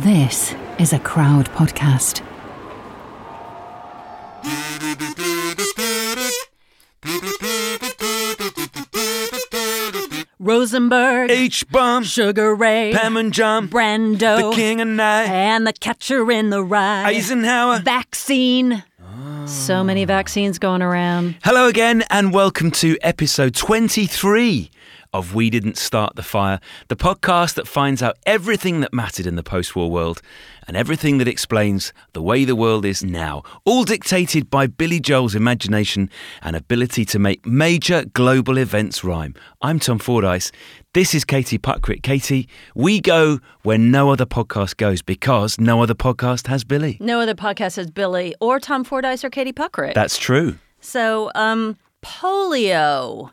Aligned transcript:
This 0.00 0.54
is 0.78 0.92
a 0.92 0.98
crowd 0.98 1.46
podcast. 1.52 2.20
Rosenberg, 10.38 11.30
H 11.30 11.66
bomb, 11.70 12.04
Sugar 12.04 12.54
Ray, 12.54 12.92
Panmunjom, 12.94 13.68
Brando, 13.68 14.50
the 14.50 14.54
King 14.54 14.82
and 14.82 15.00
I, 15.00 15.22
and 15.24 15.66
the 15.66 15.72
Catcher 15.72 16.30
in 16.30 16.50
the 16.50 16.62
Rye. 16.62 17.04
Eisenhower. 17.06 17.78
Vaccine. 17.78 18.84
So 19.46 19.82
many 19.82 20.04
vaccines 20.04 20.58
going 20.58 20.82
around. 20.82 21.36
Hello 21.42 21.68
again, 21.68 22.04
and 22.10 22.34
welcome 22.34 22.70
to 22.72 22.98
episode 23.00 23.54
23 23.54 24.70
of 25.16 25.34
We 25.34 25.48
Didn't 25.48 25.78
Start 25.78 26.14
the 26.14 26.22
Fire, 26.22 26.60
the 26.88 26.94
podcast 26.94 27.54
that 27.54 27.66
finds 27.66 28.02
out 28.02 28.18
everything 28.26 28.80
that 28.80 28.92
mattered 28.92 29.26
in 29.26 29.34
the 29.34 29.42
post 29.42 29.74
war 29.74 29.90
world 29.90 30.20
and 30.68 30.76
everything 30.76 31.16
that 31.16 31.26
explains 31.26 31.94
the 32.12 32.20
way 32.20 32.44
the 32.44 32.54
world 32.54 32.84
is 32.84 33.02
now, 33.02 33.42
all 33.64 33.84
dictated 33.84 34.50
by 34.50 34.66
Billy 34.66 35.00
Joel's 35.00 35.34
imagination 35.34 36.10
and 36.42 36.54
ability 36.54 37.06
to 37.06 37.18
make 37.18 37.46
major 37.46 38.04
global 38.12 38.58
events 38.58 39.02
rhyme. 39.02 39.34
I'm 39.62 39.78
Tom 39.78 39.98
Fordyce. 39.98 40.52
This 40.92 41.14
is 41.14 41.24
Katie 41.24 41.58
Puckrick. 41.58 42.02
Katie, 42.02 42.46
we 42.74 43.00
go 43.00 43.40
where 43.62 43.78
no 43.78 44.10
other 44.10 44.26
podcast 44.26 44.76
goes 44.76 45.00
because 45.00 45.58
no 45.58 45.82
other 45.82 45.94
podcast 45.94 46.46
has 46.48 46.62
Billy. 46.62 46.98
No 47.00 47.20
other 47.20 47.34
podcast 47.34 47.76
has 47.76 47.90
Billy 47.90 48.34
or 48.38 48.60
Tom 48.60 48.84
Fordyce 48.84 49.24
or 49.24 49.30
Katie 49.30 49.54
Puckrick. 49.54 49.94
That's 49.94 50.18
true. 50.18 50.58
So, 50.80 51.30
um, 51.34 51.78
polio. 52.06 53.30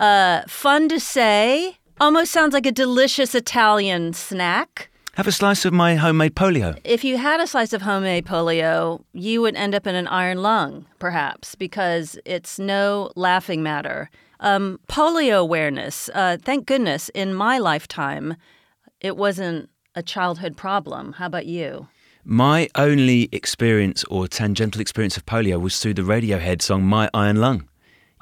Uh, 0.00 0.42
fun 0.48 0.88
to 0.88 0.98
say. 0.98 1.76
Almost 2.00 2.32
sounds 2.32 2.52
like 2.54 2.66
a 2.66 2.72
delicious 2.72 3.34
Italian 3.34 4.12
snack. 4.12 4.88
Have 5.14 5.26
a 5.26 5.32
slice 5.32 5.64
of 5.64 5.72
my 5.72 5.96
homemade 5.96 6.34
polio. 6.34 6.78
If 6.84 7.04
you 7.04 7.16
had 7.16 7.40
a 7.40 7.46
slice 7.46 7.72
of 7.72 7.82
homemade 7.82 8.26
polio, 8.26 9.02
you 9.12 9.40
would 9.40 9.56
end 9.56 9.74
up 9.74 9.86
in 9.86 9.94
an 9.94 10.08
iron 10.08 10.42
lung, 10.42 10.86
perhaps, 10.98 11.54
because 11.54 12.18
it's 12.26 12.58
no 12.58 13.10
laughing 13.16 13.62
matter. 13.62 14.10
Um, 14.40 14.78
polio 14.88 15.38
awareness, 15.38 16.10
uh, 16.14 16.36
thank 16.42 16.66
goodness, 16.66 17.08
in 17.14 17.32
my 17.32 17.58
lifetime, 17.58 18.36
it 19.00 19.16
wasn't 19.16 19.70
a 19.94 20.02
childhood 20.02 20.56
problem. 20.56 21.14
How 21.14 21.26
about 21.26 21.46
you? 21.46 21.88
My 22.24 22.68
only 22.74 23.30
experience 23.32 24.04
or 24.10 24.28
tangential 24.28 24.82
experience 24.82 25.16
of 25.16 25.24
polio 25.24 25.58
was 25.58 25.80
through 25.80 25.94
the 25.94 26.02
Radiohead 26.02 26.60
song 26.60 26.82
My 26.84 27.08
Iron 27.14 27.36
Lung. 27.36 27.68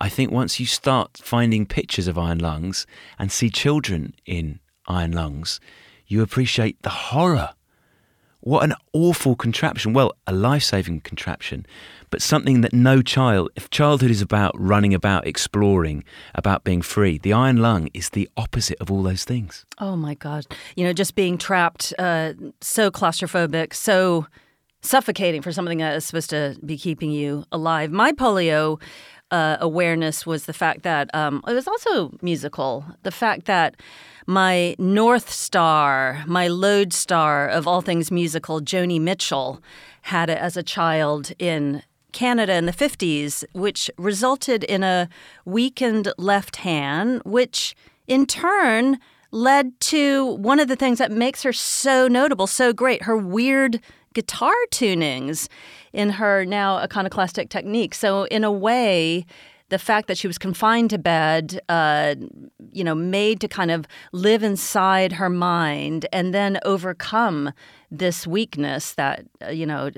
I 0.05 0.11
think 0.11 0.31
once 0.31 0.61
you 0.61 0.67
start 0.67 1.17
finding 1.17 1.65
pictures 1.65 2.09
of 2.09 2.19
iron 2.19 2.39
lungs 2.39 2.87
and 3.19 3.33
see 3.33 3.49
children 3.49 4.13
in 4.27 4.61
iron 4.87 5.13
lungs, 5.13 5.61
you 6.07 6.21
appreciate 6.21 6.83
the 6.83 6.91
horror. 6.91 7.55
What 8.41 8.65
an 8.65 8.75
awful 8.93 9.35
contraption. 9.35 9.95
Well, 9.95 10.13
a 10.27 10.33
life 10.35 10.65
saving 10.65 11.01
contraption, 11.01 11.65
but 12.11 12.21
something 12.21 12.61
that 12.61 12.75
no 12.75 13.01
child, 13.01 13.49
if 13.57 13.71
childhood 13.71 14.11
is 14.11 14.21
about 14.21 14.53
running 14.59 14.93
about, 14.93 15.27
exploring, 15.27 16.05
about 16.35 16.65
being 16.65 16.83
free, 16.83 17.17
the 17.17 17.33
iron 17.33 17.57
lung 17.57 17.89
is 17.95 18.11
the 18.11 18.29
opposite 18.37 18.77
of 18.83 18.91
all 18.91 19.03
those 19.03 19.25
things. 19.25 19.65
Oh 19.79 19.97
my 19.97 20.13
God. 20.13 20.45
You 20.77 20.85
know, 20.85 20.93
just 20.93 21.15
being 21.15 21.39
trapped, 21.39 21.95
uh, 21.99 22.35
so 22.61 22.91
claustrophobic, 22.91 23.73
so 23.73 24.27
suffocating 24.85 25.41
for 25.41 25.51
something 25.51 25.79
that 25.79 25.97
is 25.97 26.05
supposed 26.05 26.29
to 26.31 26.57
be 26.65 26.77
keeping 26.77 27.11
you 27.11 27.45
alive. 27.51 27.91
My 27.91 28.13
polio 28.13 28.79
uh, 29.35 29.57
awareness 29.61 30.25
was 30.25 30.47
the 30.47 30.53
fact 30.53 30.85
that 30.85 31.13
um, 31.13 31.43
it 31.49 31.53
was 31.53 31.67
also 31.67 32.17
musical. 32.23 32.85
The 33.03 33.11
fact 33.11 33.47
that 33.47 33.75
my 34.27 34.77
North 34.79 35.29
Star, 35.29 36.23
my 36.27 36.47
lodestar 36.47 37.49
of 37.49 37.67
all 37.67 37.81
things 37.81 38.13
musical, 38.13 38.61
Joni 38.61 39.01
Mitchell, 39.01 39.61
had 40.03 40.31
it 40.31 40.39
as 40.39 40.57
a 40.57 40.63
child 40.63 41.33
in 41.41 41.83
Canada 42.13 42.55
in 42.55 42.67
the 42.67 42.73
50s, 42.73 43.45
which 43.55 43.91
resulted 43.99 44.63
in 44.63 44.85
a 44.85 45.09
weakened 45.45 46.13
left 46.17 46.57
hand, 46.57 47.21
which 47.25 47.75
in 48.07 48.27
turn 48.27 49.01
led 49.33 49.79
to 49.81 50.27
one 50.37 50.61
of 50.61 50.69
the 50.69 50.77
things 50.77 50.99
that 50.99 51.11
makes 51.11 51.43
her 51.43 51.53
so 51.53 52.07
notable, 52.07 52.47
so 52.47 52.73
great, 52.73 53.03
her 53.03 53.17
weird 53.17 53.81
guitar 54.15 54.55
tunings 54.71 55.49
in 55.95 56.11
her 56.11 56.45
now 56.45 56.77
iconoclastic 56.77 57.49
technique. 57.49 57.95
So, 57.95 58.25
in 58.25 58.45
a 58.45 58.53
way, 58.53 59.25
the 59.71 59.79
fact 59.79 60.09
that 60.09 60.19
she 60.19 60.27
was 60.27 60.37
confined 60.37 60.91
to 60.91 60.99
bed, 60.99 61.61
uh, 61.69 62.15
you 62.73 62.85
know, 62.85 62.95
made 62.95 63.41
to 63.41 63.49
kind 63.49 63.71
of 63.71 63.87
live 64.13 64.43
inside 64.43 65.13
her 65.13 65.31
mind 65.31 66.07
and 66.13 66.35
then 66.35 66.59
overcome 66.65 67.53
this 67.91 68.27
weakness 68.27 68.93
that, 68.95 69.25
uh, 69.43 69.49
you 69.51 69.65
know, 69.65 69.91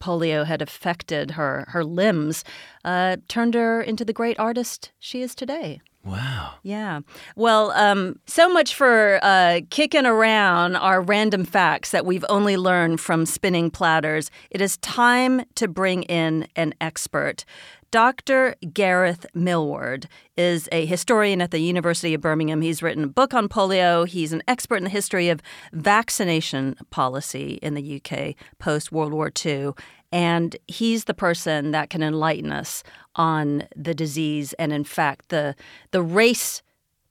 polio 0.00 0.44
had 0.44 0.62
affected 0.62 1.32
her 1.32 1.64
her 1.68 1.84
limbs, 1.84 2.44
uh, 2.84 3.16
turned 3.28 3.54
her 3.54 3.82
into 3.82 4.04
the 4.04 4.12
great 4.12 4.38
artist 4.38 4.92
she 4.98 5.22
is 5.22 5.34
today. 5.34 5.80
Wow. 6.04 6.54
Yeah. 6.64 7.00
Well, 7.36 7.70
um, 7.72 8.18
so 8.26 8.52
much 8.52 8.74
for 8.74 9.20
uh, 9.22 9.60
kicking 9.70 10.04
around 10.04 10.74
our 10.74 11.00
random 11.00 11.44
facts 11.44 11.92
that 11.92 12.04
we've 12.04 12.24
only 12.28 12.56
learned 12.56 13.00
from 13.00 13.24
spinning 13.24 13.70
platters. 13.70 14.30
It 14.50 14.60
is 14.60 14.78
time 14.78 15.42
to 15.54 15.68
bring 15.68 16.02
in 16.04 16.48
an 16.56 16.74
expert. 16.80 17.44
Dr. 17.92 18.56
Gareth 18.72 19.26
Millward 19.34 20.08
is 20.38 20.66
a 20.72 20.86
historian 20.86 21.42
at 21.42 21.50
the 21.50 21.58
University 21.58 22.14
of 22.14 22.22
Birmingham. 22.22 22.62
He's 22.62 22.82
written 22.82 23.04
a 23.04 23.08
book 23.08 23.34
on 23.34 23.50
polio. 23.50 24.08
He's 24.08 24.32
an 24.32 24.42
expert 24.48 24.76
in 24.76 24.84
the 24.84 24.90
history 24.90 25.28
of 25.28 25.42
vaccination 25.74 26.74
policy 26.90 27.58
in 27.60 27.74
the 27.74 28.00
UK 28.00 28.34
post 28.58 28.92
World 28.92 29.12
War 29.12 29.30
II. 29.44 29.72
And 30.12 30.56
he's 30.68 31.04
the 31.04 31.14
person 31.14 31.70
that 31.70 31.90
can 31.90 32.02
enlighten 32.02 32.52
us 32.52 32.82
on 33.16 33.64
the 33.74 33.94
disease 33.94 34.52
and, 34.54 34.72
in 34.72 34.84
fact, 34.84 35.30
the, 35.30 35.54
the 35.90 36.02
race 36.02 36.62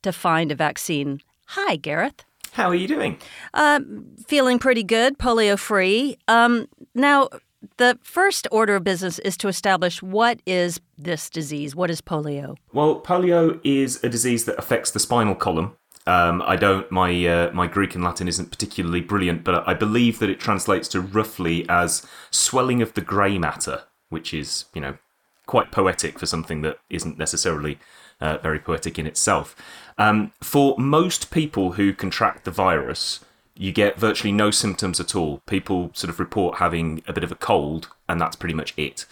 to 0.03 0.13
find 0.13 0.51
a 0.51 0.55
vaccine. 0.55 1.21
Hi, 1.47 1.75
Gareth. 1.75 2.23
How 2.53 2.69
are 2.69 2.75
you 2.75 2.87
doing? 2.87 3.17
Uh, 3.53 3.79
feeling 4.27 4.59
pretty 4.59 4.83
good, 4.83 5.17
polio 5.17 5.57
free. 5.57 6.17
Um, 6.27 6.67
now, 6.93 7.29
the 7.77 7.97
first 8.01 8.47
order 8.51 8.75
of 8.75 8.83
business 8.83 9.19
is 9.19 9.37
to 9.37 9.47
establish 9.47 10.01
what 10.01 10.41
is 10.45 10.79
this 10.97 11.29
disease? 11.29 11.75
What 11.75 11.89
is 11.89 12.01
polio? 12.01 12.57
Well, 12.73 12.99
polio 13.01 13.59
is 13.63 14.03
a 14.03 14.09
disease 14.09 14.45
that 14.45 14.57
affects 14.57 14.91
the 14.91 14.99
spinal 14.99 15.35
column. 15.35 15.75
Um, 16.11 16.43
I 16.45 16.57
don't. 16.57 16.91
My 16.91 17.25
uh, 17.25 17.51
my 17.53 17.67
Greek 17.67 17.95
and 17.95 18.03
Latin 18.03 18.27
isn't 18.27 18.51
particularly 18.51 18.99
brilliant, 18.99 19.45
but 19.45 19.65
I 19.65 19.73
believe 19.73 20.19
that 20.19 20.29
it 20.29 20.41
translates 20.41 20.89
to 20.89 20.99
roughly 20.99 21.65
as 21.69 22.05
swelling 22.31 22.81
of 22.81 22.93
the 22.95 23.01
grey 23.01 23.37
matter, 23.37 23.83
which 24.09 24.33
is 24.33 24.65
you 24.73 24.81
know 24.81 24.97
quite 25.45 25.71
poetic 25.71 26.19
for 26.19 26.25
something 26.25 26.63
that 26.63 26.79
isn't 26.89 27.17
necessarily 27.17 27.79
uh, 28.19 28.37
very 28.39 28.59
poetic 28.59 28.99
in 28.99 29.07
itself. 29.07 29.55
Um, 29.97 30.33
for 30.41 30.75
most 30.77 31.31
people 31.31 31.73
who 31.73 31.93
contract 31.93 32.43
the 32.43 32.51
virus, 32.51 33.21
you 33.55 33.71
get 33.71 33.97
virtually 33.97 34.33
no 34.33 34.51
symptoms 34.51 34.99
at 34.99 35.15
all. 35.15 35.41
People 35.45 35.91
sort 35.93 36.09
of 36.09 36.19
report 36.19 36.57
having 36.57 37.03
a 37.07 37.13
bit 37.13 37.23
of 37.23 37.31
a 37.31 37.35
cold, 37.35 37.87
and 38.09 38.19
that's 38.19 38.35
pretty 38.35 38.55
much 38.55 38.73
it. 38.75 39.05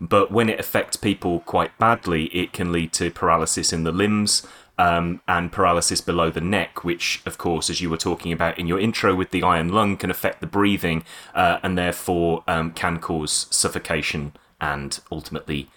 But 0.00 0.30
when 0.30 0.48
it 0.48 0.60
affects 0.60 0.96
people 0.96 1.40
quite 1.40 1.76
badly, 1.78 2.26
it 2.26 2.52
can 2.52 2.70
lead 2.70 2.92
to 2.94 3.10
paralysis 3.10 3.72
in 3.72 3.84
the 3.84 3.92
limbs, 3.92 4.46
um, 4.78 5.20
and 5.28 5.52
paralysis 5.52 6.00
below 6.00 6.30
the 6.30 6.40
neck, 6.40 6.84
which, 6.84 7.22
of 7.26 7.38
course, 7.38 7.70
as 7.70 7.80
you 7.80 7.90
were 7.90 7.96
talking 7.96 8.32
about 8.32 8.58
in 8.58 8.66
your 8.66 8.80
intro 8.80 9.14
with 9.14 9.30
the 9.30 9.42
iron 9.42 9.68
lung, 9.68 9.96
can 9.96 10.10
affect 10.10 10.40
the 10.40 10.46
breathing 10.46 11.04
uh, 11.34 11.58
and 11.62 11.78
therefore 11.78 12.42
um, 12.48 12.72
can 12.72 12.98
cause 12.98 13.46
suffocation 13.50 14.32
and 14.60 15.00
ultimately 15.12 15.68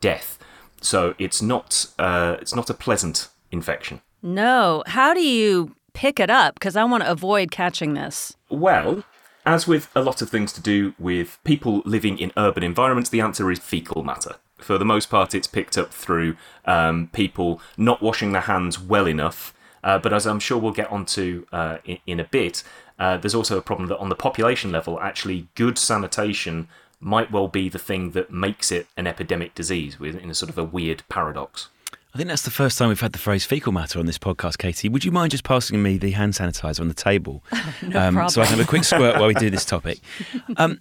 death. 0.00 0.38
So 0.80 1.14
it's 1.18 1.42
not 1.42 1.86
uh, 1.98 2.36
it's 2.40 2.54
not 2.54 2.70
a 2.70 2.74
pleasant 2.74 3.28
infection. 3.50 4.00
No. 4.22 4.82
How 4.86 5.14
do 5.14 5.20
you 5.20 5.74
pick 5.92 6.20
it 6.20 6.30
up? 6.30 6.54
Because 6.54 6.76
I 6.76 6.84
want 6.84 7.02
to 7.02 7.10
avoid 7.10 7.50
catching 7.50 7.94
this. 7.94 8.36
Well, 8.48 9.04
as 9.44 9.66
with 9.66 9.88
a 9.94 10.02
lot 10.02 10.20
of 10.22 10.28
things 10.28 10.52
to 10.54 10.60
do 10.60 10.94
with 10.98 11.38
people 11.44 11.82
living 11.84 12.18
in 12.18 12.32
urban 12.36 12.62
environments, 12.62 13.10
the 13.10 13.20
answer 13.20 13.50
is 13.50 13.58
fecal 13.58 14.02
matter. 14.02 14.36
For 14.58 14.78
the 14.78 14.84
most 14.84 15.10
part, 15.10 15.34
it's 15.34 15.46
picked 15.46 15.76
up 15.76 15.92
through 15.92 16.36
um, 16.64 17.08
people 17.12 17.60
not 17.76 18.02
washing 18.02 18.32
their 18.32 18.42
hands 18.42 18.80
well 18.80 19.06
enough. 19.06 19.54
Uh, 19.84 19.98
but 19.98 20.12
as 20.12 20.26
I'm 20.26 20.40
sure 20.40 20.58
we'll 20.58 20.72
get 20.72 20.90
onto 20.90 21.46
uh, 21.52 21.78
in, 21.84 21.98
in 22.06 22.20
a 22.20 22.24
bit, 22.24 22.64
uh, 22.98 23.18
there's 23.18 23.34
also 23.34 23.58
a 23.58 23.62
problem 23.62 23.88
that 23.88 23.98
on 23.98 24.08
the 24.08 24.14
population 24.14 24.72
level, 24.72 24.98
actually, 25.00 25.48
good 25.54 25.78
sanitation 25.78 26.68
might 26.98 27.30
well 27.30 27.46
be 27.46 27.68
the 27.68 27.78
thing 27.78 28.12
that 28.12 28.30
makes 28.30 28.72
it 28.72 28.86
an 28.96 29.06
epidemic 29.06 29.54
disease, 29.54 29.96
in 30.00 30.30
a 30.30 30.34
sort 30.34 30.50
of 30.50 30.58
a 30.58 30.64
weird 30.64 31.02
paradox. 31.08 31.68
I 32.14 32.18
think 32.18 32.30
that's 32.30 32.42
the 32.42 32.50
first 32.50 32.78
time 32.78 32.88
we've 32.88 32.98
had 32.98 33.12
the 33.12 33.18
phrase 33.18 33.44
fecal 33.44 33.72
matter 33.72 33.98
on 33.98 34.06
this 34.06 34.16
podcast, 34.16 34.56
Katie. 34.56 34.88
Would 34.88 35.04
you 35.04 35.12
mind 35.12 35.32
just 35.32 35.44
passing 35.44 35.82
me 35.82 35.98
the 35.98 36.12
hand 36.12 36.32
sanitizer 36.32 36.80
on 36.80 36.88
the 36.88 36.94
table? 36.94 37.44
no 37.82 38.08
um, 38.08 38.14
problem. 38.14 38.28
So 38.30 38.40
I 38.40 38.46
can 38.46 38.56
have 38.56 38.66
a 38.66 38.68
quick 38.68 38.84
squirt 38.84 39.16
while 39.18 39.28
we 39.28 39.34
do 39.34 39.50
this 39.50 39.66
topic. 39.66 40.00
Um, 40.56 40.80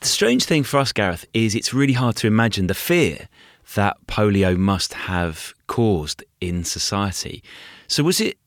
the 0.00 0.06
strange 0.06 0.44
thing 0.44 0.62
for 0.62 0.78
us, 0.78 0.92
Gareth, 0.92 1.26
is 1.32 1.54
it's 1.54 1.72
really 1.72 1.94
hard 1.94 2.16
to 2.16 2.26
imagine 2.26 2.66
the 2.66 2.74
fear 2.74 3.28
that 3.74 3.96
polio 4.06 4.56
must 4.56 4.94
have 4.94 5.54
caused 5.66 6.22
in 6.40 6.64
society. 6.64 7.42
So 7.88 8.02
was 8.02 8.20
it 8.20 8.38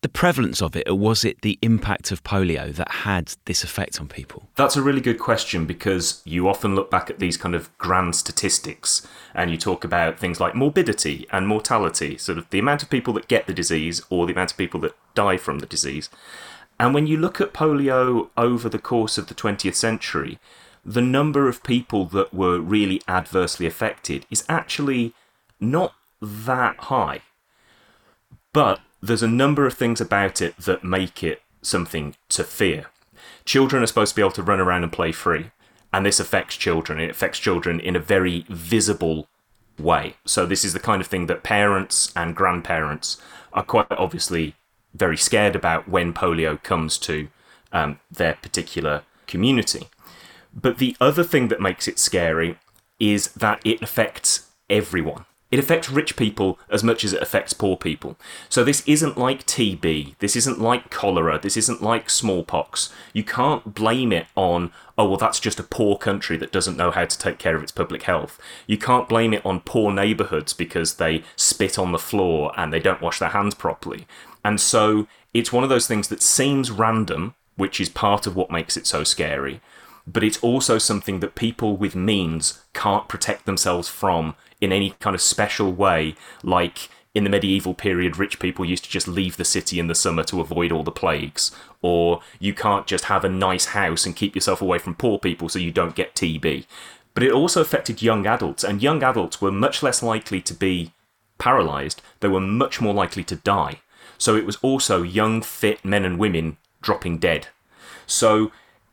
the 0.00 0.08
prevalence 0.08 0.62
of 0.62 0.76
it, 0.76 0.88
or 0.88 0.94
was 0.94 1.24
it 1.24 1.40
the 1.42 1.58
impact 1.60 2.12
of 2.12 2.22
polio 2.22 2.72
that 2.72 2.90
had 2.90 3.34
this 3.46 3.64
effect 3.64 4.00
on 4.00 4.06
people? 4.06 4.48
That's 4.54 4.76
a 4.76 4.82
really 4.82 5.00
good 5.00 5.18
question 5.18 5.66
because 5.66 6.22
you 6.24 6.48
often 6.48 6.76
look 6.76 6.88
back 6.90 7.10
at 7.10 7.18
these 7.18 7.36
kind 7.36 7.54
of 7.54 7.76
grand 7.78 8.14
statistics 8.14 9.06
and 9.34 9.50
you 9.50 9.56
talk 9.56 9.82
about 9.82 10.18
things 10.18 10.38
like 10.38 10.54
morbidity 10.54 11.26
and 11.32 11.48
mortality, 11.48 12.16
sort 12.16 12.38
of 12.38 12.48
the 12.50 12.60
amount 12.60 12.84
of 12.84 12.90
people 12.90 13.12
that 13.14 13.26
get 13.26 13.48
the 13.48 13.52
disease 13.52 14.00
or 14.08 14.26
the 14.26 14.32
amount 14.32 14.52
of 14.52 14.56
people 14.56 14.78
that 14.80 14.94
die 15.14 15.36
from 15.36 15.58
the 15.58 15.66
disease. 15.66 16.08
And 16.78 16.94
when 16.94 17.08
you 17.08 17.16
look 17.16 17.40
at 17.40 17.52
polio 17.52 18.28
over 18.36 18.68
the 18.68 18.78
course 18.78 19.18
of 19.18 19.26
the 19.26 19.34
20th 19.34 19.74
century, 19.74 20.38
the 20.88 21.02
number 21.02 21.48
of 21.48 21.62
people 21.62 22.06
that 22.06 22.32
were 22.32 22.58
really 22.58 23.02
adversely 23.06 23.66
affected 23.66 24.24
is 24.30 24.42
actually 24.48 25.12
not 25.60 25.92
that 26.22 26.76
high. 26.84 27.20
But 28.54 28.80
there's 29.02 29.22
a 29.22 29.28
number 29.28 29.66
of 29.66 29.74
things 29.74 30.00
about 30.00 30.40
it 30.40 30.56
that 30.56 30.82
make 30.82 31.22
it 31.22 31.42
something 31.60 32.16
to 32.30 32.42
fear. 32.42 32.86
Children 33.44 33.82
are 33.82 33.86
supposed 33.86 34.12
to 34.12 34.16
be 34.16 34.22
able 34.22 34.30
to 34.32 34.42
run 34.42 34.60
around 34.60 34.82
and 34.82 34.90
play 34.90 35.12
free, 35.12 35.50
and 35.92 36.06
this 36.06 36.18
affects 36.18 36.56
children. 36.56 36.98
It 36.98 37.10
affects 37.10 37.38
children 37.38 37.80
in 37.80 37.94
a 37.94 38.00
very 38.00 38.46
visible 38.48 39.28
way. 39.78 40.14
So, 40.24 40.46
this 40.46 40.64
is 40.64 40.72
the 40.72 40.80
kind 40.80 41.02
of 41.02 41.06
thing 41.06 41.26
that 41.26 41.42
parents 41.42 42.10
and 42.16 42.34
grandparents 42.34 43.20
are 43.52 43.62
quite 43.62 43.86
obviously 43.90 44.54
very 44.94 45.18
scared 45.18 45.54
about 45.54 45.86
when 45.86 46.14
polio 46.14 46.62
comes 46.62 46.96
to 46.98 47.28
um, 47.72 48.00
their 48.10 48.38
particular 48.40 49.02
community. 49.26 49.88
But 50.60 50.78
the 50.78 50.96
other 51.00 51.24
thing 51.24 51.48
that 51.48 51.60
makes 51.60 51.86
it 51.86 51.98
scary 51.98 52.58
is 52.98 53.28
that 53.32 53.60
it 53.64 53.80
affects 53.80 54.50
everyone. 54.68 55.24
It 55.50 55.58
affects 55.58 55.88
rich 55.88 56.14
people 56.14 56.58
as 56.68 56.84
much 56.84 57.04
as 57.04 57.14
it 57.14 57.22
affects 57.22 57.54
poor 57.54 57.74
people. 57.74 58.18
So 58.50 58.64
this 58.64 58.82
isn't 58.86 59.16
like 59.16 59.46
TB, 59.46 60.18
this 60.18 60.36
isn't 60.36 60.60
like 60.60 60.90
cholera, 60.90 61.38
this 61.40 61.56
isn't 61.56 61.82
like 61.82 62.10
smallpox. 62.10 62.92
You 63.14 63.24
can't 63.24 63.72
blame 63.74 64.12
it 64.12 64.26
on, 64.36 64.72
oh, 64.98 65.08
well, 65.08 65.16
that's 65.16 65.40
just 65.40 65.58
a 65.58 65.62
poor 65.62 65.96
country 65.96 66.36
that 66.36 66.52
doesn't 66.52 66.76
know 66.76 66.90
how 66.90 67.06
to 67.06 67.18
take 67.18 67.38
care 67.38 67.56
of 67.56 67.62
its 67.62 67.72
public 67.72 68.02
health. 68.02 68.38
You 68.66 68.76
can't 68.76 69.08
blame 69.08 69.32
it 69.32 69.46
on 69.46 69.60
poor 69.60 69.90
neighbourhoods 69.90 70.52
because 70.52 70.96
they 70.96 71.22
spit 71.34 71.78
on 71.78 71.92
the 71.92 71.98
floor 71.98 72.52
and 72.58 72.70
they 72.70 72.80
don't 72.80 73.00
wash 73.00 73.18
their 73.18 73.30
hands 73.30 73.54
properly. 73.54 74.06
And 74.44 74.60
so 74.60 75.06
it's 75.32 75.52
one 75.52 75.64
of 75.64 75.70
those 75.70 75.86
things 75.86 76.08
that 76.08 76.22
seems 76.22 76.70
random, 76.70 77.34
which 77.56 77.80
is 77.80 77.88
part 77.88 78.26
of 78.26 78.36
what 78.36 78.50
makes 78.50 78.76
it 78.76 78.86
so 78.86 79.02
scary 79.02 79.62
but 80.12 80.24
it's 80.24 80.38
also 80.38 80.78
something 80.78 81.20
that 81.20 81.34
people 81.34 81.76
with 81.76 81.94
means 81.94 82.62
can't 82.72 83.08
protect 83.08 83.44
themselves 83.46 83.88
from 83.88 84.34
in 84.60 84.72
any 84.72 84.90
kind 85.00 85.14
of 85.14 85.20
special 85.20 85.72
way, 85.72 86.14
like 86.42 86.88
in 87.14 87.24
the 87.24 87.30
medieval 87.30 87.74
period, 87.74 88.16
rich 88.16 88.38
people 88.38 88.64
used 88.64 88.84
to 88.84 88.90
just 88.90 89.06
leave 89.06 89.36
the 89.36 89.44
city 89.44 89.78
in 89.78 89.86
the 89.86 89.94
summer 89.94 90.22
to 90.24 90.40
avoid 90.40 90.72
all 90.72 90.82
the 90.82 90.90
plagues, 90.90 91.50
or 91.82 92.20
you 92.38 92.54
can't 92.54 92.86
just 92.86 93.04
have 93.04 93.24
a 93.24 93.28
nice 93.28 93.66
house 93.66 94.06
and 94.06 94.16
keep 94.16 94.34
yourself 94.34 94.62
away 94.62 94.78
from 94.78 94.94
poor 94.94 95.18
people 95.18 95.48
so 95.48 95.58
you 95.58 95.70
don't 95.70 95.94
get 95.94 96.14
TB. 96.14 96.64
But 97.14 97.22
it 97.22 97.32
also 97.32 97.60
affected 97.60 98.02
young 98.02 98.26
adults, 98.26 98.64
and 98.64 98.82
young 98.82 99.02
adults 99.02 99.40
were 99.40 99.52
much 99.52 99.82
less 99.82 100.02
likely 100.02 100.40
to 100.42 100.54
be 100.54 100.92
paralysed, 101.38 102.02
they 102.20 102.28
were 102.28 102.40
much 102.40 102.80
more 102.80 102.94
likely 102.94 103.24
to 103.24 103.36
die. 103.36 103.80
So 104.16 104.36
it 104.36 104.46
was 104.46 104.56
also 104.56 105.02
young, 105.02 105.42
fit 105.42 105.84
men 105.84 106.04
and 106.04 106.18
women 106.18 106.56
dropping 106.82 107.18
dead. 107.18 107.48
So, 108.06 108.50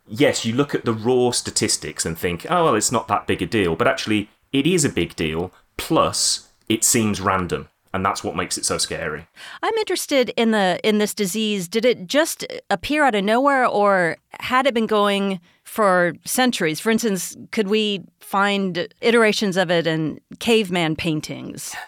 yes, 0.08 0.46
you 0.46 0.54
look 0.54 0.76
at 0.76 0.86
the 0.86 0.94
raw 0.94 1.32
statistics 1.32 2.06
and 2.06 2.18
think, 2.18 2.46
oh, 2.50 2.66
well, 2.66 2.76
it's 2.76 2.92
not 2.92 3.08
that 3.08 3.28
big 3.28 3.42
a 3.42 3.46
deal, 3.46 3.76
but 3.76 3.88
actually, 3.88 4.30
it 4.52 4.66
is 4.66 4.86
a 4.86 4.90
big 4.90 5.16
deal, 5.16 5.52
plus 5.78 6.50
it 6.70 6.84
seems 6.84 7.22
random 7.22 7.68
and 7.96 8.06
that's 8.06 8.26
what 8.26 8.36
makes 8.36 8.58
it 8.58 8.66
so 8.66 8.78
scary. 8.78 9.26
I'm 9.64 9.74
interested 9.76 10.30
in 10.36 10.52
the 10.52 10.82
in 10.84 10.98
this 10.98 11.14
disease. 11.14 11.70
Did 11.70 11.86
it 11.86 12.08
just 12.08 12.46
appear 12.70 13.06
out 13.06 13.16
of 13.16 13.24
nowhere 13.24 13.66
or 13.66 14.18
had 14.42 14.68
it 14.68 14.74
been 14.74 14.86
going 14.86 15.40
for 15.64 16.14
centuries? 16.26 16.82
For 16.82 16.92
instance, 16.92 17.38
could 17.52 17.70
we 17.70 18.04
find 18.20 18.94
iterations 19.00 19.56
of 19.56 19.72
it 19.72 19.88
in 19.88 20.20
caveman 20.40 20.98
paintings? 20.98 21.74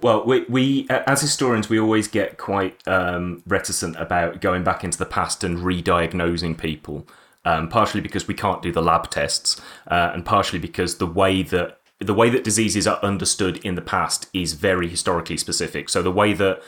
Well, 0.00 0.24
we, 0.24 0.44
we 0.48 0.86
as 0.88 1.20
historians, 1.20 1.68
we 1.68 1.80
always 1.80 2.06
get 2.06 2.38
quite 2.38 2.80
um, 2.86 3.42
reticent 3.44 3.96
about 3.96 4.40
going 4.40 4.62
back 4.62 4.84
into 4.84 4.96
the 4.96 5.04
past 5.04 5.42
and 5.42 5.58
re-diagnosing 5.58 6.54
people. 6.54 7.08
Um, 7.48 7.68
partially 7.68 8.02
because 8.02 8.28
we 8.28 8.34
can't 8.34 8.60
do 8.60 8.72
the 8.72 8.82
lab 8.82 9.08
tests, 9.08 9.58
uh, 9.86 10.10
and 10.12 10.22
partially 10.22 10.58
because 10.58 10.98
the 10.98 11.06
way 11.06 11.42
that 11.44 11.78
the 11.98 12.12
way 12.12 12.28
that 12.28 12.44
diseases 12.44 12.86
are 12.86 12.98
understood 13.02 13.56
in 13.64 13.74
the 13.74 13.80
past 13.80 14.28
is 14.34 14.52
very 14.52 14.86
historically 14.86 15.38
specific. 15.38 15.88
So 15.88 16.02
the 16.02 16.12
way 16.12 16.34
that 16.34 16.62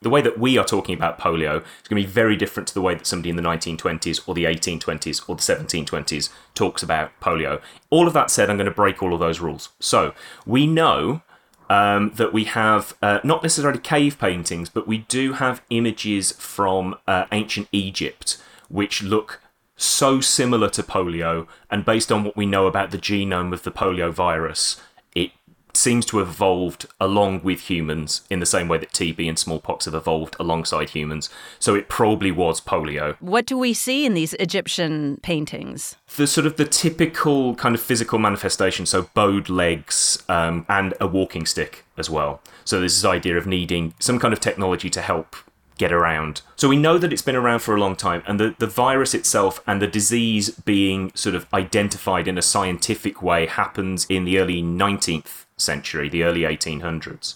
the 0.00 0.08
way 0.08 0.22
that 0.22 0.38
we 0.38 0.56
are 0.56 0.64
talking 0.64 0.94
about 0.94 1.18
polio 1.18 1.56
is 1.58 1.88
going 1.88 2.02
to 2.02 2.06
be 2.06 2.06
very 2.06 2.36
different 2.36 2.66
to 2.68 2.74
the 2.74 2.80
way 2.80 2.94
that 2.94 3.06
somebody 3.06 3.28
in 3.28 3.36
the 3.36 3.42
1920s 3.42 4.26
or 4.26 4.34
the 4.34 4.44
1820s 4.44 5.28
or 5.28 5.34
the 5.36 5.42
1720s 5.42 6.30
talks 6.54 6.82
about 6.82 7.10
polio. 7.20 7.60
All 7.90 8.06
of 8.06 8.14
that 8.14 8.30
said, 8.30 8.48
I'm 8.48 8.56
going 8.56 8.64
to 8.64 8.70
break 8.70 9.02
all 9.02 9.12
of 9.12 9.20
those 9.20 9.40
rules. 9.40 9.70
So 9.80 10.14
we 10.46 10.66
know 10.66 11.22
um, 11.68 12.12
that 12.14 12.32
we 12.32 12.44
have 12.44 12.94
uh, 13.02 13.18
not 13.24 13.42
necessarily 13.42 13.80
cave 13.80 14.18
paintings, 14.18 14.68
but 14.68 14.86
we 14.86 14.98
do 14.98 15.34
have 15.34 15.62
images 15.68 16.32
from 16.32 16.94
uh, 17.06 17.26
ancient 17.32 17.68
Egypt 17.72 18.38
which 18.68 19.02
look 19.02 19.42
so 19.82 20.20
similar 20.20 20.68
to 20.70 20.82
polio, 20.82 21.46
and 21.70 21.84
based 21.84 22.12
on 22.12 22.24
what 22.24 22.36
we 22.36 22.46
know 22.46 22.66
about 22.66 22.90
the 22.90 22.98
genome 22.98 23.52
of 23.52 23.62
the 23.62 23.70
polio 23.70 24.12
virus, 24.12 24.80
it 25.14 25.32
seems 25.74 26.04
to 26.06 26.18
have 26.18 26.28
evolved 26.28 26.86
along 27.00 27.42
with 27.42 27.70
humans 27.70 28.22
in 28.28 28.40
the 28.40 28.46
same 28.46 28.68
way 28.68 28.78
that 28.78 28.92
TB 28.92 29.28
and 29.28 29.38
smallpox 29.38 29.86
have 29.86 29.94
evolved 29.94 30.36
alongside 30.38 30.90
humans. 30.90 31.30
So 31.58 31.74
it 31.74 31.88
probably 31.88 32.30
was 32.30 32.60
polio. 32.60 33.16
What 33.20 33.46
do 33.46 33.56
we 33.56 33.72
see 33.72 34.04
in 34.04 34.14
these 34.14 34.34
Egyptian 34.34 35.18
paintings? 35.22 35.96
The 36.16 36.26
sort 36.26 36.46
of 36.46 36.56
the 36.56 36.66
typical 36.66 37.54
kind 37.54 37.74
of 37.74 37.80
physical 37.80 38.18
manifestation, 38.18 38.86
so 38.86 39.08
bowed 39.14 39.48
legs 39.48 40.22
um, 40.28 40.66
and 40.68 40.94
a 41.00 41.06
walking 41.06 41.46
stick 41.46 41.84
as 41.96 42.10
well. 42.10 42.40
So 42.64 42.78
there's 42.78 43.00
this 43.00 43.04
idea 43.04 43.36
of 43.36 43.46
needing 43.46 43.94
some 43.98 44.18
kind 44.18 44.32
of 44.32 44.40
technology 44.40 44.90
to 44.90 45.00
help 45.00 45.36
get 45.82 45.92
around. 45.92 46.42
So 46.54 46.68
we 46.68 46.76
know 46.76 46.96
that 46.96 47.12
it's 47.12 47.22
been 47.22 47.34
around 47.34 47.58
for 47.58 47.74
a 47.74 47.80
long 47.80 47.96
time, 47.96 48.22
and 48.24 48.38
the, 48.38 48.54
the 48.56 48.68
virus 48.68 49.14
itself 49.14 49.60
and 49.66 49.82
the 49.82 49.88
disease 49.88 50.50
being 50.50 51.10
sort 51.16 51.34
of 51.34 51.52
identified 51.52 52.28
in 52.28 52.38
a 52.38 52.42
scientific 52.42 53.20
way 53.20 53.46
happens 53.46 54.06
in 54.08 54.24
the 54.24 54.38
early 54.38 54.62
19th 54.62 55.44
century, 55.56 56.08
the 56.08 56.22
early 56.22 56.42
1800s. 56.42 57.34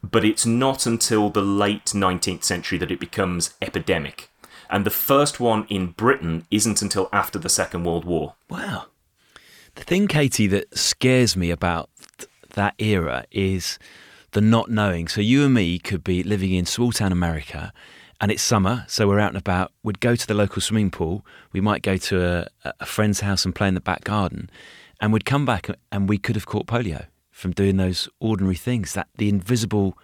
But 0.00 0.24
it's 0.24 0.46
not 0.46 0.86
until 0.86 1.28
the 1.28 1.42
late 1.42 1.86
19th 1.86 2.44
century 2.44 2.78
that 2.78 2.92
it 2.92 3.00
becomes 3.00 3.54
epidemic. 3.60 4.30
And 4.70 4.86
the 4.86 4.90
first 4.90 5.40
one 5.40 5.66
in 5.68 5.88
Britain 5.88 6.46
isn't 6.52 6.82
until 6.82 7.08
after 7.12 7.38
the 7.40 7.48
Second 7.48 7.82
World 7.82 8.04
War. 8.04 8.34
Wow. 8.48 8.86
The 9.74 9.82
thing, 9.82 10.06
Katie, 10.06 10.46
that 10.46 10.78
scares 10.78 11.36
me 11.36 11.50
about 11.50 11.90
th- 12.18 12.30
that 12.50 12.74
era 12.78 13.24
is 13.32 13.80
the 14.32 14.40
not 14.40 14.70
knowing. 14.70 15.08
So 15.08 15.20
you 15.20 15.44
and 15.44 15.54
me 15.54 15.78
could 15.78 16.02
be 16.02 16.22
living 16.22 16.52
in 16.52 16.66
small 16.66 16.92
town 16.92 17.12
America 17.12 17.72
and 18.22 18.30
it's 18.30 18.42
summer, 18.42 18.84
so 18.86 19.08
we're 19.08 19.18
out 19.18 19.30
and 19.30 19.36
about. 19.36 19.72
We'd 19.82 19.98
go 19.98 20.14
to 20.14 20.26
the 20.26 20.32
local 20.32 20.62
swimming 20.62 20.92
pool. 20.92 21.26
We 21.50 21.60
might 21.60 21.82
go 21.82 21.96
to 21.96 22.46
a, 22.64 22.72
a 22.78 22.86
friend's 22.86 23.18
house 23.18 23.44
and 23.44 23.52
play 23.52 23.66
in 23.66 23.74
the 23.74 23.80
back 23.80 24.04
garden. 24.04 24.48
And 25.00 25.12
we'd 25.12 25.24
come 25.24 25.44
back 25.44 25.68
and 25.90 26.08
we 26.08 26.18
could 26.18 26.36
have 26.36 26.46
caught 26.46 26.68
polio 26.68 27.06
from 27.32 27.50
doing 27.50 27.78
those 27.78 28.08
ordinary 28.20 28.54
things. 28.54 28.92
That 28.92 29.08
the 29.16 29.28
invisible 29.28 29.98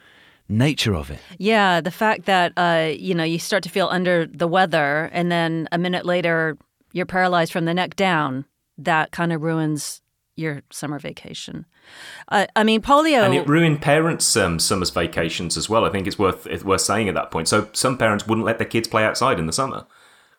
nature 0.49 0.97
of 0.97 1.13
it. 1.13 1.21
Yeah, 1.39 1.81
the 1.81 1.93
fact 1.93 2.25
that 2.25 2.53
uh, 2.57 2.91
you 2.93 3.15
know 3.15 3.23
you 3.23 3.39
start 3.39 3.63
to 3.63 3.69
feel 3.69 3.87
under 3.87 4.27
the 4.27 4.49
weather, 4.49 5.11
and 5.13 5.31
then 5.31 5.69
a 5.71 5.79
minute 5.79 6.05
later 6.05 6.59
you're 6.93 7.07
paralyzed 7.07 7.53
from 7.53 7.67
the 7.67 7.75
neck 7.75 7.95
down. 7.95 8.47
That 8.79 9.13
kind 9.13 9.33
of 9.33 9.43
ruins 9.43 10.03
your 10.35 10.63
summer 10.71 10.99
vacation. 10.99 11.67
Uh, 12.29 12.47
I 12.55 12.65
mean, 12.65 12.83
polio, 12.83 13.23
and 13.25 13.35
it 13.35 13.47
ruined 13.47 13.81
parents' 13.81 14.37
um, 14.37 14.59
summer's 14.59 14.91
vacations 14.91 15.57
as 15.57 15.69
well. 15.69 15.85
I 15.85 15.91
think 15.91 16.07
it's 16.07 16.19
worth 16.19 16.47
it's 16.47 16.65
worth 16.65 16.83
saying 16.83 17.09
at 17.09 17.15
that 17.15 17.31
point. 17.31 17.49
So 17.49 17.69
some 17.73 17.97
parents 17.97 18.27
wouldn't 18.27 18.47
let 18.47 18.59
their 18.59 18.67
kids 18.67 18.89
play 18.89 19.05
outside 19.05 19.39
in 19.39 19.47
the 19.47 19.53
summer, 19.53 19.87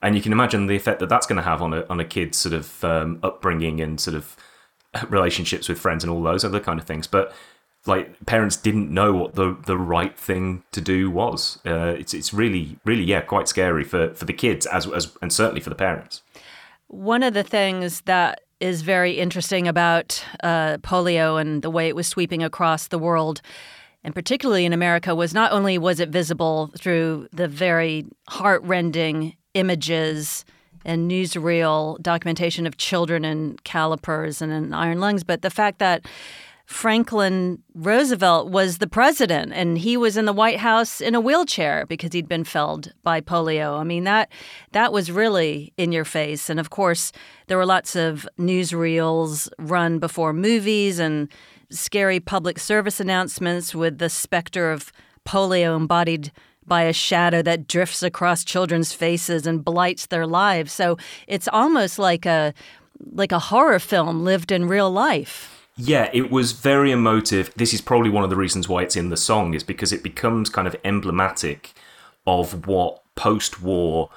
and 0.02 0.16
you 0.16 0.22
can 0.22 0.32
imagine 0.32 0.68
the 0.68 0.76
effect 0.76 1.00
that 1.00 1.10
that's 1.10 1.26
going 1.26 1.38
to 1.38 1.44
have 1.44 1.62
on 1.62 1.74
a 1.74 1.86
on 1.90 2.00
a 2.00 2.06
kid's 2.06 2.38
sort 2.38 2.54
of 2.54 2.84
um, 2.84 3.20
upbringing 3.24 3.82
and 3.82 4.00
sort 4.00 4.16
of 4.16 4.36
relationships 5.10 5.70
with 5.70 5.80
friends 5.80 6.04
and 6.04 6.12
all 6.12 6.22
those 6.22 6.44
other 6.44 6.60
kind 6.60 6.80
of 6.80 6.86
things. 6.86 7.08
But 7.08 7.34
like 7.86 8.26
parents 8.26 8.56
didn't 8.58 8.92
know 8.92 9.14
what 9.14 9.36
the 9.36 9.58
the 9.66 9.78
right 9.78 10.18
thing 10.18 10.64
to 10.72 10.82
do 10.82 11.10
was. 11.10 11.60
Uh, 11.66 11.96
it's 11.98 12.14
it's 12.14 12.34
really 12.34 12.78
really 12.86 13.04
yeah 13.04 13.22
quite 13.22 13.48
scary 13.48 13.84
for 13.84 14.14
for 14.14 14.26
the 14.26 14.34
kids 14.34 14.66
as 14.66 14.88
as 14.92 15.16
and 15.22 15.32
certainly 15.32 15.62
for 15.62 15.70
the 15.70 15.76
parents. 15.76 16.22
One 16.88 17.24
of 17.24 17.34
the 17.34 17.44
things 17.44 18.02
that 18.02 18.42
is 18.60 18.82
very 18.82 19.14
interesting 19.14 19.68
about 19.68 20.24
uh, 20.44 20.78
polio 20.78 21.40
and 21.40 21.62
the 21.62 21.70
way 21.70 21.88
it 21.88 21.96
was 21.96 22.08
sweeping 22.08 22.44
across 22.44 22.88
the 22.88 23.00
world, 23.00 23.42
and 24.04 24.14
particularly 24.14 24.66
in 24.66 24.74
America, 24.74 25.16
was 25.16 25.34
not 25.34 25.52
only 25.52 25.78
was 25.78 26.00
it 26.00 26.10
visible 26.10 26.72
through 26.78 27.28
the 27.32 27.48
very 27.48 28.06
heartrending 28.28 29.36
images 29.54 30.46
and 30.86 31.10
newsreel 31.10 32.02
documentation 32.02 32.66
of 32.66 32.78
children 32.78 33.26
in 33.26 33.58
calipers 33.64 34.42
and 34.42 34.52
in 34.52 34.74
iron 34.74 35.00
lungs, 35.00 35.24
but 35.24 35.42
the 35.42 35.50
fact 35.50 35.80
that 35.80 36.06
Franklin 36.70 37.64
Roosevelt 37.74 38.52
was 38.52 38.78
the 38.78 38.88
president 38.88 39.52
and 39.54 39.76
he 39.76 39.98
was 39.98 40.16
in 40.16 40.26
the 40.26 40.32
White 40.32 40.60
House 40.60 41.02
in 41.02 41.16
a 41.16 41.20
wheelchair 41.20 41.88
because 41.88 42.14
he'd 42.14 42.30
been 42.30 42.44
felled 42.44 42.94
by 43.02 43.22
polio. 43.22 43.80
I 43.80 43.84
mean 43.84 44.04
that 44.04 44.32
that 44.72 44.94
was 44.94 45.12
really 45.12 45.74
in 45.78 45.92
your 45.92 46.06
face. 46.06 46.48
And 46.48 46.60
of 46.60 46.70
course, 46.70 47.12
there 47.48 47.58
were 47.58 47.66
lots 47.66 47.96
of 47.96 48.30
newsreels 48.38 49.50
run 49.58 49.98
before 49.98 50.32
movies 50.32 51.00
and 51.00 51.28
scary 51.72 52.20
public 52.20 52.60
service 52.60 53.00
announcements 53.00 53.74
with 53.74 53.98
the 53.98 54.08
specter 54.08 54.72
of 54.72 54.92
polio 55.26 55.76
embodied 55.76 56.32
by 56.68 56.84
a 56.84 56.94
shadow 56.94 57.42
that 57.42 57.68
drifts 57.68 58.04
across 58.04 58.44
children's 58.44 58.94
faces 58.94 59.48
and 59.48 59.66
blights 59.66 60.06
their 60.06 60.28
lives. 60.28 60.72
So 60.72 60.98
it's 61.28 61.48
almost 61.52 61.98
like 61.98 62.28
a 62.28 62.54
like 63.12 63.32
a 63.32 63.40
horror 63.40 63.80
film 63.80 64.24
lived 64.24 64.52
in 64.52 64.68
real 64.68 64.92
life. 64.92 65.59
Yeah, 65.82 66.10
it 66.12 66.30
was 66.30 66.52
very 66.52 66.92
emotive. 66.92 67.54
This 67.56 67.74
is 67.74 67.80
probably 67.80 68.10
one 68.10 68.26
of 68.26 68.30
the 68.30 68.36
reasons 68.36 68.68
why 68.68 68.84
it's 68.84 68.98
in 68.98 69.08
the 69.08 69.16
song, 69.16 69.54
is 69.54 69.64
because 69.64 69.94
it 69.94 70.04
becomes 70.04 70.50
kind 70.50 70.68
of 70.68 70.76
emblematic 70.84 71.72
of 72.28 72.68
what 72.68 73.02
post 73.16 73.62
war 73.62 74.10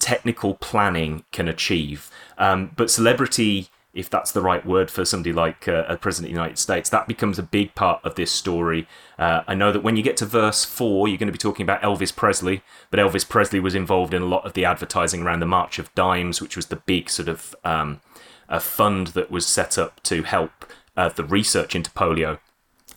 technical 0.00 0.54
planning 0.54 1.22
can 1.30 1.46
achieve. 1.46 2.10
Um, 2.38 2.72
but 2.74 2.90
celebrity, 2.90 3.68
if 3.94 4.10
that's 4.10 4.32
the 4.32 4.40
right 4.40 4.66
word 4.66 4.90
for 4.90 5.04
somebody 5.04 5.32
like 5.32 5.68
uh, 5.68 5.84
a 5.86 5.96
president 5.96 6.32
of 6.32 6.34
the 6.34 6.40
United 6.40 6.58
States, 6.58 6.90
that 6.90 7.06
becomes 7.06 7.38
a 7.38 7.44
big 7.44 7.76
part 7.76 8.04
of 8.04 8.16
this 8.16 8.32
story. 8.32 8.88
Uh, 9.16 9.42
I 9.46 9.54
know 9.54 9.70
that 9.70 9.84
when 9.84 9.96
you 9.96 10.02
get 10.02 10.16
to 10.16 10.26
verse 10.26 10.64
four, 10.64 11.06
you're 11.06 11.18
going 11.18 11.28
to 11.28 11.32
be 11.32 11.38
talking 11.38 11.62
about 11.62 11.82
Elvis 11.82 12.14
Presley, 12.14 12.62
but 12.90 12.98
Elvis 12.98 13.28
Presley 13.28 13.60
was 13.60 13.76
involved 13.76 14.12
in 14.12 14.22
a 14.22 14.26
lot 14.26 14.44
of 14.44 14.54
the 14.54 14.64
advertising 14.64 15.22
around 15.22 15.38
the 15.38 15.46
March 15.46 15.78
of 15.78 15.94
Dimes, 15.94 16.42
which 16.42 16.56
was 16.56 16.66
the 16.66 16.74
big 16.74 17.08
sort 17.08 17.28
of 17.28 17.54
um, 17.62 18.00
a 18.48 18.58
fund 18.58 19.08
that 19.08 19.30
was 19.30 19.46
set 19.46 19.78
up 19.78 20.02
to 20.02 20.24
help 20.24 20.66
uh, 20.96 21.08
the 21.08 21.24
research 21.24 21.74
into 21.74 21.90
polio, 21.90 22.38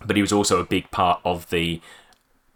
but 0.06 0.16
he 0.16 0.22
was 0.22 0.32
also 0.32 0.60
a 0.60 0.66
big 0.66 0.90
part 0.92 1.20
of 1.24 1.50
the 1.50 1.82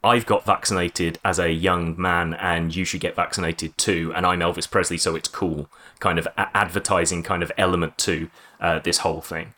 I've 0.06 0.26
got 0.26 0.46
vaccinated 0.46 1.18
as 1.24 1.40
a 1.40 1.50
young 1.50 2.00
man 2.00 2.34
and 2.34 2.76
you 2.76 2.84
should 2.84 3.00
get 3.00 3.16
vaccinated 3.16 3.78
too, 3.78 4.12
and 4.16 4.26
I'm 4.26 4.42
Elvis 4.42 4.70
Presley, 4.70 4.98
so 4.98 5.16
it's 5.16 5.30
cool 5.30 5.70
kind 6.00 6.20
of 6.20 6.28
advertising 6.36 7.24
kind 7.24 7.42
of 7.42 7.52
element 7.58 7.98
to 8.00 8.30
uh, 8.60 8.80
this 8.80 9.00
whole 9.00 9.22
thing. 9.22 9.54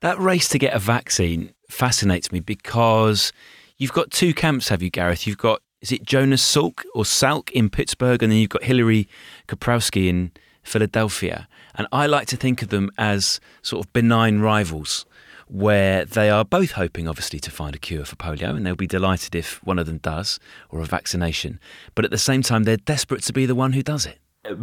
That 0.00 0.18
race 0.18 0.48
to 0.50 0.58
get 0.58 0.74
a 0.74 0.78
vaccine 0.78 1.54
fascinates 1.70 2.30
me 2.30 2.40
because 2.40 3.32
you've 3.78 3.94
got 3.94 4.10
two 4.10 4.34
camps, 4.34 4.68
have 4.68 4.82
you, 4.82 4.90
Gareth? 4.90 5.26
You've 5.26 5.38
got, 5.38 5.62
is 5.80 5.92
it 5.92 6.04
Jonas 6.04 6.42
Salk 6.42 6.82
or 6.94 7.04
Salk 7.04 7.50
in 7.52 7.70
Pittsburgh, 7.70 8.22
and 8.22 8.30
then 8.30 8.38
you've 8.38 8.50
got 8.50 8.64
Hilary 8.64 9.08
Koprowski 9.48 10.08
in 10.08 10.32
Philadelphia. 10.64 11.46
And 11.76 11.86
I 11.92 12.06
like 12.06 12.26
to 12.28 12.36
think 12.36 12.62
of 12.62 12.68
them 12.68 12.90
as 12.98 13.40
sort 13.62 13.84
of 13.86 13.92
benign 13.92 14.40
rivals 14.40 15.06
where 15.46 16.04
they 16.04 16.30
are 16.30 16.44
both 16.44 16.72
hoping, 16.72 17.06
obviously, 17.06 17.38
to 17.38 17.50
find 17.50 17.74
a 17.74 17.78
cure 17.78 18.04
for 18.04 18.16
polio, 18.16 18.56
and 18.56 18.66
they'll 18.66 18.74
be 18.74 18.86
delighted 18.86 19.34
if 19.34 19.62
one 19.64 19.78
of 19.78 19.86
them 19.86 19.98
does, 19.98 20.40
or 20.70 20.80
a 20.80 20.84
vaccination. 20.84 21.60
But 21.94 22.04
at 22.04 22.10
the 22.10 22.18
same 22.18 22.42
time, 22.42 22.64
they're 22.64 22.76
desperate 22.76 23.22
to 23.24 23.32
be 23.32 23.46
the 23.46 23.54
one 23.54 23.72
who 23.72 23.82
does 23.82 24.06
it. 24.06 24.18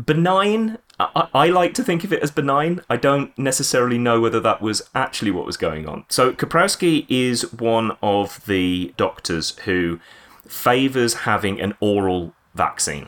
Benign, 0.06 0.78
I, 1.00 1.28
I 1.34 1.48
like 1.48 1.74
to 1.76 1.84
think 1.84 2.04
of 2.04 2.14
it 2.14 2.22
as 2.22 2.30
benign. 2.30 2.82
I 2.90 2.98
don't 2.98 3.36
necessarily 3.38 3.98
know 3.98 4.20
whether 4.22 4.40
that 4.40 4.62
was 4.62 4.82
actually 4.94 5.32
what 5.32 5.46
was 5.46 5.58
going 5.58 5.88
on. 5.88 6.06
So, 6.10 6.34
Koprowski 6.34 7.06
is 7.10 7.52
one 7.54 7.98
of 8.02 8.46
the 8.46 8.94
doctors 8.98 9.58
who 9.60 10.00
favours 10.48 11.14
having 11.14 11.60
an 11.60 11.74
oral 11.80 12.34
vaccine. 12.54 13.08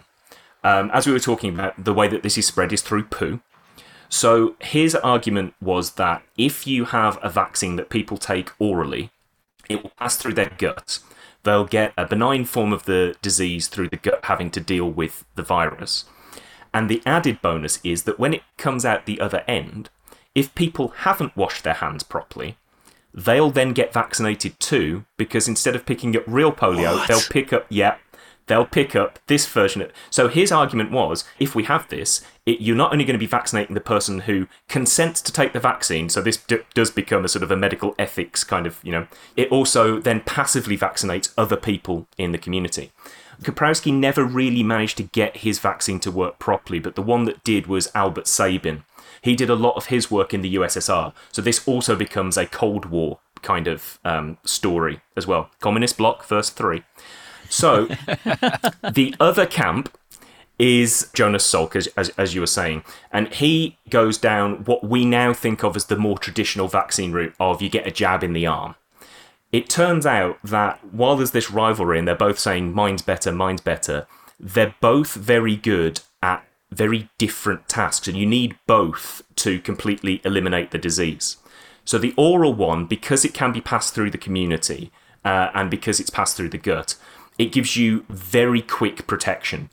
Um, 0.64 0.90
as 0.94 1.06
we 1.06 1.14
were 1.14 1.20
talking 1.20 1.54
about, 1.54 1.84
the 1.84 1.94
way 1.94 2.08
that 2.08 2.24
this 2.24 2.38
is 2.38 2.48
spread 2.48 2.72
is 2.72 2.82
through 2.82 3.06
poo. 3.06 3.42
So 4.10 4.56
his 4.60 4.96
argument 4.96 5.56
was 5.60 5.94
that 5.94 6.24
if 6.38 6.68
you 6.68 6.86
have 6.86 7.18
a 7.22 7.30
vaccine 7.30 7.76
that 7.78 7.90
people 7.90 8.18
take 8.18 8.52
orally, 8.60 9.12
it 9.70 9.82
will 9.82 9.92
pass 9.98 10.16
through 10.16 10.34
their 10.34 10.52
gut. 10.58 11.00
They'll 11.44 11.66
get 11.66 11.94
a 11.98 12.06
benign 12.06 12.46
form 12.46 12.72
of 12.72 12.86
the 12.86 13.16
disease 13.22 13.68
through 13.68 13.90
the 13.90 13.98
gut 13.98 14.20
having 14.24 14.52
to 14.52 14.62
deal 14.62 14.90
with 14.90 15.26
the 15.36 15.44
virus. 15.44 16.06
And 16.74 16.90
the 16.90 17.02
added 17.06 17.42
bonus 17.42 17.80
is 17.84 18.04
that 18.04 18.20
when 18.20 18.34
it 18.34 18.44
comes 18.58 18.86
out 18.86 19.06
the 19.06 19.20
other 19.20 19.44
end, 19.48 19.90
if 20.34 20.56
people 20.56 20.90
haven't 20.90 21.38
washed 21.38 21.64
their 21.64 21.76
hands 21.76 22.04
properly, 22.04 22.58
they'll 23.14 23.52
then 23.52 23.74
get 23.74 23.94
vaccinated 23.94 24.60
too 24.60 25.06
because 25.18 25.48
instead 25.48 25.76
of 25.76 25.86
picking 25.86 26.16
up 26.16 26.24
real 26.26 26.52
polio, 26.52 26.96
what? 26.96 27.08
they'll 27.08 27.22
pick 27.22 27.54
up, 27.54 27.66
yeah, 27.70 27.98
they'll 28.48 28.66
pick 28.66 28.96
up 28.96 29.20
this 29.28 29.46
version. 29.46 29.82
Of, 29.82 29.92
so 30.10 30.28
his 30.28 30.52
argument 30.52 30.92
was 30.92 31.24
if 31.40 31.56
we 31.56 31.64
have 31.64 31.88
this, 31.90 32.22
it, 32.46 32.62
you're 32.62 32.76
not 32.76 32.92
only 32.92 33.06
going 33.06 33.16
to 33.16 33.20
be 33.20 33.26
vaccinating 33.26 33.74
the 33.74 33.82
person 33.82 34.22
who 34.22 34.48
consents 34.68 35.22
to 35.22 35.32
take 35.32 35.54
the 35.54 35.60
vaccine, 35.60 36.10
so 36.10 36.22
this 36.22 36.38
d- 36.38 36.60
does 36.74 36.92
become 36.92 37.26
a 37.26 37.30
sort 37.30 37.44
of 37.44 37.52
a 37.52 37.58
medical 37.58 37.96
ethics 37.98 38.44
kind 38.44 38.68
of, 38.68 38.80
you 38.84 38.92
know, 38.92 39.08
it 39.36 39.52
also 39.52 40.00
then 40.00 40.22
passively 40.22 40.78
vaccinates 40.78 41.34
other 41.38 41.58
people 41.58 42.08
in 42.18 42.32
the 42.32 42.38
community. 42.38 42.92
Koprowski 43.42 43.94
never 43.94 44.24
really 44.24 44.64
managed 44.64 44.98
to 44.98 45.04
get 45.04 45.38
his 45.38 45.60
vaccine 45.60 46.00
to 46.02 46.12
work 46.12 46.40
properly, 46.40 46.80
but 46.80 46.96
the 46.96 47.02
one 47.02 47.26
that 47.26 47.44
did 47.44 47.68
was 47.68 47.92
Albert 47.96 48.28
Sabin. 48.28 48.84
He 49.22 49.36
did 49.36 49.50
a 49.50 49.56
lot 49.56 49.76
of 49.76 49.88
his 49.88 50.12
work 50.12 50.34
in 50.34 50.42
the 50.42 50.56
USSR, 50.56 51.14
so 51.32 51.42
this 51.42 51.66
also 51.68 51.96
becomes 51.96 52.38
a 52.38 52.46
Cold 52.46 52.86
War 52.86 53.20
kind 53.42 53.68
of 53.68 54.00
um, 54.04 54.38
story 54.44 55.02
as 55.16 55.28
well. 55.28 55.50
Communist 55.60 55.98
bloc, 55.98 56.26
verse 56.26 56.50
3. 56.50 56.84
So 57.50 57.86
the 58.92 59.16
other 59.20 59.46
camp 59.46 59.96
is 60.60 61.10
Jonas 61.14 61.50
Salk, 61.52 61.76
as, 61.76 61.88
as, 61.98 62.10
as, 62.10 62.36
you 62.36 62.42
were 62.42 62.48
saying. 62.48 62.84
And 63.12 63.34
he 63.34 63.78
goes 63.90 64.18
down 64.18 64.64
what 64.66 64.84
we 64.84 65.04
now 65.04 65.34
think 65.34 65.64
of 65.64 65.76
as 65.76 65.86
the 65.86 65.98
more 65.98 66.18
traditional 66.18 66.68
vaccine 66.68 67.12
route 67.12 67.34
of 67.40 67.62
you 67.62 67.70
get 67.70 67.88
a 67.88 67.92
jab 67.92 68.24
in 68.24 68.34
the 68.34 68.46
arm. 68.46 68.76
It 69.52 69.70
turns 69.70 70.06
out 70.06 70.40
that 70.44 70.80
while 70.94 71.16
there's 71.16 71.32
this 71.32 71.52
rivalry 71.52 72.00
and 72.00 72.08
they're 72.08 72.16
both 72.16 72.40
saying 72.40 72.74
mine's 72.74 73.02
better, 73.02 73.32
mine's 73.32 73.62
better, 73.62 74.08
they're 74.40 74.76
both 74.80 75.14
very 75.14 75.56
good 75.56 76.02
at 76.22 76.46
very 76.72 77.10
different 77.18 77.68
tasks, 77.70 78.08
and 78.08 78.18
you 78.18 78.26
need 78.26 78.58
both 78.66 79.22
to 79.36 79.60
completely 79.60 80.22
eliminate 80.24 80.72
the 80.72 80.78
disease. 80.78 81.38
So 81.86 81.98
the 81.98 82.14
oral 82.18 82.54
one, 82.54 82.86
because 82.86 83.24
it 83.26 83.34
can 83.34 83.52
be 83.52 83.62
passed 83.62 83.94
through 83.94 84.12
the 84.12 84.18
community 84.18 84.92
uh, 85.24 85.50
and 85.54 85.70
because 85.70 86.00
it's 86.00 86.10
passed 86.10 86.36
through 86.36 86.50
the 86.50 86.58
gut, 86.58 86.96
it 87.38 87.52
gives 87.52 87.76
you 87.76 88.06
very 88.10 88.62
quick 88.62 89.08
protection. 89.08 89.70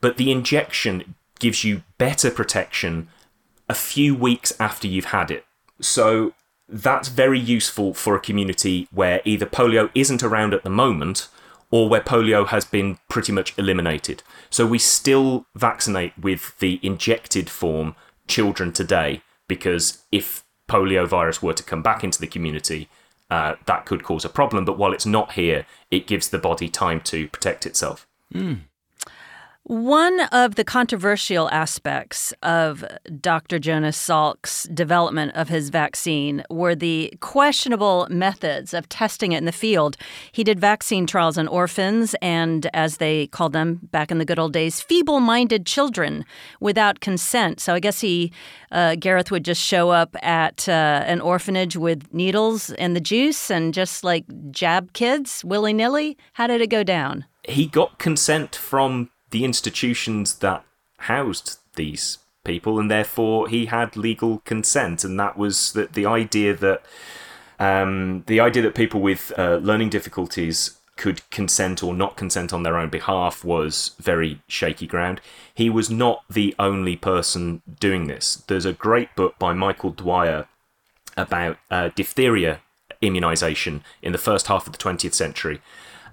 But 0.00 0.16
the 0.16 0.30
injection 0.30 1.14
gives 1.38 1.64
you 1.64 1.82
better 1.98 2.30
protection 2.30 3.08
a 3.68 3.74
few 3.74 4.14
weeks 4.14 4.52
after 4.58 4.88
you've 4.88 5.06
had 5.06 5.30
it. 5.30 5.44
So 5.80 6.34
that's 6.68 7.08
very 7.08 7.38
useful 7.38 7.94
for 7.94 8.14
a 8.14 8.20
community 8.20 8.88
where 8.92 9.20
either 9.24 9.46
polio 9.46 9.90
isn't 9.94 10.22
around 10.22 10.52
at 10.54 10.64
the 10.64 10.70
moment 10.70 11.28
or 11.70 11.88
where 11.88 12.00
polio 12.00 12.46
has 12.46 12.64
been 12.64 12.98
pretty 13.08 13.32
much 13.32 13.56
eliminated. 13.58 14.22
So 14.50 14.66
we 14.66 14.78
still 14.78 15.46
vaccinate 15.54 16.16
with 16.18 16.58
the 16.58 16.80
injected 16.82 17.50
form 17.50 17.94
children 18.26 18.72
today 18.72 19.22
because 19.48 20.04
if 20.12 20.44
polio 20.68 21.06
virus 21.06 21.42
were 21.42 21.54
to 21.54 21.62
come 21.62 21.82
back 21.82 22.04
into 22.04 22.20
the 22.20 22.26
community, 22.26 22.88
uh, 23.30 23.54
that 23.66 23.86
could 23.86 24.02
cause 24.02 24.24
a 24.24 24.28
problem. 24.28 24.64
But 24.64 24.78
while 24.78 24.92
it's 24.92 25.06
not 25.06 25.32
here, 25.32 25.66
it 25.90 26.06
gives 26.06 26.28
the 26.28 26.38
body 26.38 26.68
time 26.68 27.00
to 27.02 27.28
protect 27.28 27.66
itself. 27.66 28.06
Mm. 28.32 28.60
One 29.68 30.20
of 30.32 30.54
the 30.54 30.64
controversial 30.64 31.50
aspects 31.50 32.32
of 32.42 32.86
Dr. 33.20 33.58
Jonas 33.58 33.98
Salk's 33.98 34.62
development 34.72 35.32
of 35.34 35.50
his 35.50 35.68
vaccine 35.68 36.42
were 36.48 36.74
the 36.74 37.12
questionable 37.20 38.06
methods 38.08 38.72
of 38.72 38.88
testing 38.88 39.32
it 39.32 39.36
in 39.36 39.44
the 39.44 39.52
field. 39.52 39.98
He 40.32 40.42
did 40.42 40.58
vaccine 40.58 41.06
trials 41.06 41.36
on 41.36 41.46
orphans 41.48 42.16
and, 42.22 42.66
as 42.72 42.96
they 42.96 43.26
called 43.26 43.52
them 43.52 43.80
back 43.92 44.10
in 44.10 44.16
the 44.16 44.24
good 44.24 44.38
old 44.38 44.54
days, 44.54 44.80
feeble 44.80 45.20
minded 45.20 45.66
children 45.66 46.24
without 46.60 47.00
consent. 47.00 47.60
So 47.60 47.74
I 47.74 47.80
guess 47.80 48.00
he, 48.00 48.32
uh, 48.72 48.94
Gareth, 48.94 49.30
would 49.30 49.44
just 49.44 49.60
show 49.60 49.90
up 49.90 50.16
at 50.22 50.66
uh, 50.66 51.04
an 51.04 51.20
orphanage 51.20 51.76
with 51.76 52.10
needles 52.14 52.70
and 52.70 52.96
the 52.96 53.02
juice 53.02 53.50
and 53.50 53.74
just 53.74 54.02
like 54.02 54.24
jab 54.50 54.94
kids 54.94 55.44
willy 55.44 55.74
nilly. 55.74 56.16
How 56.32 56.46
did 56.46 56.62
it 56.62 56.70
go 56.70 56.82
down? 56.82 57.26
He 57.44 57.66
got 57.66 57.98
consent 57.98 58.56
from 58.56 59.10
the 59.30 59.44
institutions 59.44 60.36
that 60.36 60.64
housed 60.98 61.58
these 61.76 62.18
people, 62.44 62.78
and 62.78 62.90
therefore 62.90 63.48
he 63.48 63.66
had 63.66 63.96
legal 63.96 64.38
consent, 64.44 65.04
and 65.04 65.18
that 65.20 65.36
was 65.36 65.72
that 65.72 65.92
the 65.92 66.06
idea 66.06 66.54
that 66.54 66.82
um, 67.58 68.24
the 68.26 68.40
idea 68.40 68.62
that 68.62 68.74
people 68.74 69.00
with 69.00 69.32
uh, 69.36 69.56
learning 69.56 69.90
difficulties 69.90 70.78
could 70.96 71.28
consent 71.30 71.82
or 71.82 71.94
not 71.94 72.16
consent 72.16 72.52
on 72.52 72.64
their 72.64 72.76
own 72.76 72.88
behalf 72.88 73.44
was 73.44 73.92
very 74.00 74.42
shaky 74.48 74.86
ground. 74.86 75.20
He 75.54 75.70
was 75.70 75.88
not 75.88 76.24
the 76.28 76.54
only 76.58 76.96
person 76.96 77.62
doing 77.80 78.08
this. 78.08 78.42
There's 78.48 78.64
a 78.64 78.72
great 78.72 79.14
book 79.14 79.38
by 79.38 79.54
Michael 79.54 79.90
Dwyer 79.90 80.48
about 81.16 81.56
uh, 81.70 81.90
diphtheria 81.94 82.60
immunization 83.00 83.82
in 84.02 84.12
the 84.12 84.18
first 84.18 84.48
half 84.48 84.66
of 84.66 84.72
the 84.72 84.78
20th 84.78 85.14
century. 85.14 85.60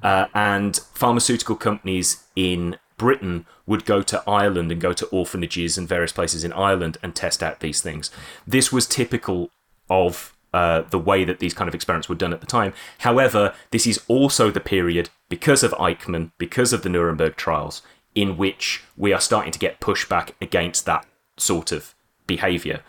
Uh, 0.03 0.27
and 0.35 0.77
pharmaceutical 0.93 1.55
companies 1.55 2.23
in 2.35 2.77
Britain 2.97 3.45
would 3.65 3.85
go 3.85 4.01
to 4.01 4.23
Ireland 4.27 4.71
and 4.71 4.79
go 4.79 4.93
to 4.93 5.05
orphanages 5.07 5.77
and 5.77 5.87
various 5.87 6.11
places 6.11 6.43
in 6.43 6.53
Ireland 6.53 6.97
and 7.03 7.15
test 7.15 7.43
out 7.43 7.59
these 7.59 7.81
things. 7.81 8.11
This 8.47 8.71
was 8.71 8.87
typical 8.87 9.49
of 9.89 10.33
uh, 10.53 10.83
the 10.89 10.99
way 10.99 11.25
that 11.25 11.39
these 11.39 11.53
kind 11.53 11.67
of 11.67 11.75
experiments 11.75 12.07
were 12.07 12.15
done 12.15 12.31
at 12.31 12.39
the 12.39 12.47
time. 12.47 12.73
However, 12.99 13.53
this 13.71 13.85
is 13.85 14.01
also 14.07 14.49
the 14.49 14.61
period, 14.61 15.09
because 15.27 15.63
of 15.63 15.71
Eichmann, 15.73 16.31
because 16.37 16.71
of 16.71 16.81
the 16.81 16.89
Nuremberg 16.89 17.35
trials, 17.35 17.81
in 18.13 18.37
which 18.37 18.81
we 18.95 19.11
are 19.11 19.19
starting 19.19 19.51
to 19.51 19.59
get 19.59 19.81
pushback 19.81 20.31
against 20.39 20.85
that 20.85 21.05
sort 21.35 21.73
of 21.73 21.93
behaviour. 22.25 22.81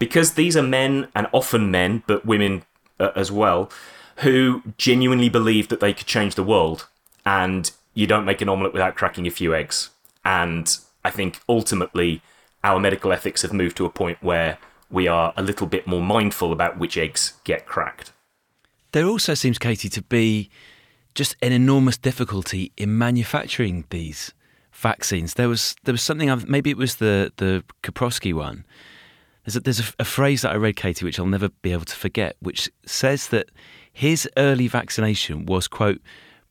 Because 0.00 0.34
these 0.34 0.56
are 0.56 0.62
men, 0.62 1.06
and 1.14 1.28
often 1.30 1.70
men, 1.70 2.02
but 2.08 2.26
women 2.26 2.64
uh, 2.98 3.10
as 3.14 3.30
well, 3.30 3.70
who 4.16 4.62
genuinely 4.76 5.28
believe 5.28 5.68
that 5.68 5.78
they 5.78 5.94
could 5.94 6.08
change 6.08 6.34
the 6.34 6.42
world. 6.42 6.88
And 7.24 7.70
you 7.94 8.06
don't 8.06 8.24
make 8.24 8.40
an 8.40 8.48
omelette 8.48 8.72
without 8.72 8.94
cracking 8.96 9.26
a 9.26 9.30
few 9.30 9.54
eggs. 9.54 9.90
And 10.24 10.76
I 11.04 11.10
think 11.10 11.40
ultimately 11.48 12.22
our 12.64 12.78
medical 12.78 13.12
ethics 13.12 13.42
have 13.42 13.52
moved 13.52 13.76
to 13.78 13.84
a 13.84 13.90
point 13.90 14.18
where 14.22 14.58
we 14.90 15.08
are 15.08 15.32
a 15.36 15.42
little 15.42 15.66
bit 15.66 15.86
more 15.86 16.02
mindful 16.02 16.52
about 16.52 16.78
which 16.78 16.96
eggs 16.96 17.34
get 17.44 17.66
cracked. 17.66 18.12
There 18.92 19.06
also 19.06 19.34
seems, 19.34 19.58
Katie, 19.58 19.88
to 19.88 20.02
be 20.02 20.50
just 21.14 21.36
an 21.42 21.52
enormous 21.52 21.96
difficulty 21.96 22.72
in 22.76 22.96
manufacturing 22.96 23.84
these 23.90 24.32
vaccines. 24.72 25.34
There 25.34 25.48
was 25.48 25.76
there 25.84 25.92
was 25.92 26.02
something 26.02 26.30
I've, 26.30 26.48
maybe 26.48 26.70
it 26.70 26.76
was 26.76 26.96
the 26.96 27.32
the 27.36 27.64
Koprowski 27.82 28.34
one. 28.34 28.64
There's 29.44 29.56
a, 29.56 29.60
there's 29.60 29.80
a, 29.80 29.84
a 30.00 30.04
phrase 30.04 30.42
that 30.42 30.52
I 30.52 30.56
read, 30.56 30.76
Katie, 30.76 31.04
which 31.04 31.18
I'll 31.18 31.26
never 31.26 31.48
be 31.48 31.72
able 31.72 31.84
to 31.86 31.96
forget, 31.96 32.36
which 32.40 32.70
says 32.86 33.28
that 33.28 33.48
his 33.92 34.28
early 34.36 34.68
vaccination 34.68 35.46
was 35.46 35.66
quote 35.68 36.00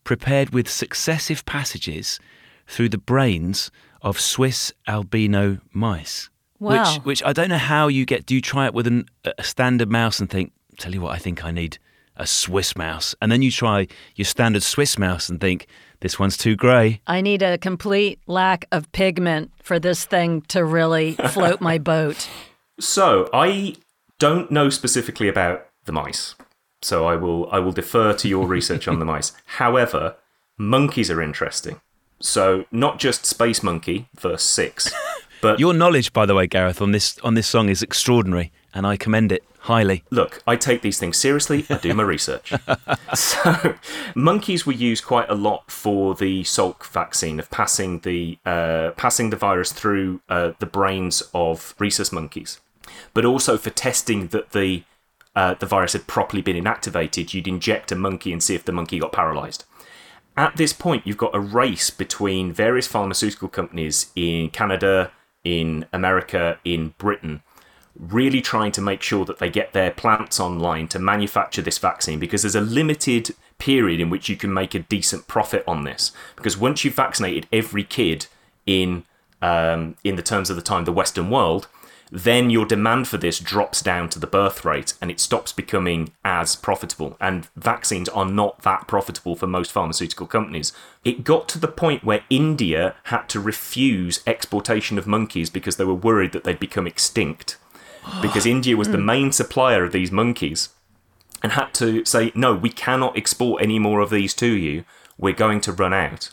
prepared 0.04 0.52
with 0.52 0.70
successive 0.70 1.46
passages 1.46 2.20
through 2.68 2.90
the 2.90 2.98
brains 2.98 3.72
of 4.02 4.20
Swiss 4.20 4.74
albino 4.88 5.60
mice. 5.74 6.30
Wow. 6.60 6.94
Which, 6.94 7.06
which 7.06 7.24
I 7.24 7.34
don't 7.34 7.50
know 7.50 7.58
how 7.58 7.88
you 7.88 8.06
get. 8.06 8.26
Do 8.26 8.36
you 8.36 8.42
try 8.42 8.66
it 8.66 8.74
with 8.74 8.88
an, 8.88 9.06
a 9.26 9.44
standard 9.44 9.90
mouse 9.90 10.20
and 10.20 10.30
think, 10.30 10.54
tell 10.78 10.94
you 10.94 11.02
what, 11.02 11.14
I 11.14 11.18
think 11.18 11.44
I 11.44 11.52
need 11.52 11.78
a 12.16 12.28
Swiss 12.28 12.76
mouse? 12.76 13.16
And 13.22 13.32
then 13.32 13.42
you 13.42 13.52
try 13.52 13.88
your 14.16 14.26
standard 14.26 14.64
Swiss 14.64 14.98
mouse 14.98 15.30
and 15.30 15.42
think, 15.42 15.68
this 16.02 16.18
one's 16.20 16.36
too 16.36 16.56
grey. 16.56 17.00
I 17.08 17.22
need 17.22 17.42
a 17.44 17.58
complete 17.58 18.20
lack 18.28 18.66
of 18.72 18.92
pigment 18.92 19.52
for 19.62 19.80
this 19.80 20.04
thing 20.06 20.42
to 20.50 20.66
really 20.66 21.14
float 21.30 21.62
my 21.62 21.78
boat. 21.78 22.28
So 22.80 23.30
I 23.34 23.76
don't 24.20 24.52
know 24.52 24.70
specifically 24.70 25.28
about 25.28 25.68
the 25.86 25.92
mice. 25.92 26.36
So 26.82 27.06
I 27.06 27.16
will 27.16 27.50
I 27.52 27.60
will 27.60 27.72
defer 27.72 28.14
to 28.14 28.28
your 28.28 28.48
research 28.48 28.88
on 28.88 29.00
the 29.00 29.06
mice. 29.06 29.34
However, 29.46 30.16
monkeys 30.58 31.12
are 31.12 31.22
interesting. 31.22 31.82
So 32.20 32.66
not 32.72 33.00
just 33.00 33.26
Space 33.26 33.64
Monkey, 33.64 34.08
verse 34.20 34.44
six, 34.44 34.94
but 35.42 35.60
Your 35.60 35.74
knowledge, 35.74 36.14
by 36.14 36.26
the 36.26 36.36
way, 36.36 36.48
Gareth, 36.48 36.82
on 36.82 36.92
this 36.92 37.18
on 37.20 37.34
this 37.34 37.48
song 37.48 37.68
is 37.68 37.82
extraordinary, 37.82 38.52
and 38.74 38.86
I 38.86 38.96
commend 38.96 39.32
it 39.32 39.44
highly. 39.62 40.04
Look, 40.12 40.42
I 40.46 40.56
take 40.56 40.82
these 40.82 41.00
things 41.00 41.18
seriously. 41.18 41.66
I 41.70 41.78
do 41.78 41.94
my 41.94 42.04
research. 42.04 42.54
so, 43.16 43.76
monkeys 44.16 44.66
were 44.66 44.74
used 44.74 45.04
quite 45.04 45.30
a 45.30 45.36
lot 45.36 45.70
for 45.72 46.14
the 46.14 46.44
Salk 46.44 46.86
vaccine 46.86 47.40
of 47.40 47.50
passing 47.50 48.00
the 48.00 48.38
uh, 48.46 48.92
passing 48.98 49.32
the 49.32 49.36
virus 49.36 49.72
through 49.72 50.22
uh, 50.30 50.52
the 50.60 50.68
brains 50.68 51.24
of 51.34 51.74
rhesus 51.80 52.12
monkeys, 52.12 52.60
but 53.14 53.26
also 53.26 53.58
for 53.58 53.72
testing 53.72 54.28
that 54.28 54.52
the 54.52 54.84
uh, 55.36 55.56
the 55.56 55.66
virus 55.66 55.94
had 55.94 56.08
properly 56.08 56.42
been 56.42 56.62
inactivated. 56.62 57.34
You'd 57.34 57.48
inject 57.48 57.92
a 57.92 57.96
monkey 57.96 58.32
and 58.32 58.42
see 58.44 58.56
if 58.56 58.66
the 58.66 58.72
monkey 58.72 59.00
got 59.00 59.12
paralyzed. 59.12 59.66
At 60.38 60.58
this 60.58 60.74
point, 60.74 61.06
you've 61.06 61.18
got 61.18 61.36
a 61.36 61.40
race 61.40 61.90
between 61.90 62.54
various 62.54 62.88
pharmaceutical 62.88 63.50
companies 63.50 64.12
in 64.16 64.50
Canada, 64.50 65.12
in 65.44 65.86
America, 65.92 66.58
in 66.64 66.94
Britain, 66.98 67.44
really 67.98 68.42
trying 68.42 68.72
to 68.72 68.82
make 68.82 69.02
sure 69.02 69.26
that 69.26 69.40
they 69.40 69.50
get 69.50 69.74
their 69.74 69.92
plants 69.92 70.40
online 70.40 70.88
to 70.88 71.00
manufacture 71.00 71.62
this 71.62 71.78
vaccine 71.78 72.20
because 72.20 72.44
there's 72.44 72.56
a 72.56 72.62
limited 72.62 73.36
period 73.58 74.00
in 74.00 74.10
which 74.10 74.30
you 74.30 74.36
can 74.36 74.54
make 74.54 74.74
a 74.74 74.80
decent 74.80 75.28
profit 75.28 75.64
on 75.68 75.84
this. 75.84 76.12
Because 76.36 76.58
once 76.58 76.84
you've 76.84 76.96
vaccinated 76.96 77.48
every 77.52 77.84
kid 77.84 78.28
in 78.66 79.04
um, 79.42 79.96
in 80.04 80.16
the 80.16 80.22
terms 80.22 80.50
of 80.52 80.56
the 80.56 80.62
time 80.62 80.86
the 80.86 80.92
Western 80.92 81.30
world, 81.30 81.68
then 82.12 82.50
your 82.50 82.66
demand 82.66 83.08
for 83.08 83.18
this 83.18 83.40
drops 83.40 83.82
down 83.82 84.10
to 84.10 84.20
the 84.20 84.28
birth 84.28 84.66
rate 84.66 84.94
and 85.02 85.10
it 85.10 85.20
stops 85.20 85.54
becoming 85.54 86.12
as 86.26 86.58
profitable. 86.58 87.16
And 87.22 87.48
vaccines 87.56 88.10
are 88.10 88.26
not 88.26 88.64
that 88.64 88.86
profitable 88.86 89.38
for 89.38 89.48
most 89.48 89.72
pharmaceutical 89.72 90.28
companies. 90.28 90.74
It 91.06 91.24
got 91.24 91.48
to 91.50 91.60
the 91.60 91.70
point 91.70 92.04
where 92.04 92.26
India 92.30 92.96
had 93.06 93.30
to 93.30 93.40
refuse 93.40 94.22
exportation 94.28 94.98
of 94.98 95.08
monkeys 95.08 95.50
because 95.50 95.78
they 95.78 95.86
were 95.86 95.94
worried 95.94 96.34
that 96.34 96.44
they'd 96.44 96.60
become 96.60 96.86
extinct. 96.86 97.58
Because 98.22 98.46
India 98.46 98.76
was 98.76 98.90
the 98.90 98.98
hmm. 98.98 99.06
main 99.06 99.32
supplier 99.32 99.86
of 99.86 99.94
these 99.94 100.12
monkeys 100.12 100.70
and 101.42 101.54
had 101.54 101.74
to 101.76 102.04
say, 102.04 102.34
no, 102.36 102.54
we 102.54 102.70
cannot 102.70 103.18
export 103.18 103.64
any 103.64 103.80
more 103.80 104.02
of 104.02 104.10
these 104.10 104.34
to 104.36 104.48
you. 104.48 104.84
We're 105.18 105.34
going 105.34 105.62
to 105.62 105.72
run 105.72 105.94
out. 105.94 106.30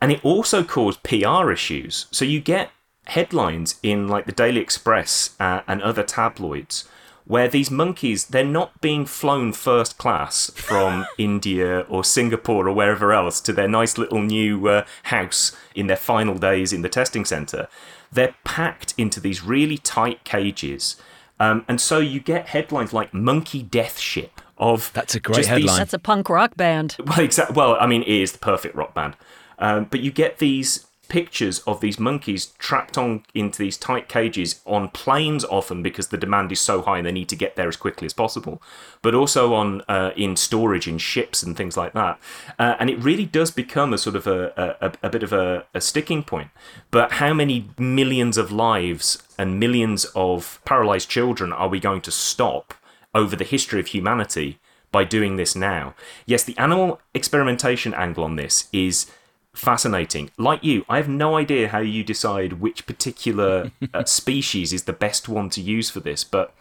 And 0.00 0.10
it 0.10 0.24
also 0.24 0.64
caused 0.64 1.02
PR 1.02 1.50
issues. 1.50 2.06
So 2.10 2.24
you 2.24 2.40
get 2.40 2.70
headlines 3.06 3.78
in 3.82 4.08
like 4.08 4.26
the 4.26 4.32
Daily 4.32 4.60
Express 4.60 5.34
uh, 5.40 5.62
and 5.66 5.82
other 5.82 6.02
tabloids 6.02 6.88
where 7.24 7.48
these 7.48 7.70
monkeys 7.70 8.24
they're 8.26 8.44
not 8.44 8.80
being 8.80 9.06
flown 9.06 9.52
first 9.52 9.96
class 9.98 10.50
from 10.54 11.06
India 11.18 11.80
or 11.88 12.02
Singapore 12.04 12.68
or 12.68 12.72
wherever 12.72 13.12
else 13.12 13.40
to 13.40 13.52
their 13.52 13.68
nice 13.68 13.96
little 13.96 14.20
new 14.22 14.66
uh, 14.68 14.84
house 15.04 15.56
in 15.74 15.86
their 15.86 15.96
final 15.96 16.34
days 16.36 16.72
in 16.72 16.82
the 16.82 16.88
testing 16.88 17.24
center 17.24 17.68
they're 18.10 18.34
packed 18.44 18.92
into 18.98 19.20
these 19.20 19.42
really 19.42 19.78
tight 19.78 20.22
cages 20.24 20.96
um, 21.40 21.64
and 21.68 21.80
so 21.80 21.98
you 21.98 22.20
get 22.20 22.48
headlines 22.48 22.92
like 22.92 23.12
monkey 23.14 23.62
death 23.62 23.98
ship 23.98 24.40
of 24.58 24.92
That's 24.92 25.14
a 25.16 25.20
great 25.20 25.36
just 25.38 25.48
these- 25.48 25.58
headline. 25.62 25.78
That's 25.78 25.92
a 25.94 25.98
punk 25.98 26.28
rock 26.28 26.56
band. 26.56 26.96
well, 27.04 27.18
exactly. 27.18 27.54
Well, 27.56 27.76
I 27.80 27.86
mean, 27.88 28.02
it 28.02 28.08
is 28.08 28.30
the 28.30 28.38
perfect 28.38 28.76
rock 28.76 28.94
band. 28.94 29.16
Um, 29.58 29.86
but 29.90 29.98
you 30.00 30.12
get 30.12 30.38
these 30.38 30.86
pictures 31.12 31.58
of 31.66 31.82
these 31.82 32.00
monkeys 32.00 32.54
trapped 32.58 32.96
on 32.96 33.22
into 33.34 33.58
these 33.58 33.76
tight 33.76 34.08
cages 34.08 34.62
on 34.64 34.88
planes 34.88 35.44
often 35.44 35.82
because 35.82 36.08
the 36.08 36.16
demand 36.16 36.50
is 36.50 36.58
so 36.58 36.80
high 36.80 36.96
and 36.96 37.06
they 37.06 37.12
need 37.12 37.28
to 37.28 37.36
get 37.36 37.54
there 37.54 37.68
as 37.68 37.76
quickly 37.76 38.06
as 38.06 38.14
possible 38.14 38.62
but 39.02 39.14
also 39.14 39.52
on 39.52 39.82
uh, 39.88 40.12
in 40.16 40.34
storage 40.36 40.88
in 40.88 40.96
ships 40.96 41.42
and 41.42 41.54
things 41.54 41.76
like 41.76 41.92
that 41.92 42.18
uh, 42.58 42.76
and 42.80 42.88
it 42.88 42.98
really 42.98 43.26
does 43.26 43.50
become 43.50 43.92
a 43.92 43.98
sort 43.98 44.16
of 44.16 44.26
a, 44.26 44.74
a, 44.80 44.92
a 45.06 45.10
bit 45.10 45.22
of 45.22 45.34
a, 45.34 45.66
a 45.74 45.82
sticking 45.82 46.22
point 46.22 46.48
but 46.90 47.12
how 47.12 47.34
many 47.34 47.68
millions 47.76 48.38
of 48.38 48.50
lives 48.50 49.22
and 49.36 49.60
millions 49.60 50.06
of 50.14 50.60
paralyzed 50.64 51.10
children 51.10 51.52
are 51.52 51.68
we 51.68 51.78
going 51.78 52.00
to 52.00 52.10
stop 52.10 52.72
over 53.14 53.36
the 53.36 53.44
history 53.44 53.78
of 53.78 53.88
humanity 53.88 54.58
by 54.90 55.04
doing 55.04 55.36
this 55.36 55.56
now. 55.56 55.94
Yes, 56.26 56.44
the 56.44 56.56
animal 56.58 57.00
experimentation 57.14 57.94
angle 57.94 58.24
on 58.24 58.36
this 58.36 58.68
is 58.72 59.10
fascinating. 59.54 60.30
Like 60.38 60.64
you, 60.64 60.84
I 60.88 60.96
have 60.96 61.08
no 61.08 61.36
idea 61.36 61.68
how 61.68 61.78
you 61.78 62.04
decide 62.04 62.54
which 62.54 62.86
particular 62.86 63.70
uh, 63.94 64.04
species 64.04 64.72
is 64.72 64.84
the 64.84 64.92
best 64.92 65.28
one 65.28 65.50
to 65.50 65.60
use 65.60 65.90
for 65.90 66.00
this, 66.00 66.24
but 66.24 66.54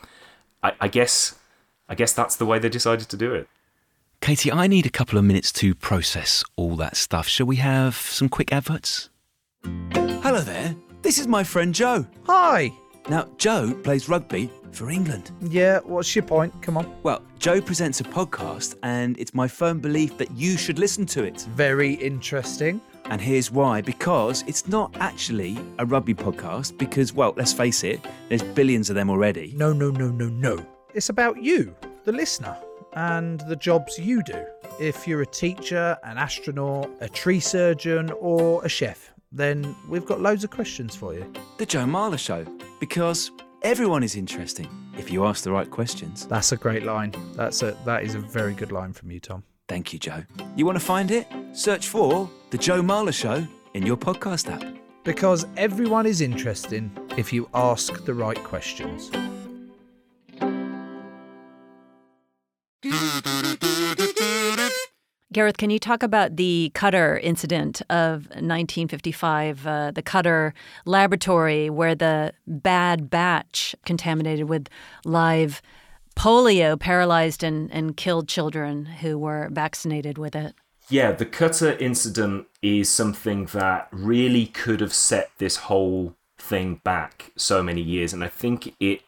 I, 0.63 0.73
I 0.81 0.87
guess 0.87 1.35
I 1.89 1.95
guess 1.95 2.13
that's 2.13 2.35
the 2.37 2.45
way 2.45 2.59
they 2.59 2.69
decided 2.69 3.09
to 3.09 3.17
do 3.17 3.33
it. 3.33 3.47
Katie, 4.21 4.51
I 4.51 4.67
need 4.67 4.85
a 4.85 4.89
couple 4.89 5.17
of 5.17 5.25
minutes 5.25 5.51
to 5.53 5.73
process 5.73 6.43
all 6.55 6.75
that 6.77 6.95
stuff. 6.95 7.27
Shall 7.27 7.47
we 7.47 7.57
have 7.57 7.95
some 7.95 8.29
quick 8.29 8.53
adverts? 8.53 9.09
Hello 9.93 10.39
there. 10.39 10.75
This 11.01 11.17
is 11.17 11.27
my 11.27 11.43
friend 11.43 11.73
Joe. 11.73 12.05
Hi. 12.27 12.71
Now, 13.09 13.27
Joe 13.37 13.73
plays 13.83 14.07
rugby 14.07 14.51
for 14.73 14.89
England. 14.89 15.31
Yeah, 15.41 15.79
what's 15.83 16.15
your 16.15 16.23
point? 16.23 16.53
Come 16.61 16.77
on. 16.77 16.93
Well, 17.03 17.21
Joe 17.39 17.61
presents 17.61 18.01
a 18.01 18.03
podcast, 18.03 18.75
and 18.83 19.17
it's 19.19 19.33
my 19.33 19.47
firm 19.47 19.79
belief 19.79 20.17
that 20.17 20.31
you 20.31 20.57
should 20.57 20.79
listen 20.79 21.05
to 21.07 21.23
it. 21.23 21.41
Very 21.55 21.93
interesting. 21.93 22.81
And 23.05 23.19
here's 23.19 23.51
why 23.51 23.81
because 23.81 24.43
it's 24.47 24.67
not 24.67 24.95
actually 24.99 25.57
a 25.79 25.85
rugby 25.85 26.13
podcast, 26.13 26.77
because, 26.77 27.13
well, 27.13 27.33
let's 27.35 27.51
face 27.51 27.83
it, 27.83 27.99
there's 28.29 28.43
billions 28.43 28.89
of 28.89 28.95
them 28.95 29.09
already. 29.09 29.53
No, 29.55 29.73
no, 29.73 29.89
no, 29.91 30.09
no, 30.09 30.27
no. 30.27 30.65
It's 30.93 31.09
about 31.09 31.41
you, 31.41 31.75
the 32.05 32.11
listener, 32.11 32.57
and 32.93 33.41
the 33.41 33.55
jobs 33.55 33.97
you 33.97 34.23
do. 34.23 34.45
If 34.79 35.07
you're 35.07 35.21
a 35.21 35.25
teacher, 35.25 35.97
an 36.03 36.17
astronaut, 36.17 36.89
a 37.01 37.09
tree 37.09 37.39
surgeon, 37.39 38.11
or 38.19 38.63
a 38.63 38.69
chef, 38.69 39.13
then 39.31 39.75
we've 39.87 40.05
got 40.05 40.21
loads 40.21 40.43
of 40.43 40.49
questions 40.49 40.95
for 40.95 41.13
you. 41.13 41.31
The 41.57 41.65
Joe 41.65 41.85
Marler 41.85 42.19
Show, 42.19 42.45
because 42.79 43.31
everyone 43.61 44.03
is 44.03 44.15
interesting 44.15 44.67
if 44.97 45.11
you 45.11 45.25
ask 45.25 45.43
the 45.43 45.51
right 45.51 45.69
questions. 45.69 46.25
That's 46.27 46.51
a 46.51 46.57
great 46.57 46.83
line. 46.83 47.13
That's 47.35 47.61
a 47.63 47.77
that 47.85 48.03
is 48.03 48.15
a 48.15 48.19
very 48.19 48.53
good 48.53 48.71
line 48.71 48.93
from 48.93 49.11
you, 49.11 49.19
Tom. 49.19 49.43
Thank 49.67 49.93
you, 49.93 49.99
Joe. 49.99 50.23
You 50.55 50.65
want 50.65 50.77
to 50.77 50.83
find 50.83 51.11
it? 51.11 51.27
Search 51.53 51.87
for 51.87 52.29
The 52.49 52.57
Joe 52.57 52.81
Marler 52.81 53.13
Show 53.13 53.47
in 53.73 53.85
your 53.85 53.97
podcast 53.97 54.51
app. 54.51 54.63
Because 55.03 55.47
everyone 55.57 56.05
is 56.05 56.21
interesting 56.21 56.91
if 57.17 57.33
you 57.33 57.49
ask 57.53 58.05
the 58.05 58.13
right 58.13 58.41
questions. 58.43 59.09
Gareth, 65.33 65.55
can 65.55 65.69
you 65.69 65.79
talk 65.79 66.03
about 66.03 66.35
the 66.35 66.71
Cutter 66.73 67.17
incident 67.19 67.81
of 67.89 68.25
1955, 68.31 69.65
uh, 69.65 69.91
the 69.91 70.01
Cutter 70.01 70.53
laboratory 70.85 71.69
where 71.69 71.95
the 71.95 72.33
bad 72.45 73.09
batch 73.09 73.73
contaminated 73.85 74.49
with 74.49 74.67
live 75.05 75.61
polio 76.17 76.77
paralyzed 76.77 77.43
and, 77.43 77.71
and 77.71 77.95
killed 77.95 78.27
children 78.27 78.85
who 78.85 79.17
were 79.17 79.47
vaccinated 79.51 80.17
with 80.17 80.35
it? 80.35 80.53
Yeah, 80.89 81.13
the 81.13 81.25
Cutter 81.25 81.77
incident 81.77 82.47
is 82.61 82.89
something 82.89 83.45
that 83.53 83.87
really 83.91 84.47
could 84.47 84.81
have 84.81 84.93
set 84.93 85.31
this 85.37 85.55
whole 85.55 86.15
thing 86.37 86.81
back 86.83 87.31
so 87.37 87.63
many 87.63 87.81
years, 87.81 88.11
and 88.11 88.21
I 88.21 88.27
think 88.27 88.75
it 88.81 89.01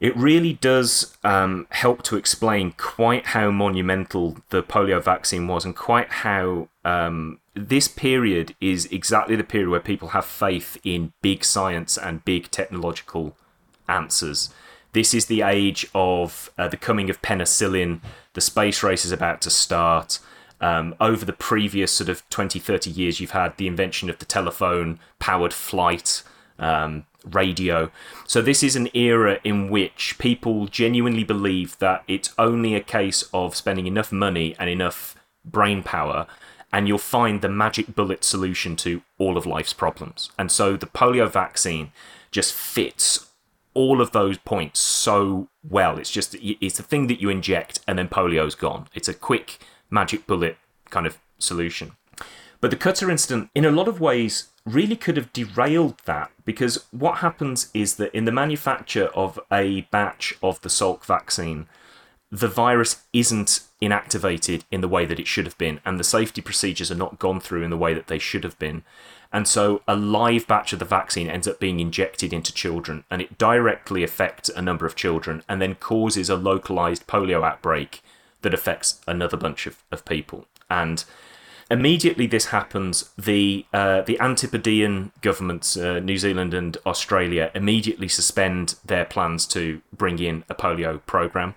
it 0.00 0.16
really 0.16 0.54
does 0.54 1.16
um, 1.22 1.66
help 1.70 2.02
to 2.02 2.16
explain 2.16 2.72
quite 2.76 3.26
how 3.26 3.50
monumental 3.50 4.36
the 4.50 4.62
polio 4.62 5.02
vaccine 5.02 5.46
was 5.46 5.64
and 5.64 5.76
quite 5.76 6.10
how 6.10 6.68
um, 6.84 7.38
this 7.54 7.86
period 7.88 8.54
is 8.60 8.86
exactly 8.86 9.36
the 9.36 9.44
period 9.44 9.70
where 9.70 9.80
people 9.80 10.08
have 10.08 10.24
faith 10.24 10.76
in 10.84 11.12
big 11.22 11.44
science 11.44 11.96
and 11.96 12.24
big 12.24 12.50
technological 12.50 13.36
answers. 13.88 14.50
This 14.92 15.14
is 15.14 15.26
the 15.26 15.42
age 15.42 15.86
of 15.94 16.50
uh, 16.58 16.68
the 16.68 16.76
coming 16.76 17.08
of 17.08 17.22
penicillin, 17.22 18.00
the 18.34 18.40
space 18.40 18.82
race 18.82 19.04
is 19.04 19.12
about 19.12 19.40
to 19.42 19.50
start. 19.50 20.18
Um, 20.60 20.94
over 21.00 21.24
the 21.24 21.32
previous 21.32 21.92
sort 21.92 22.08
of 22.08 22.28
20, 22.30 22.58
30 22.58 22.90
years, 22.90 23.20
you've 23.20 23.32
had 23.32 23.56
the 23.56 23.66
invention 23.66 24.08
of 24.08 24.18
the 24.18 24.24
telephone, 24.24 24.98
powered 25.18 25.52
flight, 25.52 26.22
um, 26.58 27.06
radio. 27.24 27.90
So 28.26 28.42
this 28.42 28.62
is 28.62 28.76
an 28.76 28.88
era 28.94 29.40
in 29.44 29.70
which 29.70 30.16
people 30.18 30.66
genuinely 30.66 31.24
believe 31.24 31.78
that 31.78 32.04
it's 32.06 32.34
only 32.38 32.74
a 32.74 32.80
case 32.80 33.24
of 33.32 33.56
spending 33.56 33.86
enough 33.86 34.12
money 34.12 34.54
and 34.58 34.68
enough 34.68 35.16
brain 35.44 35.82
power 35.82 36.26
and 36.74 36.88
you'll 36.88 36.98
find 36.98 37.40
the 37.40 37.48
magic 37.48 37.94
bullet 37.94 38.24
solution 38.24 38.74
to 38.74 39.00
all 39.16 39.36
of 39.36 39.46
life's 39.46 39.72
problems. 39.72 40.30
And 40.36 40.50
so 40.50 40.76
the 40.76 40.86
polio 40.86 41.30
vaccine 41.30 41.92
just 42.32 42.52
fits 42.52 43.30
all 43.74 44.00
of 44.00 44.10
those 44.10 44.38
points 44.38 44.80
so 44.80 45.48
well. 45.62 45.98
It's 45.98 46.10
just 46.10 46.34
it's 46.40 46.80
a 46.80 46.82
thing 46.82 47.06
that 47.06 47.20
you 47.20 47.30
inject 47.30 47.78
and 47.86 47.96
then 47.96 48.08
polio's 48.08 48.56
gone. 48.56 48.88
It's 48.92 49.06
a 49.06 49.14
quick 49.14 49.58
magic 49.88 50.26
bullet 50.26 50.56
kind 50.90 51.06
of 51.06 51.18
solution. 51.38 51.92
But 52.60 52.72
the 52.72 52.76
Cutter 52.76 53.08
incident, 53.08 53.50
in 53.54 53.64
a 53.64 53.70
lot 53.70 53.86
of 53.86 54.00
ways, 54.00 54.48
really 54.66 54.96
could 54.96 55.16
have 55.16 55.32
derailed 55.32 56.00
that 56.06 56.32
because 56.44 56.84
what 56.90 57.18
happens 57.18 57.70
is 57.72 57.96
that 57.96 58.14
in 58.14 58.24
the 58.24 58.32
manufacture 58.32 59.06
of 59.08 59.38
a 59.50 59.82
batch 59.90 60.34
of 60.42 60.60
the 60.60 60.68
Salk 60.68 61.04
vaccine, 61.04 61.66
the 62.30 62.48
virus 62.48 63.02
isn't 63.12 63.60
inactivated 63.80 64.62
in 64.70 64.80
the 64.80 64.88
way 64.88 65.04
that 65.06 65.20
it 65.20 65.26
should 65.26 65.46
have 65.46 65.56
been, 65.58 65.80
and 65.84 66.00
the 66.00 66.04
safety 66.04 66.40
procedures 66.40 66.90
are 66.90 66.96
not 66.96 67.18
gone 67.18 67.40
through 67.40 67.62
in 67.62 67.70
the 67.70 67.76
way 67.76 67.94
that 67.94 68.08
they 68.08 68.18
should 68.18 68.44
have 68.44 68.58
been. 68.58 68.82
And 69.32 69.48
so 69.48 69.82
a 69.86 69.96
live 69.96 70.46
batch 70.46 70.72
of 70.72 70.78
the 70.78 70.84
vaccine 70.84 71.28
ends 71.28 71.48
up 71.48 71.60
being 71.60 71.80
injected 71.80 72.32
into 72.32 72.52
children, 72.52 73.04
and 73.10 73.22
it 73.22 73.38
directly 73.38 74.02
affects 74.02 74.48
a 74.48 74.62
number 74.62 74.86
of 74.86 74.96
children 74.96 75.42
and 75.48 75.60
then 75.62 75.74
causes 75.76 76.28
a 76.28 76.36
localized 76.36 77.06
polio 77.06 77.44
outbreak 77.44 78.02
that 78.42 78.54
affects 78.54 79.00
another 79.06 79.36
bunch 79.36 79.66
of, 79.66 79.82
of 79.90 80.04
people. 80.04 80.46
And 80.70 81.04
Immediately, 81.70 82.26
this 82.26 82.46
happens. 82.46 83.10
The 83.16 83.64
uh, 83.72 84.02
the 84.02 84.18
Antipodean 84.20 85.12
governments, 85.22 85.76
uh, 85.76 86.00
New 86.00 86.18
Zealand 86.18 86.52
and 86.52 86.76
Australia, 86.84 87.50
immediately 87.54 88.08
suspend 88.08 88.76
their 88.84 89.04
plans 89.04 89.46
to 89.48 89.80
bring 89.96 90.18
in 90.18 90.44
a 90.48 90.54
polio 90.54 91.04
program. 91.06 91.54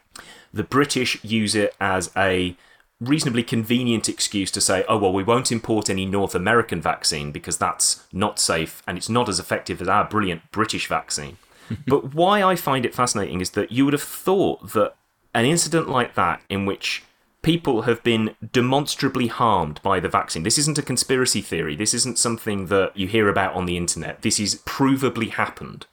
The 0.53 0.63
British 0.63 1.23
use 1.23 1.55
it 1.55 1.75
as 1.79 2.09
a 2.15 2.55
reasonably 2.99 3.43
convenient 3.43 4.09
excuse 4.09 4.49
to 4.51 4.61
say, 4.61 4.83
oh, 4.87 4.97
well, 4.97 5.13
we 5.13 5.23
won't 5.23 5.51
import 5.51 5.89
any 5.89 6.05
North 6.05 6.33
American 6.33 6.81
vaccine 6.81 7.31
because 7.31 7.57
that's 7.57 8.03
not 8.11 8.39
safe 8.39 8.81
and 8.87 8.97
it's 8.97 9.09
not 9.09 9.29
as 9.29 9.39
effective 9.39 9.81
as 9.81 9.87
our 9.87 10.05
brilliant 10.05 10.51
British 10.51 10.87
vaccine. 10.87 11.37
but 11.87 12.15
why 12.15 12.41
I 12.41 12.55
find 12.55 12.85
it 12.85 12.95
fascinating 12.95 13.41
is 13.41 13.51
that 13.51 13.71
you 13.71 13.85
would 13.85 13.93
have 13.93 14.01
thought 14.01 14.71
that 14.73 14.95
an 15.33 15.45
incident 15.45 15.87
like 15.87 16.15
that, 16.15 16.41
in 16.49 16.65
which 16.65 17.03
people 17.47 17.83
have 17.83 18.03
been 18.03 18.35
demonstrably 18.51 19.27
harmed 19.27 19.81
by 19.81 20.01
the 20.01 20.09
vaccine. 20.09 20.43
This 20.43 20.57
isn't 20.57 20.77
a 20.77 20.81
conspiracy 20.81 21.39
theory. 21.39 21.77
This 21.77 21.93
isn't 21.93 22.19
something 22.19 22.65
that 22.65 22.91
you 22.93 23.07
hear 23.07 23.29
about 23.29 23.53
on 23.53 23.65
the 23.65 23.77
internet. 23.77 24.21
This 24.21 24.37
is 24.37 24.55
provably 24.65 25.29
happened. 25.29 25.85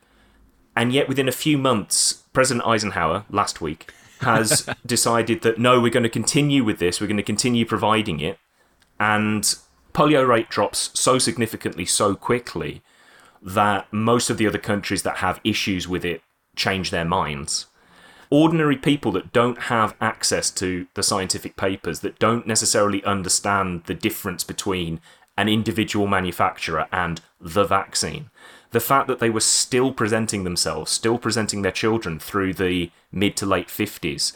And 0.75 0.93
yet, 0.93 1.09
within 1.09 1.29
a 1.29 1.33
few 1.45 1.57
months, 1.57 2.25
President 2.33 2.67
Eisenhower, 2.67 3.25
last 3.31 3.61
week, 3.61 3.93
has 4.23 4.69
decided 4.85 5.43
that 5.43 5.57
no, 5.57 5.81
we're 5.81 5.93
going 5.93 6.03
to 6.03 6.09
continue 6.09 6.65
with 6.65 6.81
this, 6.81 7.01
we're 7.01 7.07
going 7.07 7.19
to 7.19 7.23
continue 7.23 7.65
providing 7.65 8.19
it. 8.19 8.37
And 8.99 9.45
polio 9.95 10.27
rate 10.27 10.49
drops 10.49 10.91
so 10.99 11.21
significantly 11.21 11.87
so 11.87 12.17
quickly 12.17 12.83
that 13.41 13.87
most 13.93 14.29
of 14.29 14.39
the 14.39 14.49
other 14.49 14.59
countries 14.59 15.05
that 15.05 15.19
have 15.19 15.41
issues 15.45 15.87
with 15.87 16.05
it 16.05 16.21
change 16.57 16.91
their 16.91 17.05
minds 17.05 17.67
ordinary 18.35 18.77
people 18.77 19.13
that 19.13 19.33
don't 19.33 19.63
have 19.63 19.95
access 20.01 20.51
to 20.51 20.89
the 20.95 21.05
scientific 21.05 21.55
papers, 21.57 22.01
that 22.01 22.19
don't 22.19 22.49
necessarily 22.49 23.03
understand 23.05 23.85
the 23.85 23.95
difference 23.95 24.43
between 24.43 25.01
an 25.39 25.49
individual 25.49 26.09
manufacturer 26.09 26.89
and 26.91 27.21
the 27.41 27.63
vaccine. 27.63 28.31
The 28.73 28.81
fact 28.81 29.07
that 29.07 29.21
they 29.21 29.31
were 29.31 29.39
still 29.39 29.93
presenting 29.93 30.43
themselves, 30.43 30.91
still 30.91 31.17
presenting 31.17 31.63
their 31.63 31.71
children 31.71 32.19
through 32.19 32.55
the 32.55 32.91
mid 33.13 33.37
to 33.37 33.47
late 33.47 33.69
50s, 33.69 34.33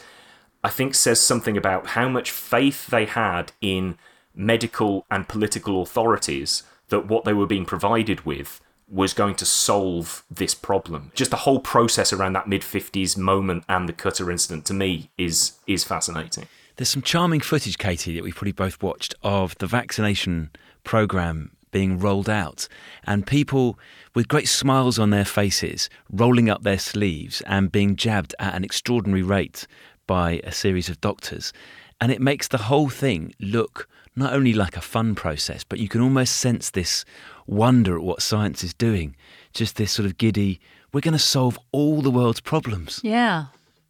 I 0.63 0.69
think 0.69 0.95
says 0.95 1.19
something 1.19 1.57
about 1.57 1.87
how 1.87 2.07
much 2.07 2.31
faith 2.31 2.87
they 2.87 3.03
had 3.03 3.51
in 3.59 3.97
medical 4.33 5.05
and 5.11 5.27
political 5.27 5.81
authorities 5.81 6.63
that 6.87 7.07
what 7.07 7.25
they 7.25 7.33
were 7.33 7.47
being 7.47 7.65
provided 7.65 8.25
with 8.25 8.61
was 8.89 9.13
going 9.13 9.35
to 9.35 9.45
solve 9.45 10.23
this 10.29 10.55
problem. 10.55 11.11
Just 11.13 11.31
the 11.31 11.37
whole 11.37 11.59
process 11.59 12.11
around 12.11 12.33
that 12.33 12.47
mid 12.47 12.61
50s 12.61 13.17
moment 13.17 13.63
and 13.69 13.87
the 13.87 13.93
cutter 13.93 14.31
incident 14.31 14.65
to 14.65 14.73
me 14.73 15.09
is 15.17 15.53
is 15.67 15.83
fascinating. 15.83 16.47
There's 16.75 16.89
some 16.89 17.01
charming 17.01 17.41
footage, 17.41 17.77
Katie, 17.77 18.15
that 18.15 18.23
we 18.23 18.31
probably 18.31 18.53
both 18.53 18.81
watched 18.81 19.13
of 19.21 19.57
the 19.57 19.67
vaccination 19.67 20.49
program 20.83 21.51
being 21.71 21.99
rolled 21.99 22.29
out 22.29 22.67
and 23.03 23.27
people 23.27 23.77
with 24.15 24.27
great 24.27 24.47
smiles 24.47 24.97
on 24.97 25.09
their 25.09 25.25
faces 25.25 25.89
rolling 26.11 26.49
up 26.49 26.63
their 26.63 26.79
sleeves 26.79 27.41
and 27.41 27.71
being 27.71 27.95
jabbed 27.95 28.33
at 28.39 28.55
an 28.55 28.63
extraordinary 28.63 29.21
rate 29.21 29.67
by 30.07 30.41
a 30.43 30.51
series 30.51 30.89
of 30.89 30.99
doctors. 31.01 31.53
And 32.01 32.11
it 32.11 32.21
makes 32.21 32.47
the 32.47 32.57
whole 32.57 32.89
thing 32.89 33.33
look 33.39 33.87
not 34.19 34.33
only 34.33 34.53
like 34.53 34.77
a 34.77 34.81
fun 34.81 35.15
process, 35.15 35.63
but 35.63 35.79
you 35.79 35.87
can 35.87 36.01
almost 36.01 36.37
sense 36.37 36.69
this 36.71 37.05
wonder 37.47 37.95
at 37.97 38.03
what 38.03 38.21
science 38.21 38.63
is 38.63 38.73
doing. 38.73 39.15
Just 39.53 39.75
this 39.77 39.91
sort 39.91 40.05
of 40.05 40.17
giddy, 40.17 40.59
we're 40.93 41.01
going 41.01 41.13
to 41.13 41.19
solve 41.19 41.57
all 41.71 42.01
the 42.01 42.11
world's 42.11 42.41
problems. 42.41 42.99
Yeah. 43.03 43.45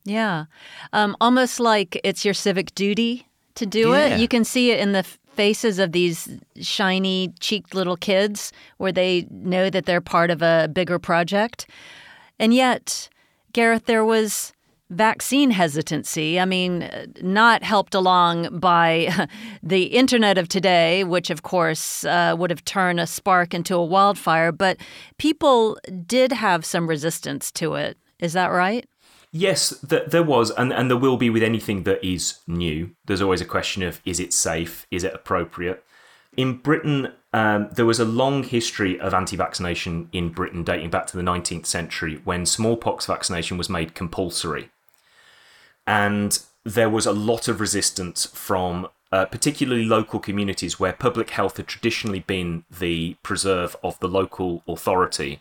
Yeah. 0.05 0.45
Um, 0.93 1.15
almost 1.19 1.59
like 1.59 1.99
it's 2.03 2.23
your 2.23 2.33
civic 2.33 2.73
duty 2.75 3.27
to 3.55 3.65
do 3.65 3.89
Yeah. 3.91 4.05
it. 4.15 4.19
You 4.21 4.27
can 4.27 4.45
see 4.45 4.71
it 4.71 4.79
in 4.79 4.93
the 4.93 5.03
faces 5.03 5.79
of 5.79 5.91
these 5.91 6.29
shiny 6.61 7.33
cheeked 7.39 7.73
little 7.73 7.95
kids 7.97 8.51
where 8.77 8.91
they 8.91 9.25
know 9.29 9.69
that 9.69 9.85
they're 9.85 10.01
part 10.01 10.31
of 10.31 10.41
a 10.41 10.69
bigger 10.71 10.99
project. 10.99 11.65
And 12.39 12.53
yet, 12.53 13.09
Gareth, 13.53 13.85
there 13.85 14.05
was 14.05 14.53
vaccine 14.89 15.51
hesitancy. 15.51 16.39
I 16.39 16.45
mean, 16.45 16.89
not 17.21 17.63
helped 17.63 17.93
along 17.93 18.59
by 18.59 19.27
the 19.63 19.83
internet 19.83 20.37
of 20.37 20.47
today, 20.47 21.03
which 21.03 21.29
of 21.29 21.43
course 21.43 22.03
uh, 22.05 22.35
would 22.37 22.49
have 22.49 22.65
turned 22.65 22.99
a 22.99 23.07
spark 23.07 23.53
into 23.53 23.75
a 23.75 23.85
wildfire, 23.85 24.51
but 24.51 24.77
people 25.17 25.77
did 26.05 26.31
have 26.31 26.65
some 26.65 26.87
resistance 26.87 27.51
to 27.53 27.75
it. 27.75 27.97
Is 28.19 28.33
that 28.33 28.47
right? 28.47 28.87
Yes, 29.31 29.79
th- 29.87 30.09
there 30.09 30.23
was, 30.23 30.49
and, 30.51 30.73
and 30.73 30.89
there 30.89 30.97
will 30.97 31.17
be 31.17 31.29
with 31.29 31.43
anything 31.43 31.83
that 31.83 32.03
is 32.03 32.39
new. 32.47 32.91
There's 33.05 33.21
always 33.21 33.41
a 33.41 33.45
question 33.45 33.83
of 33.83 34.01
is 34.03 34.19
it 34.19 34.33
safe? 34.33 34.87
Is 34.89 35.03
it 35.03 35.13
appropriate? 35.13 35.83
In 36.35 36.57
Britain, 36.57 37.13
um, 37.31 37.69
there 37.71 37.85
was 37.85 37.99
a 37.99 38.05
long 38.05 38.43
history 38.43 38.99
of 38.99 39.13
anti 39.13 39.35
vaccination 39.35 40.09
in 40.11 40.29
Britain 40.29 40.63
dating 40.63 40.89
back 40.89 41.05
to 41.07 41.17
the 41.17 41.23
19th 41.23 41.67
century 41.67 42.21
when 42.23 42.45
smallpox 42.45 43.05
vaccination 43.05 43.57
was 43.57 43.69
made 43.69 43.93
compulsory. 43.93 44.71
And 45.89 46.37
there 46.63 46.87
was 46.87 47.07
a 47.07 47.11
lot 47.11 47.47
of 47.47 47.59
resistance 47.59 48.27
from 48.27 48.89
uh, 49.11 49.25
particularly 49.25 49.85
local 49.85 50.19
communities 50.19 50.79
where 50.79 50.93
public 50.93 51.31
health 51.31 51.57
had 51.57 51.65
traditionally 51.65 52.19
been 52.19 52.63
the 52.69 53.15
preserve 53.23 53.75
of 53.83 53.99
the 53.99 54.07
local 54.07 54.61
authority 54.67 55.39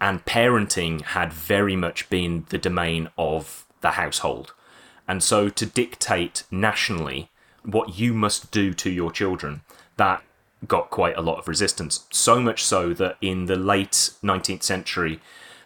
and 0.00 0.24
parenting 0.24 1.02
had 1.02 1.30
very 1.30 1.76
much 1.76 2.08
been 2.08 2.46
the 2.48 2.56
domain 2.56 3.10
of 3.18 3.66
the 3.82 3.90
household. 3.90 4.54
And 5.06 5.22
so 5.22 5.50
to 5.50 5.66
dictate 5.66 6.44
nationally 6.50 7.28
what 7.62 7.98
you 7.98 8.14
must 8.14 8.50
do 8.50 8.72
to 8.72 8.88
your 8.88 9.12
children, 9.12 9.60
that 9.98 10.22
got 10.66 10.88
quite 10.88 11.18
a 11.18 11.20
lot 11.20 11.38
of 11.38 11.48
resistance. 11.48 12.06
So 12.10 12.40
much 12.40 12.64
so 12.64 12.94
that 12.94 13.18
in 13.20 13.44
the 13.44 13.56
late 13.56 14.14
19th 14.24 14.62
century, 14.62 15.20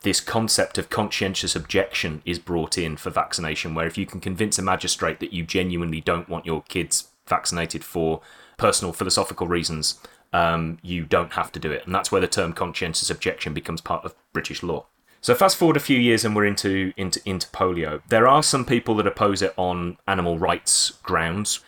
this 0.07 0.21
concept 0.21 0.79
of 0.79 0.89
conscientious 0.89 1.57
objection 1.57 2.23
is 2.25 2.39
brought 2.39 2.79
in 2.79 2.97
for 2.97 3.11
vaccination, 3.11 3.75
where 3.75 3.89
if 3.89 3.99
you 3.99 4.07
can 4.07 4.21
convince 4.21 4.57
a 4.57 4.63
magistrate 4.63 5.19
that 5.19 5.33
you 5.33 5.43
genuinely 5.43 6.01
don't 6.01 6.29
want 6.29 6.47
your 6.47 6.63
kids 6.69 7.09
vaccinated 7.27 7.83
for 7.83 8.21
personal 8.57 8.93
philosophical 8.93 9.49
reasons, 9.49 9.99
um, 10.33 10.79
you 10.81 11.03
don't 11.03 11.33
have 11.33 11.51
to 11.51 11.59
do 11.59 11.73
it. 11.73 11.85
And 11.85 11.93
that's 11.93 12.13
where 12.13 12.21
the 12.21 12.29
term 12.29 12.53
conscientious 12.53 13.11
objection 13.11 13.53
becomes 13.53 13.81
part 13.81 14.05
of 14.05 14.15
British 14.33 14.63
law. 14.63 14.87
So 15.21 15.35
fast 15.35 15.57
forward 15.57 15.77
a 15.77 15.81
few 15.81 15.99
years 15.99 16.25
and 16.25 16.37
we're 16.37 16.45
into, 16.45 16.93
into, 16.97 17.21
into 17.25 17.49
polio. 17.49 18.01
There 18.09 18.29
are 18.29 18.45
some 18.45 18.65
people 18.65 18.95
that 18.97 19.09
oppose 19.09 19.43
it 19.43 19.55
on 19.57 19.99
animal 20.07 20.39
rights 20.39 20.93
grounds. 21.03 21.59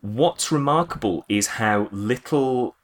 What's 0.00 0.52
remarkable 0.52 1.24
is 1.28 1.58
how 1.58 1.88
little 1.90 2.76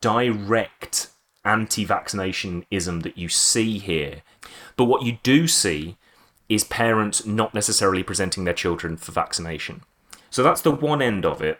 direct 0.00 1.08
anti 1.44 1.84
vaccinationism 1.84 3.02
that 3.02 3.18
you 3.18 3.28
see 3.28 3.78
here. 3.78 4.22
But 4.76 4.84
what 4.84 5.02
you 5.02 5.18
do 5.22 5.46
see 5.46 5.96
is 6.48 6.64
parents 6.64 7.24
not 7.24 7.54
necessarily 7.54 8.02
presenting 8.02 8.44
their 8.44 8.54
children 8.54 8.96
for 8.96 9.12
vaccination. 9.12 9.82
So 10.30 10.42
that's 10.42 10.60
the 10.60 10.70
one 10.70 11.02
end 11.02 11.24
of 11.24 11.40
it. 11.42 11.58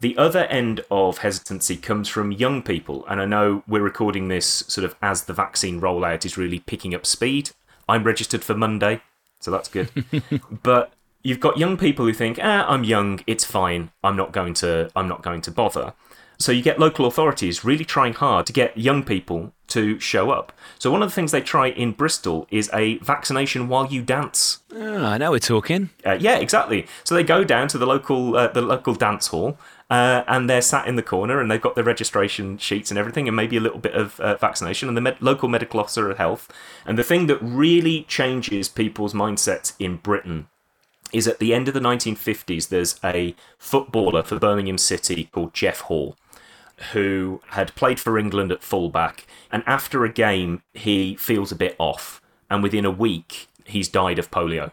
The 0.00 0.16
other 0.16 0.44
end 0.46 0.84
of 0.90 1.18
hesitancy 1.18 1.76
comes 1.76 2.08
from 2.08 2.32
young 2.32 2.62
people, 2.62 3.06
and 3.06 3.20
I 3.20 3.24
know 3.24 3.62
we're 3.68 3.82
recording 3.82 4.26
this 4.26 4.64
sort 4.66 4.84
of 4.84 4.96
as 5.00 5.24
the 5.24 5.32
vaccine 5.32 5.80
rollout 5.80 6.24
is 6.24 6.36
really 6.36 6.58
picking 6.58 6.94
up 6.94 7.06
speed. 7.06 7.50
I'm 7.88 8.02
registered 8.02 8.42
for 8.42 8.54
Monday, 8.54 9.00
so 9.38 9.50
that's 9.52 9.68
good. 9.68 9.90
but 10.62 10.92
you've 11.22 11.38
got 11.40 11.56
young 11.56 11.76
people 11.76 12.04
who 12.04 12.12
think, 12.12 12.40
"Ah, 12.42 12.66
I'm 12.68 12.82
young, 12.82 13.20
it's 13.28 13.44
fine. 13.44 13.92
I'm 14.02 14.16
not 14.16 14.32
going 14.32 14.54
to 14.54 14.90
I'm 14.96 15.06
not 15.06 15.22
going 15.22 15.40
to 15.42 15.52
bother." 15.52 15.94
So 16.42 16.50
you 16.50 16.60
get 16.60 16.80
local 16.80 17.06
authorities 17.06 17.64
really 17.64 17.84
trying 17.84 18.14
hard 18.14 18.46
to 18.46 18.52
get 18.52 18.76
young 18.76 19.04
people 19.04 19.52
to 19.68 20.00
show 20.00 20.30
up. 20.30 20.52
So 20.76 20.90
one 20.90 21.00
of 21.00 21.08
the 21.08 21.14
things 21.14 21.30
they 21.30 21.40
try 21.40 21.68
in 21.68 21.92
Bristol 21.92 22.48
is 22.50 22.68
a 22.74 22.98
vaccination 22.98 23.68
while 23.68 23.86
you 23.86 24.02
dance. 24.02 24.58
I 24.74 25.18
know 25.18 25.30
we're 25.30 25.38
talking. 25.38 25.90
Uh, 26.04 26.18
yeah, 26.18 26.38
exactly. 26.38 26.86
So 27.04 27.14
they 27.14 27.22
go 27.22 27.44
down 27.44 27.68
to 27.68 27.78
the 27.78 27.86
local 27.86 28.36
uh, 28.36 28.48
the 28.48 28.60
local 28.60 28.94
dance 28.94 29.28
hall. 29.28 29.56
Uh, 29.88 30.24
and 30.26 30.48
they're 30.48 30.62
sat 30.62 30.88
in 30.88 30.96
the 30.96 31.02
corner 31.02 31.38
and 31.38 31.50
they've 31.50 31.60
got 31.60 31.74
their 31.74 31.84
registration 31.84 32.56
sheets 32.56 32.90
and 32.90 32.96
everything, 32.96 33.28
and 33.28 33.36
maybe 33.36 33.58
a 33.58 33.60
little 33.60 33.78
bit 33.78 33.92
of 33.92 34.18
uh, 34.20 34.34
vaccination, 34.38 34.88
and 34.88 34.96
the 34.96 35.02
med- 35.02 35.20
local 35.20 35.50
medical 35.50 35.78
officer 35.78 36.10
of 36.10 36.16
health. 36.16 36.50
And 36.86 36.96
the 36.96 37.04
thing 37.04 37.26
that 37.26 37.36
really 37.42 38.04
changes 38.04 38.70
people's 38.70 39.12
mindsets 39.12 39.74
in 39.78 39.96
Britain 39.96 40.48
is 41.12 41.28
at 41.28 41.40
the 41.40 41.52
end 41.52 41.68
of 41.68 41.74
the 41.74 41.80
1950s, 41.80 42.68
there's 42.70 42.98
a 43.04 43.34
footballer 43.58 44.22
for 44.22 44.38
Birmingham 44.38 44.78
City 44.78 45.24
called 45.24 45.52
Jeff 45.52 45.80
Hall 45.80 46.16
who 46.92 47.40
had 47.48 47.74
played 47.74 48.00
for 48.00 48.18
England 48.18 48.52
at 48.52 48.62
fullback, 48.62 49.26
and 49.50 49.62
after 49.66 50.04
a 50.04 50.12
game, 50.12 50.62
he 50.74 51.16
feels 51.16 51.52
a 51.52 51.56
bit 51.56 51.76
off, 51.78 52.20
and 52.50 52.62
within 52.62 52.84
a 52.84 52.90
week, 52.90 53.48
he's 53.64 53.88
died 53.88 54.18
of 54.18 54.30
polio. 54.30 54.72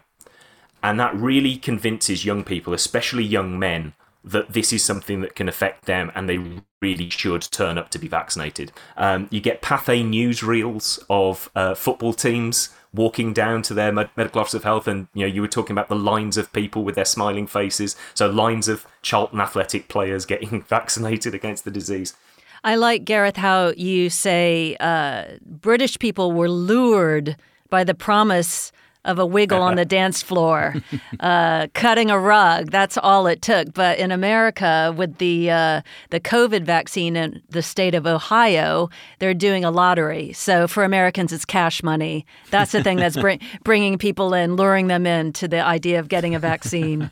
And 0.82 0.98
that 0.98 1.14
really 1.14 1.56
convinces 1.56 2.24
young 2.24 2.42
people, 2.42 2.72
especially 2.72 3.24
young 3.24 3.58
men, 3.58 3.94
that 4.24 4.52
this 4.52 4.72
is 4.72 4.84
something 4.84 5.20
that 5.20 5.34
can 5.34 5.48
affect 5.48 5.86
them 5.86 6.12
and 6.14 6.28
they 6.28 6.38
really 6.82 7.08
should 7.08 7.42
turn 7.42 7.78
up 7.78 7.90
to 7.90 7.98
be 7.98 8.08
vaccinated. 8.08 8.72
Um, 8.96 9.28
you 9.30 9.40
get 9.40 9.62
Pathé 9.62 10.04
newsreels 10.04 11.02
of 11.08 11.50
uh, 11.54 11.74
football 11.74 12.12
teams 12.12 12.70
walking 12.92 13.32
down 13.32 13.62
to 13.62 13.74
their 13.74 13.92
medical 13.92 14.40
office 14.40 14.54
of 14.54 14.64
health, 14.64 14.88
and 14.88 15.08
you 15.14 15.26
know 15.26 15.32
you 15.32 15.40
were 15.40 15.48
talking 15.48 15.72
about 15.72 15.88
the 15.88 15.96
lines 15.96 16.36
of 16.36 16.52
people 16.52 16.84
with 16.84 16.94
their 16.94 17.04
smiling 17.04 17.46
faces. 17.46 17.96
So 18.14 18.28
lines 18.28 18.68
of 18.68 18.86
Charlton 19.02 19.40
Athletic 19.40 19.88
players 19.88 20.26
getting 20.26 20.62
vaccinated 20.68 21.34
against 21.34 21.64
the 21.64 21.70
disease. 21.70 22.14
I 22.62 22.74
like 22.74 23.04
Gareth 23.04 23.36
how 23.36 23.72
you 23.76 24.10
say 24.10 24.76
uh, 24.80 25.38
British 25.44 25.98
people 25.98 26.32
were 26.32 26.50
lured 26.50 27.36
by 27.70 27.84
the 27.84 27.94
promise 27.94 28.70
of 29.04 29.18
a 29.18 29.26
wiggle 29.26 29.62
on 29.62 29.76
the 29.76 29.84
dance 30.00 30.22
floor, 30.22 30.74
uh, 31.20 31.68
cutting 31.74 32.10
a 32.10 32.18
rug. 32.18 32.70
That's 32.70 32.98
all 32.98 33.26
it 33.26 33.42
took. 33.42 33.72
But 33.72 33.98
in 33.98 34.12
America, 34.12 34.94
with 34.96 35.18
the 35.18 35.50
uh, 35.50 35.82
the 36.10 36.20
COVID 36.20 36.64
vaccine 36.64 37.16
in 37.16 37.42
the 37.48 37.62
state 37.62 37.94
of 37.94 38.06
Ohio, 38.06 38.90
they're 39.18 39.34
doing 39.34 39.64
a 39.64 39.70
lottery. 39.70 40.32
So 40.32 40.66
for 40.66 40.84
Americans, 40.84 41.32
it's 41.32 41.44
cash 41.44 41.82
money. 41.82 42.26
That's 42.50 42.72
the 42.72 42.82
thing 42.82 42.98
that's 42.98 43.16
bring, 43.16 43.40
bringing 43.64 43.98
people 43.98 44.34
in, 44.34 44.56
luring 44.56 44.88
them 44.88 45.06
in 45.06 45.32
to 45.34 45.48
the 45.48 45.60
idea 45.64 45.98
of 45.98 46.08
getting 46.08 46.34
a 46.34 46.38
vaccine. 46.38 47.10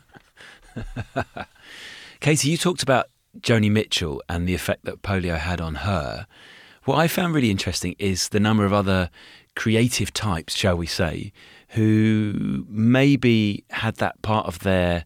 Katie, 2.20 2.50
you 2.50 2.56
talked 2.56 2.82
about 2.82 3.06
Joni 3.40 3.70
Mitchell 3.70 4.22
and 4.28 4.48
the 4.48 4.54
effect 4.54 4.84
that 4.84 5.02
polio 5.02 5.38
had 5.38 5.60
on 5.60 5.76
her. 5.76 6.26
What 6.84 6.98
I 6.98 7.08
found 7.08 7.34
really 7.34 7.50
interesting 7.50 7.94
is 7.98 8.30
the 8.30 8.40
number 8.40 8.64
of 8.64 8.72
other 8.72 9.10
creative 9.58 10.12
types, 10.14 10.54
shall 10.54 10.76
we 10.76 10.86
say, 10.86 11.32
who 11.70 12.64
maybe 12.68 13.64
had 13.70 13.96
that 13.96 14.22
part 14.22 14.46
of 14.46 14.60
their 14.60 15.04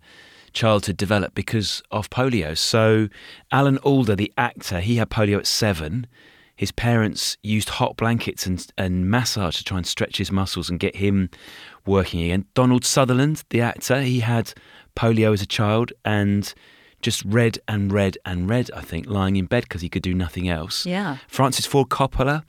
childhood 0.53 0.99
develop 0.99 1.35
because 1.35 1.83
of 1.91 2.11
polio. 2.11 2.57
So, 2.57 3.09
Alan 3.51 3.79
Alda, 3.79 4.15
the 4.15 4.31
actor, 4.37 4.81
he 4.81 4.97
had 4.97 5.09
polio 5.09 5.39
at 5.39 5.47
seven. 5.47 6.07
His 6.55 6.71
parents 6.71 7.39
used 7.43 7.71
hot 7.71 7.97
blankets 7.97 8.45
and, 8.45 8.65
and 8.77 9.11
massage 9.11 9.57
to 9.57 9.65
try 9.65 9.79
and 9.79 9.87
stretch 9.87 10.19
his 10.19 10.31
muscles 10.31 10.69
and 10.69 10.79
get 10.79 10.97
him 10.97 11.31
working 11.87 12.23
again. 12.23 12.45
Donald 12.53 12.85
Sutherland, 12.85 13.45
the 13.49 13.63
actor, 13.63 14.03
he 14.03 14.21
had 14.21 14.53
polio 14.95 15.33
as 15.33 15.41
a 15.41 15.47
child 15.47 15.95
and 16.05 16.53
just 17.01 17.25
read 17.25 17.59
and 17.67 17.91
read 17.91 18.19
and 18.27 18.51
read, 18.51 18.71
I 18.77 18.83
think, 18.83 19.07
lying 19.07 19.37
in 19.37 19.47
bed 19.47 19.63
because 19.63 19.81
he 19.81 19.89
could 19.89 20.03
do 20.03 20.13
nothing 20.13 20.47
else. 20.47 20.85
Yeah. 20.85 21.17
Francis 21.27 21.65
Ford 21.65 21.89
Coppola. 21.89 22.45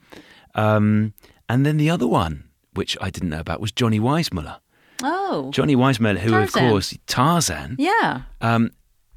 Um, 0.54 1.14
and 1.48 1.64
then 1.64 1.76
the 1.76 1.90
other 1.90 2.06
one, 2.06 2.44
which 2.74 2.96
I 3.00 3.10
didn't 3.10 3.30
know 3.30 3.40
about, 3.40 3.60
was 3.60 3.72
Johnny 3.72 4.00
Weissmuller. 4.00 4.58
Oh. 5.02 5.50
Johnny 5.52 5.76
Weissmuller, 5.76 6.18
who, 6.18 6.30
Tarzan. 6.30 6.64
of 6.64 6.70
course, 6.70 6.98
Tarzan. 7.06 7.76
Yeah. 7.78 8.22
Um, 8.40 8.70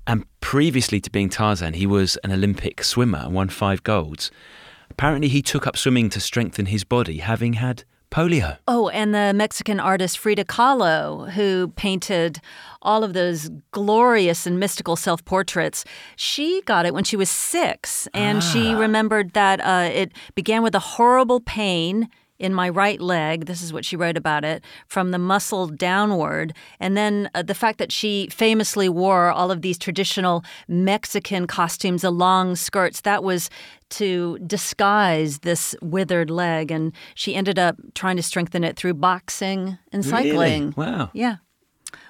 and 0.05 0.25
previously 0.41 0.99
to 1.01 1.09
being 1.09 1.29
Tarzan, 1.29 1.73
he 1.73 1.85
was 1.85 2.17
an 2.23 2.31
Olympic 2.31 2.83
swimmer 2.83 3.19
and 3.19 3.33
won 3.33 3.49
five 3.49 3.83
golds. 3.83 4.31
Apparently, 4.89 5.27
he 5.27 5.41
took 5.41 5.67
up 5.67 5.77
swimming 5.77 6.09
to 6.09 6.19
strengthen 6.19 6.67
his 6.67 6.83
body, 6.83 7.17
having 7.17 7.53
had 7.53 7.83
polio. 8.09 8.57
Oh, 8.67 8.89
and 8.89 9.13
the 9.13 9.33
Mexican 9.33 9.79
artist 9.79 10.17
Frida 10.17 10.45
Kahlo, 10.45 11.29
who 11.31 11.73
painted 11.75 12.39
all 12.81 13.03
of 13.03 13.13
those 13.13 13.49
glorious 13.71 14.47
and 14.47 14.59
mystical 14.59 14.95
self 14.95 15.23
portraits, 15.25 15.83
she 16.15 16.61
got 16.61 16.85
it 16.85 16.93
when 16.93 17.03
she 17.03 17.17
was 17.17 17.29
six. 17.29 18.07
And 18.13 18.41
she 18.41 18.73
remembered 18.73 19.33
that 19.33 19.59
uh, 19.59 19.89
it 19.91 20.13
began 20.35 20.63
with 20.63 20.73
a 20.73 20.79
horrible 20.79 21.41
pain 21.41 22.09
in 22.39 22.53
my 22.53 22.69
right 22.69 23.01
leg. 23.01 23.45
This 23.45 23.61
is 23.61 23.73
what 23.73 23.85
she 23.85 23.95
wrote 23.95 24.17
about 24.17 24.43
it 24.43 24.63
from 24.87 25.11
the 25.11 25.17
muscle 25.17 25.67
downward. 25.67 26.53
And 26.79 26.95
then 26.95 27.29
uh, 27.33 27.41
the 27.41 27.55
fact 27.55 27.79
that 27.79 27.91
she 27.91 28.27
famously 28.31 28.89
wore 28.89 29.31
all 29.31 29.51
of 29.51 29.61
these 29.61 29.77
traditional 29.77 30.43
Mexican 30.67 31.47
costumes, 31.47 32.01
the 32.01 32.11
long 32.11 32.55
skirts, 32.55 33.01
that 33.01 33.23
was 33.23 33.49
to 33.89 34.37
disguise 34.39 35.39
this 35.39 35.75
withered 35.81 36.29
leg. 36.29 36.71
And 36.71 36.93
she 37.15 37.35
ended 37.35 37.57
up 37.57 37.77
trying 37.95 38.17
to 38.17 38.23
strengthen 38.23 38.63
it 38.63 38.75
through 38.75 38.95
boxing 38.95 39.77
and 39.91 40.05
cycling. 40.05 40.73
Really? 40.75 40.91
Wow. 40.91 41.09
Yeah. 41.13 41.37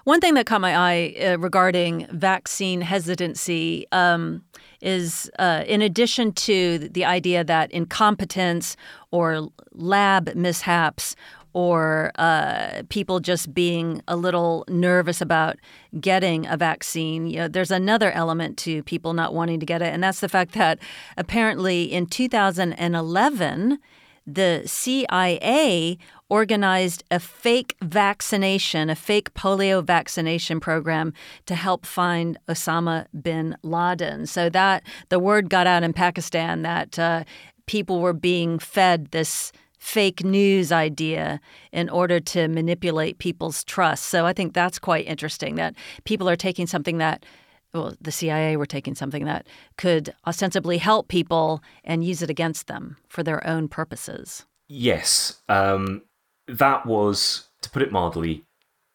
One 0.06 0.22
thing 0.22 0.36
that 0.36 0.46
caught 0.46 0.62
my 0.62 0.76
eye 0.76 1.16
uh, 1.22 1.38
regarding 1.38 2.08
vaccine 2.12 2.82
hesitancy 2.82 3.86
um, 3.92 4.44
is, 4.82 5.30
uh, 5.40 5.64
in 5.68 5.82
addition 5.82 6.32
to 6.34 6.78
the 6.80 7.06
idea 7.06 7.44
that 7.44 7.72
incompetence 7.72 8.76
or 9.12 9.50
lab 9.74 10.36
mishaps 10.36 11.16
or 11.54 12.12
uh, 12.20 12.84
people 12.90 13.20
just 13.20 13.52
being 13.54 14.02
a 14.08 14.16
little 14.16 14.64
nervous 14.68 15.22
about 15.22 15.58
getting 16.00 16.46
a 16.46 16.56
vaccine. 16.56 17.26
You 17.26 17.38
know, 17.38 17.48
there's 17.48 17.72
another 17.72 18.12
element 18.12 18.58
to 18.60 18.84
people 18.84 19.14
not 19.14 19.34
wanting 19.34 19.60
to 19.60 19.66
get 19.66 19.82
it, 19.82 19.92
and 19.92 20.04
that's 20.04 20.20
the 20.20 20.30
fact 20.30 20.54
that 20.54 20.78
apparently 21.18 21.84
in 21.92 22.06
2011, 22.06 23.80
the 24.28 24.62
CIA 24.66 25.98
organized 26.30 27.04
a 27.10 27.20
fake 27.20 27.76
vaccination, 27.82 28.90
a 28.90 28.96
fake 28.96 29.34
polio 29.34 29.82
vaccination 29.84 30.60
program 30.60 31.14
to 31.46 31.56
help 31.56 31.86
find 31.86 32.38
Osama 32.50 33.06
bin 33.22 33.56
Laden. 33.64 34.28
So 34.28 34.50
that 34.50 34.84
the 35.08 35.20
word 35.20 35.50
got 35.50 35.66
out 35.66 35.84
in 35.84 35.94
Pakistan 35.94 36.64
that 36.64 37.00
uh, 37.00 37.24
people 37.66 38.02
were 38.02 38.14
being 38.14 38.60
fed 38.60 39.12
this 39.12 39.54
fake 39.80 40.24
news 40.24 40.72
idea 40.72 41.40
in 41.72 41.88
order 41.90 42.20
to 42.20 42.50
manipulate 42.50 43.20
people's 43.20 43.64
trust. 43.64 44.08
So 44.08 44.26
I 44.26 44.34
think 44.34 44.54
that's 44.54 44.80
quite 44.80 45.06
interesting 45.08 45.56
that 45.56 45.76
people 46.04 46.28
are 46.28 46.36
taking 46.36 46.68
something 46.68 46.98
that 46.98 47.26
well, 47.74 47.96
the 48.00 48.12
CIA 48.12 48.58
were 48.58 48.66
taking 48.66 48.96
something 48.96 49.26
that 49.26 49.48
could 49.78 50.14
ostensibly 50.26 50.78
help 50.78 51.08
people 51.08 51.62
and 51.84 52.04
use 52.04 52.22
it 52.22 52.30
against 52.30 52.68
them 52.68 52.98
for 53.08 53.24
their 53.24 53.46
own 53.46 53.68
purposes. 53.68 54.46
Yes. 54.68 55.42
Um, 55.50 56.04
that 56.48 56.86
was, 56.86 57.48
to 57.62 57.70
put 57.70 57.82
it 57.82 57.92
mildly, 57.92 58.44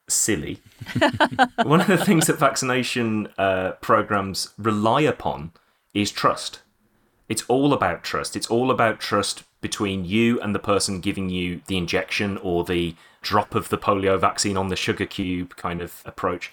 silly. 0.09 0.61
One 1.63 1.81
of 1.81 1.87
the 1.87 2.03
things 2.05 2.27
that 2.27 2.39
vaccination 2.39 3.29
uh, 3.39 3.73
programs 3.81 4.53
rely 4.59 5.03
upon 5.03 5.53
is 5.95 6.11
trust. 6.11 6.61
It's 7.29 7.45
all 7.49 7.73
about 7.73 8.03
trust. 8.03 8.37
It's 8.37 8.49
all 8.49 8.71
about 8.71 9.01
trust 9.01 9.45
between 9.61 10.05
you 10.05 10.41
and 10.41 10.55
the 10.55 10.59
person 10.59 11.01
giving 11.01 11.31
you 11.31 11.63
the 11.67 11.77
injection 11.77 12.37
or 12.39 12.65
the 12.65 12.95
drop 13.23 13.55
of 13.55 13.69
the 13.69 13.79
polio 13.79 14.19
vaccine 14.19 14.57
on 14.57 14.69
the 14.69 14.77
sugar 14.77 15.07
cube 15.07 15.57
kind 15.57 15.81
of 15.81 16.03
approach. 16.05 16.53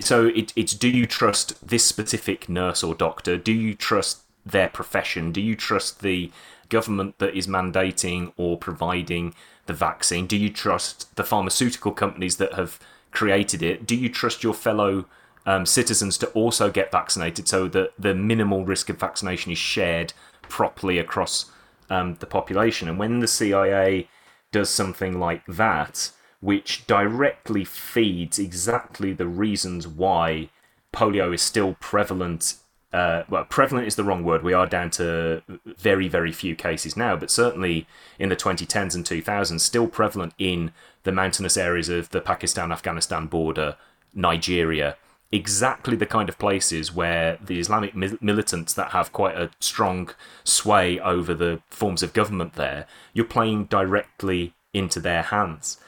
So 0.00 0.26
it, 0.28 0.52
it's 0.56 0.74
do 0.74 0.88
you 0.88 1.06
trust 1.06 1.66
this 1.66 1.84
specific 1.84 2.48
nurse 2.48 2.82
or 2.82 2.94
doctor? 2.94 3.36
Do 3.36 3.52
you 3.52 3.74
trust 3.74 4.22
their 4.44 4.68
profession? 4.68 5.32
Do 5.32 5.40
you 5.40 5.54
trust 5.54 6.00
the 6.00 6.30
government 6.68 7.18
that 7.18 7.34
is 7.34 7.46
mandating 7.46 8.32
or 8.36 8.56
providing 8.56 9.34
the 9.66 9.74
vaccine? 9.74 10.26
Do 10.26 10.36
you 10.36 10.50
trust 10.50 11.14
the 11.16 11.24
pharmaceutical 11.24 11.92
companies 11.92 12.36
that 12.36 12.54
have 12.54 12.78
created 13.10 13.62
it? 13.62 13.86
Do 13.86 13.94
you 13.94 14.08
trust 14.08 14.42
your 14.42 14.54
fellow 14.54 15.04
um, 15.46 15.66
citizens 15.66 16.16
to 16.18 16.28
also 16.28 16.70
get 16.70 16.92
vaccinated 16.92 17.48
so 17.48 17.68
that 17.68 17.92
the 17.98 18.14
minimal 18.14 18.64
risk 18.64 18.88
of 18.88 18.98
vaccination 18.98 19.52
is 19.52 19.58
shared 19.58 20.12
properly 20.42 20.98
across 20.98 21.50
um, 21.90 22.14
the 22.20 22.26
population? 22.26 22.88
And 22.88 22.98
when 22.98 23.20
the 23.20 23.28
CIA 23.28 24.08
does 24.52 24.70
something 24.70 25.18
like 25.18 25.44
that, 25.46 26.10
which 26.40 26.86
directly 26.86 27.64
feeds 27.64 28.38
exactly 28.38 29.12
the 29.12 29.26
reasons 29.26 29.86
why 29.86 30.48
polio 30.92 31.34
is 31.34 31.42
still 31.42 31.76
prevalent. 31.80 32.54
Uh, 32.92 33.22
well, 33.28 33.44
prevalent 33.44 33.86
is 33.86 33.94
the 33.94 34.04
wrong 34.04 34.24
word. 34.24 34.42
We 34.42 34.52
are 34.52 34.66
down 34.66 34.90
to 34.92 35.42
very, 35.64 36.08
very 36.08 36.32
few 36.32 36.56
cases 36.56 36.96
now, 36.96 37.14
but 37.14 37.30
certainly 37.30 37.86
in 38.18 38.30
the 38.30 38.36
2010s 38.36 38.94
and 38.94 39.04
2000s, 39.04 39.60
still 39.60 39.86
prevalent 39.86 40.34
in 40.38 40.72
the 41.04 41.12
mountainous 41.12 41.56
areas 41.56 41.88
of 41.88 42.10
the 42.10 42.20
Pakistan 42.20 42.72
Afghanistan 42.72 43.26
border, 43.26 43.76
Nigeria, 44.12 44.96
exactly 45.32 45.96
the 45.96 46.06
kind 46.06 46.28
of 46.28 46.38
places 46.38 46.92
where 46.92 47.38
the 47.44 47.60
Islamic 47.60 47.94
militants 47.94 48.74
that 48.74 48.90
have 48.90 49.12
quite 49.12 49.36
a 49.36 49.50
strong 49.60 50.10
sway 50.42 50.98
over 50.98 51.34
the 51.34 51.60
forms 51.70 52.02
of 52.02 52.12
government 52.12 52.54
there, 52.54 52.86
you're 53.12 53.24
playing 53.24 53.64
directly 53.64 54.54
into 54.72 54.98
their 55.00 55.22
hands. 55.22 55.78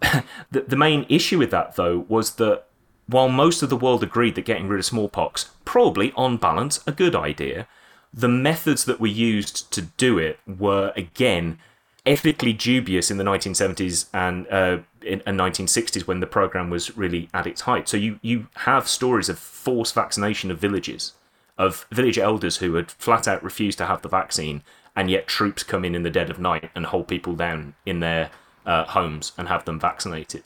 the, 0.50 0.60
the 0.60 0.76
main 0.76 1.06
issue 1.08 1.38
with 1.38 1.50
that, 1.50 1.76
though, 1.76 2.04
was 2.08 2.36
that 2.36 2.64
while 3.06 3.28
most 3.28 3.62
of 3.62 3.70
the 3.70 3.76
world 3.76 4.02
agreed 4.02 4.34
that 4.34 4.44
getting 4.44 4.68
rid 4.68 4.78
of 4.78 4.84
smallpox, 4.84 5.50
probably 5.64 6.12
on 6.16 6.36
balance, 6.36 6.80
a 6.86 6.92
good 6.92 7.16
idea, 7.16 7.66
the 8.12 8.28
methods 8.28 8.84
that 8.84 9.00
were 9.00 9.06
used 9.06 9.70
to 9.72 9.82
do 9.82 10.18
it 10.18 10.38
were, 10.46 10.92
again, 10.96 11.58
ethically 12.06 12.52
dubious 12.52 13.10
in 13.10 13.18
the 13.18 13.24
1970s 13.24 14.06
and, 14.12 14.46
uh, 14.48 14.78
in, 15.02 15.22
and 15.26 15.38
1960s 15.38 16.06
when 16.06 16.20
the 16.20 16.26
program 16.26 16.70
was 16.70 16.96
really 16.96 17.28
at 17.34 17.46
its 17.46 17.62
height. 17.62 17.88
So 17.88 17.96
you, 17.96 18.18
you 18.22 18.46
have 18.56 18.88
stories 18.88 19.28
of 19.28 19.38
forced 19.38 19.94
vaccination 19.94 20.50
of 20.50 20.58
villages, 20.58 21.12
of 21.56 21.86
village 21.90 22.18
elders 22.18 22.58
who 22.58 22.74
had 22.74 22.90
flat 22.90 23.28
out 23.28 23.42
refused 23.42 23.78
to 23.78 23.86
have 23.86 24.02
the 24.02 24.08
vaccine, 24.08 24.62
and 24.94 25.10
yet 25.10 25.26
troops 25.26 25.62
come 25.62 25.84
in 25.84 25.94
in 25.94 26.02
the 26.02 26.10
dead 26.10 26.30
of 26.30 26.38
night 26.38 26.70
and 26.74 26.86
hold 26.86 27.08
people 27.08 27.34
down 27.34 27.74
in 27.84 28.00
their 28.00 28.30
uh, 28.68 28.84
homes 28.84 29.32
and 29.36 29.48
have 29.48 29.64
them 29.64 29.80
vaccinated. 29.80 30.44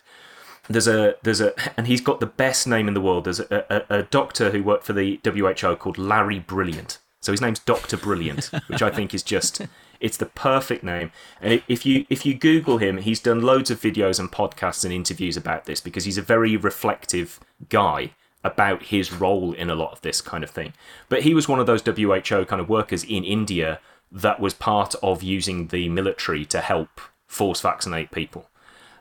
There's 0.69 0.89
a 0.89 1.17
there's 1.23 1.41
a 1.41 1.53
and 1.77 1.89
he's 1.89 2.01
got 2.01 2.21
the 2.21 2.27
best 2.27 2.67
name 2.67 2.89
in 2.89 2.95
the 2.95 3.01
world. 3.01 3.25
There's 3.25 3.41
a, 3.41 3.67
a, 3.69 3.99
a 3.99 4.03
doctor 4.05 4.51
who 4.51 4.63
worked 4.63 4.85
for 4.85 4.93
the 4.93 5.21
WHO 5.25 5.77
called 5.77 5.99
Larry 5.99 6.39
Brilliant. 6.39 6.99
So 7.21 7.33
his 7.33 7.41
name's 7.41 7.59
Doctor 7.59 7.97
Brilliant, 7.97 8.47
which 8.69 8.83
I 8.83 8.91
think 8.91 9.13
is 9.13 9.23
just 9.23 9.63
it's 10.01 10.17
the 10.17 10.27
perfect 10.27 10.85
name. 10.85 11.11
And 11.41 11.63
if 11.67 11.85
you 11.85 12.07
if 12.09 12.25
you 12.25 12.35
Google 12.35 12.79
him, 12.79 12.99
he's 12.99 13.21
done 13.21 13.43
loads 13.43 13.71
of 13.71 13.81
videos 13.81 14.21
and 14.21 14.31
podcasts 14.31 14.85
and 14.85 14.95
interviews 14.95 15.37
about 15.37 15.65
this 15.65 15.81
because 15.81 16.05
he's 16.05 16.19
a 16.19 16.23
very 16.23 16.57
reflective 16.57 17.41
guy 17.69 18.13
about 18.45 18.85
his 18.85 19.13
role 19.13 19.53
in 19.53 19.69
a 19.69 19.75
lot 19.75 19.93
of 19.93 20.01
this 20.03 20.21
kind 20.21 20.43
of 20.45 20.51
thing. 20.51 20.73
But 21.09 21.23
he 21.23 21.35
was 21.35 21.49
one 21.49 21.61
of 21.61 21.67
those 21.67 21.83
WHO 21.83 22.45
kind 22.45 22.61
of 22.61 22.69
workers 22.69 23.05
in 23.05 23.25
India 23.25 23.81
that 24.11 24.41
was 24.41 24.55
part 24.55 24.95
of 25.03 25.23
using 25.23 25.69
the 25.69 25.89
military 25.89 26.45
to 26.47 26.61
help 26.61 27.01
force 27.33 27.61
vaccinate 27.63 28.11
people. 28.11 28.49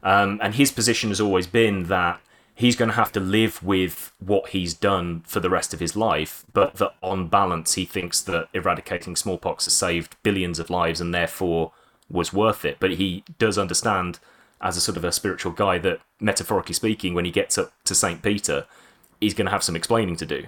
Um, 0.03 0.39
and 0.41 0.55
his 0.55 0.71
position 0.71 1.09
has 1.09 1.21
always 1.21 1.45
been 1.45 1.83
that 1.83 2.19
he's 2.55 2.75
going 2.75 2.89
to 2.89 2.95
have 2.95 3.11
to 3.11 3.19
live 3.19 3.61
with 3.61 4.13
what 4.19 4.49
he's 4.49 4.73
done 4.73 5.21
for 5.27 5.39
the 5.39 5.49
rest 5.49 5.73
of 5.73 5.79
his 5.79 5.95
life, 5.95 6.45
but 6.53 6.75
that 6.75 6.93
on 7.03 7.27
balance, 7.27 7.73
he 7.73 7.85
thinks 7.85 8.21
that 8.21 8.47
eradicating 8.53 9.15
smallpox 9.15 9.65
has 9.65 9.73
saved 9.73 10.15
billions 10.23 10.59
of 10.59 10.69
lives 10.69 11.01
and 11.01 11.13
therefore 11.13 11.71
was 12.09 12.33
worth 12.33 12.63
it. 12.65 12.77
But 12.79 12.91
he 12.91 13.23
does 13.37 13.57
understand, 13.57 14.19
as 14.61 14.77
a 14.77 14.81
sort 14.81 14.97
of 14.97 15.03
a 15.03 15.11
spiritual 15.11 15.51
guy, 15.51 15.77
that 15.79 15.99
metaphorically 16.19 16.73
speaking, 16.73 17.13
when 17.13 17.25
he 17.25 17.31
gets 17.31 17.57
up 17.57 17.73
to 17.83 17.93
St. 17.93 18.23
Peter, 18.23 18.65
he's 19.19 19.33
going 19.33 19.45
to 19.45 19.51
have 19.51 19.63
some 19.63 19.75
explaining 19.75 20.15
to 20.15 20.25
do. 20.25 20.45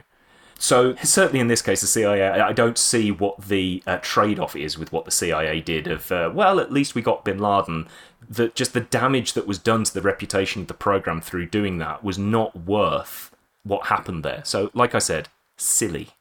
So 0.63 0.95
certainly 1.03 1.41
in 1.41 1.49
this 1.49 1.61
case, 1.61 1.81
the 1.81 1.87
CIA, 1.87 2.39
I 2.39 2.53
don't 2.53 2.77
see 2.77 3.11
what 3.11 3.49
the 3.49 3.83
uh, 3.85 3.97
trade-off 4.01 4.55
is 4.55 4.77
with 4.77 4.93
what 4.93 5.03
the 5.03 5.11
CIA 5.11 5.59
did. 5.59 5.87
Of 5.87 6.09
uh, 6.09 6.31
well, 6.33 6.57
at 6.61 6.71
least 6.71 6.95
we 6.95 7.01
got 7.01 7.25
Bin 7.25 7.37
Laden. 7.37 7.85
That 8.29 8.55
just 8.55 8.71
the 8.71 8.79
damage 8.79 9.33
that 9.33 9.45
was 9.45 9.59
done 9.59 9.83
to 9.83 9.93
the 9.93 10.01
reputation 10.01 10.61
of 10.61 10.69
the 10.69 10.73
program 10.73 11.19
through 11.19 11.47
doing 11.47 11.79
that 11.79 12.01
was 12.01 12.17
not 12.17 12.55
worth 12.65 13.29
what 13.63 13.87
happened 13.87 14.23
there. 14.23 14.41
So, 14.45 14.71
like 14.73 14.95
I 14.95 14.99
said, 14.99 15.27
silly. 15.57 16.11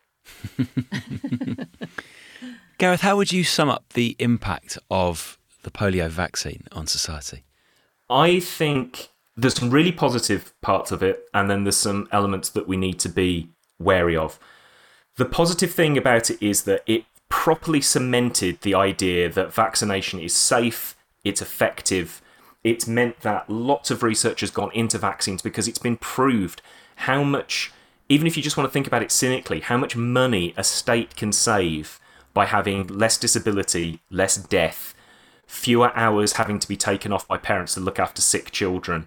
Gareth, 2.78 3.02
how 3.02 3.16
would 3.16 3.30
you 3.30 3.44
sum 3.44 3.68
up 3.68 3.84
the 3.90 4.16
impact 4.18 4.76
of 4.90 5.38
the 5.62 5.70
polio 5.70 6.08
vaccine 6.08 6.64
on 6.72 6.88
society? 6.88 7.44
I 8.10 8.40
think 8.40 9.10
there's 9.36 9.54
some 9.54 9.70
really 9.70 9.92
positive 9.92 10.52
parts 10.62 10.90
of 10.90 11.00
it, 11.00 11.28
and 11.32 11.48
then 11.48 11.62
there's 11.62 11.76
some 11.76 12.08
elements 12.10 12.48
that 12.48 12.66
we 12.66 12.76
need 12.76 12.98
to 12.98 13.08
be 13.08 13.48
wary 13.82 14.16
of. 14.16 14.38
The 15.16 15.24
positive 15.24 15.72
thing 15.72 15.98
about 15.98 16.30
it 16.30 16.42
is 16.42 16.62
that 16.64 16.82
it 16.86 17.04
properly 17.28 17.80
cemented 17.80 18.60
the 18.60 18.74
idea 18.74 19.28
that 19.28 19.52
vaccination 19.54 20.20
is 20.20 20.34
safe, 20.34 20.96
it's 21.24 21.42
effective. 21.42 22.20
It's 22.62 22.86
meant 22.86 23.20
that 23.20 23.50
lots 23.50 23.90
of 23.90 24.02
research 24.02 24.40
has 24.40 24.50
gone 24.50 24.70
into 24.72 24.98
vaccines 24.98 25.42
because 25.42 25.66
it's 25.66 25.78
been 25.78 25.96
proved 25.96 26.62
how 26.96 27.22
much, 27.22 27.72
even 28.08 28.26
if 28.26 28.36
you 28.36 28.42
just 28.42 28.56
want 28.56 28.68
to 28.68 28.72
think 28.72 28.86
about 28.86 29.02
it 29.02 29.10
cynically, 29.10 29.60
how 29.60 29.76
much 29.76 29.96
money 29.96 30.54
a 30.56 30.62
state 30.62 31.16
can 31.16 31.32
save 31.32 31.98
by 32.34 32.46
having 32.46 32.86
less 32.86 33.18
disability, 33.18 34.00
less 34.10 34.36
death, 34.36 34.94
fewer 35.46 35.90
hours 35.96 36.34
having 36.34 36.58
to 36.58 36.68
be 36.68 36.76
taken 36.76 37.12
off 37.12 37.26
by 37.26 37.36
parents 37.36 37.74
to 37.74 37.80
look 37.80 37.98
after 37.98 38.22
sick 38.22 38.50
children 38.50 39.06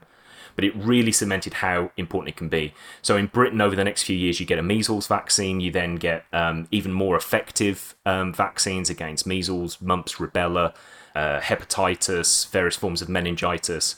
but 0.56 0.64
it 0.64 0.76
really 0.76 1.12
cemented 1.12 1.56
how 1.56 1.92
important 1.98 2.30
it 2.30 2.38
can 2.38 2.50
be. 2.50 2.74
So 3.02 3.18
in 3.18 3.28
Britain, 3.28 3.62
over 3.62 3.76
the 3.76 3.84
next 3.84 4.04
few 4.04 4.16
years, 4.16 4.40
you 4.40 4.46
get 4.46 4.60
a 4.60 4.64
measles 4.64 5.08
vaccine. 5.08 5.60
You 5.60 5.72
then 5.72 5.96
get 5.96 6.26
um, 6.34 6.68
even 6.72 6.92
more 6.92 7.16
effective 7.16 7.96
um, 8.06 8.34
vaccines 8.34 8.90
against 8.90 9.28
measles, 9.28 9.82
mumps, 9.82 10.16
rubella, 10.16 10.74
uh, 11.16 11.40
hepatitis, 11.40 12.50
various 12.50 12.76
forms 12.76 13.02
of 13.02 13.10
meningitis. 13.10 13.96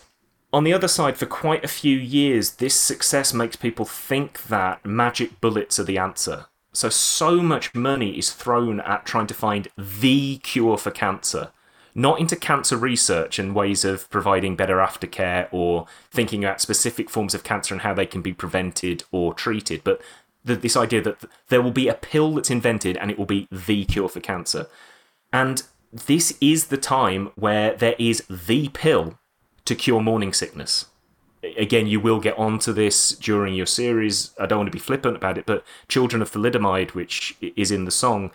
On 0.53 0.63
the 0.63 0.73
other 0.73 0.87
side, 0.87 1.17
for 1.17 1.25
quite 1.25 1.63
a 1.63 1.67
few 1.67 1.97
years, 1.97 2.51
this 2.51 2.73
success 2.73 3.33
makes 3.33 3.55
people 3.55 3.85
think 3.85 4.43
that 4.43 4.85
magic 4.85 5.41
bullets 5.41 5.79
are 5.79 5.83
the 5.83 5.97
answer. 5.97 6.45
So, 6.71 6.89
so 6.89 7.41
much 7.41 7.73
money 7.73 8.17
is 8.17 8.31
thrown 8.31 8.79
at 8.81 9.05
trying 9.05 9.27
to 9.27 9.33
find 9.33 9.67
the 9.77 10.37
cure 10.37 10.77
for 10.77 10.91
cancer 10.91 11.51
not 11.97 12.19
into 12.19 12.35
cancer 12.35 12.77
research 12.77 13.39
and 13.39 13.55
ways 13.55 13.83
of 13.83 14.07
providing 14.11 14.55
better 14.55 14.77
aftercare 14.77 15.47
or 15.51 15.87
thinking 16.11 16.43
about 16.43 16.61
specific 16.61 17.09
forms 17.09 17.33
of 17.33 17.43
cancer 17.43 17.73
and 17.73 17.81
how 17.81 17.91
they 17.91 18.05
can 18.05 18.21
be 18.21 18.31
prevented 18.31 19.03
or 19.11 19.33
treated, 19.33 19.83
but 19.83 19.99
the, 20.45 20.55
this 20.55 20.77
idea 20.77 21.01
that 21.01 21.17
there 21.49 21.61
will 21.61 21.71
be 21.71 21.87
a 21.87 21.95
pill 21.95 22.35
that's 22.35 22.51
invented 22.51 22.97
and 22.97 23.09
it 23.09 23.17
will 23.17 23.25
be 23.25 23.47
the 23.51 23.83
cure 23.85 24.07
for 24.07 24.19
cancer. 24.19 24.67
And 25.33 25.63
this 25.91 26.37
is 26.39 26.67
the 26.67 26.77
time 26.77 27.31
where 27.33 27.73
there 27.73 27.95
is 27.97 28.23
the 28.29 28.69
pill 28.69 29.17
to 29.65 29.73
cure 29.73 30.01
morning 30.01 30.33
sickness. 30.33 30.85
Again, 31.57 31.87
you 31.87 31.99
will 31.99 32.19
get 32.19 32.37
onto 32.37 32.73
this 32.73 33.09
during 33.09 33.55
your 33.55 33.65
series. 33.65 34.35
I 34.39 34.45
don't 34.45 34.59
want 34.59 34.67
to 34.67 34.71
be 34.71 34.77
flippant 34.77 35.17
about 35.17 35.39
it, 35.39 35.47
but 35.47 35.63
Children 35.87 36.21
of 36.21 36.31
Thalidomide, 36.31 36.91
which 36.91 37.35
is 37.41 37.71
in 37.71 37.85
the 37.85 37.91
song, 37.91 38.29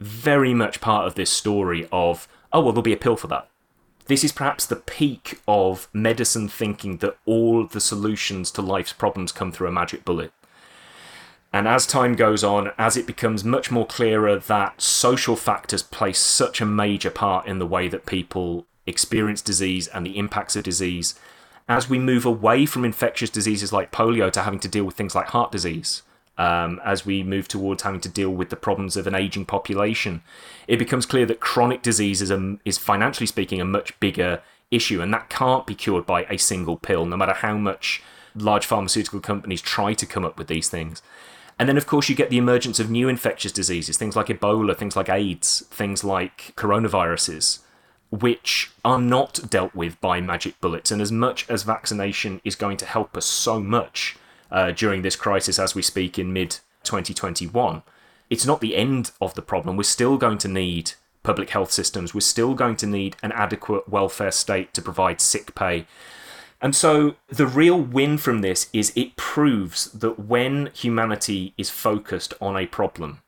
very 0.00 0.54
much 0.54 0.80
part 0.80 1.06
of 1.06 1.14
this 1.14 1.30
story 1.30 1.86
of, 1.92 2.26
oh, 2.52 2.60
well, 2.60 2.72
there'll 2.72 2.82
be 2.82 2.92
a 2.92 2.96
pill 2.96 3.16
for 3.16 3.28
that. 3.28 3.48
This 4.06 4.24
is 4.24 4.32
perhaps 4.32 4.66
the 4.66 4.76
peak 4.76 5.40
of 5.46 5.88
medicine 5.92 6.48
thinking 6.48 6.98
that 6.98 7.16
all 7.24 7.66
the 7.66 7.80
solutions 7.80 8.50
to 8.52 8.62
life's 8.62 8.92
problems 8.92 9.32
come 9.32 9.52
through 9.52 9.68
a 9.68 9.72
magic 9.72 10.04
bullet. 10.04 10.32
And 11.52 11.68
as 11.68 11.86
time 11.86 12.14
goes 12.14 12.42
on, 12.42 12.72
as 12.78 12.96
it 12.96 13.06
becomes 13.06 13.44
much 13.44 13.70
more 13.70 13.86
clearer 13.86 14.38
that 14.38 14.80
social 14.80 15.36
factors 15.36 15.82
play 15.82 16.12
such 16.12 16.60
a 16.60 16.66
major 16.66 17.10
part 17.10 17.46
in 17.46 17.58
the 17.58 17.66
way 17.66 17.88
that 17.88 18.06
people 18.06 18.66
experience 18.86 19.42
disease 19.42 19.86
and 19.88 20.04
the 20.04 20.18
impacts 20.18 20.56
of 20.56 20.64
disease, 20.64 21.14
as 21.68 21.88
we 21.88 21.98
move 21.98 22.24
away 22.24 22.66
from 22.66 22.84
infectious 22.84 23.30
diseases 23.30 23.72
like 23.72 23.92
polio 23.92 24.32
to 24.32 24.42
having 24.42 24.60
to 24.60 24.68
deal 24.68 24.84
with 24.84 24.96
things 24.96 25.14
like 25.14 25.28
heart 25.28 25.52
disease, 25.52 26.02
um, 26.38 26.80
as 26.84 27.04
we 27.04 27.22
move 27.22 27.48
towards 27.48 27.82
having 27.82 28.00
to 28.00 28.08
deal 28.08 28.30
with 28.30 28.50
the 28.50 28.56
problems 28.56 28.96
of 28.96 29.06
an 29.06 29.14
aging 29.14 29.44
population, 29.44 30.22
it 30.66 30.78
becomes 30.78 31.06
clear 31.06 31.26
that 31.26 31.40
chronic 31.40 31.82
disease 31.82 32.22
is, 32.22 32.30
a, 32.30 32.58
is 32.64 32.78
financially 32.78 33.26
speaking 33.26 33.60
a 33.60 33.64
much 33.64 33.98
bigger 34.00 34.40
issue, 34.70 35.00
and 35.02 35.12
that 35.12 35.28
can't 35.28 35.66
be 35.66 35.74
cured 35.74 36.06
by 36.06 36.24
a 36.24 36.38
single 36.38 36.76
pill, 36.76 37.04
no 37.04 37.16
matter 37.16 37.34
how 37.34 37.56
much 37.56 38.02
large 38.34 38.66
pharmaceutical 38.66 39.20
companies 39.20 39.60
try 39.60 39.92
to 39.92 40.06
come 40.06 40.24
up 40.24 40.38
with 40.38 40.46
these 40.46 40.68
things. 40.68 41.02
And 41.58 41.68
then, 41.68 41.76
of 41.76 41.86
course, 41.86 42.08
you 42.08 42.14
get 42.14 42.30
the 42.30 42.38
emergence 42.38 42.80
of 42.80 42.90
new 42.90 43.08
infectious 43.08 43.52
diseases, 43.52 43.98
things 43.98 44.16
like 44.16 44.26
Ebola, 44.28 44.76
things 44.76 44.96
like 44.96 45.10
AIDS, 45.10 45.64
things 45.70 46.02
like 46.02 46.54
coronaviruses, 46.56 47.60
which 48.10 48.72
are 48.84 49.00
not 49.00 49.50
dealt 49.50 49.74
with 49.74 50.00
by 50.00 50.20
magic 50.20 50.60
bullets. 50.60 50.90
And 50.90 51.02
as 51.02 51.12
much 51.12 51.48
as 51.50 51.62
vaccination 51.62 52.40
is 52.42 52.56
going 52.56 52.78
to 52.78 52.86
help 52.86 53.16
us 53.16 53.26
so 53.26 53.60
much 53.60 54.16
uh, 54.52 54.70
during 54.70 55.02
this 55.02 55.16
crisis 55.16 55.58
as 55.58 55.74
we 55.74 55.82
speak 55.82 56.18
in 56.18 56.32
mid 56.32 56.58
2021, 56.84 57.82
it's 58.30 58.46
not 58.46 58.60
the 58.60 58.76
end 58.76 59.10
of 59.20 59.34
the 59.34 59.42
problem. 59.42 59.76
We're 59.76 59.82
still 59.82 60.16
going 60.16 60.38
to 60.38 60.48
need 60.48 60.92
public 61.22 61.50
health 61.50 61.72
systems. 61.72 62.14
We're 62.14 62.20
still 62.20 62.54
going 62.54 62.76
to 62.76 62.86
need 62.86 63.16
an 63.22 63.32
adequate 63.32 63.88
welfare 63.88 64.30
state 64.30 64.74
to 64.74 64.82
provide 64.82 65.20
sick 65.20 65.54
pay. 65.54 65.86
And 66.60 66.76
so 66.76 67.16
the 67.28 67.46
real 67.46 67.80
win 67.80 68.18
from 68.18 68.40
this 68.40 68.68
is 68.72 68.92
it 68.94 69.16
proves 69.16 69.90
that 69.92 70.18
when 70.18 70.70
humanity 70.74 71.54
is 71.58 71.70
focused 71.70 72.34
on 72.40 72.56
a 72.56 72.66
problem 72.66 73.20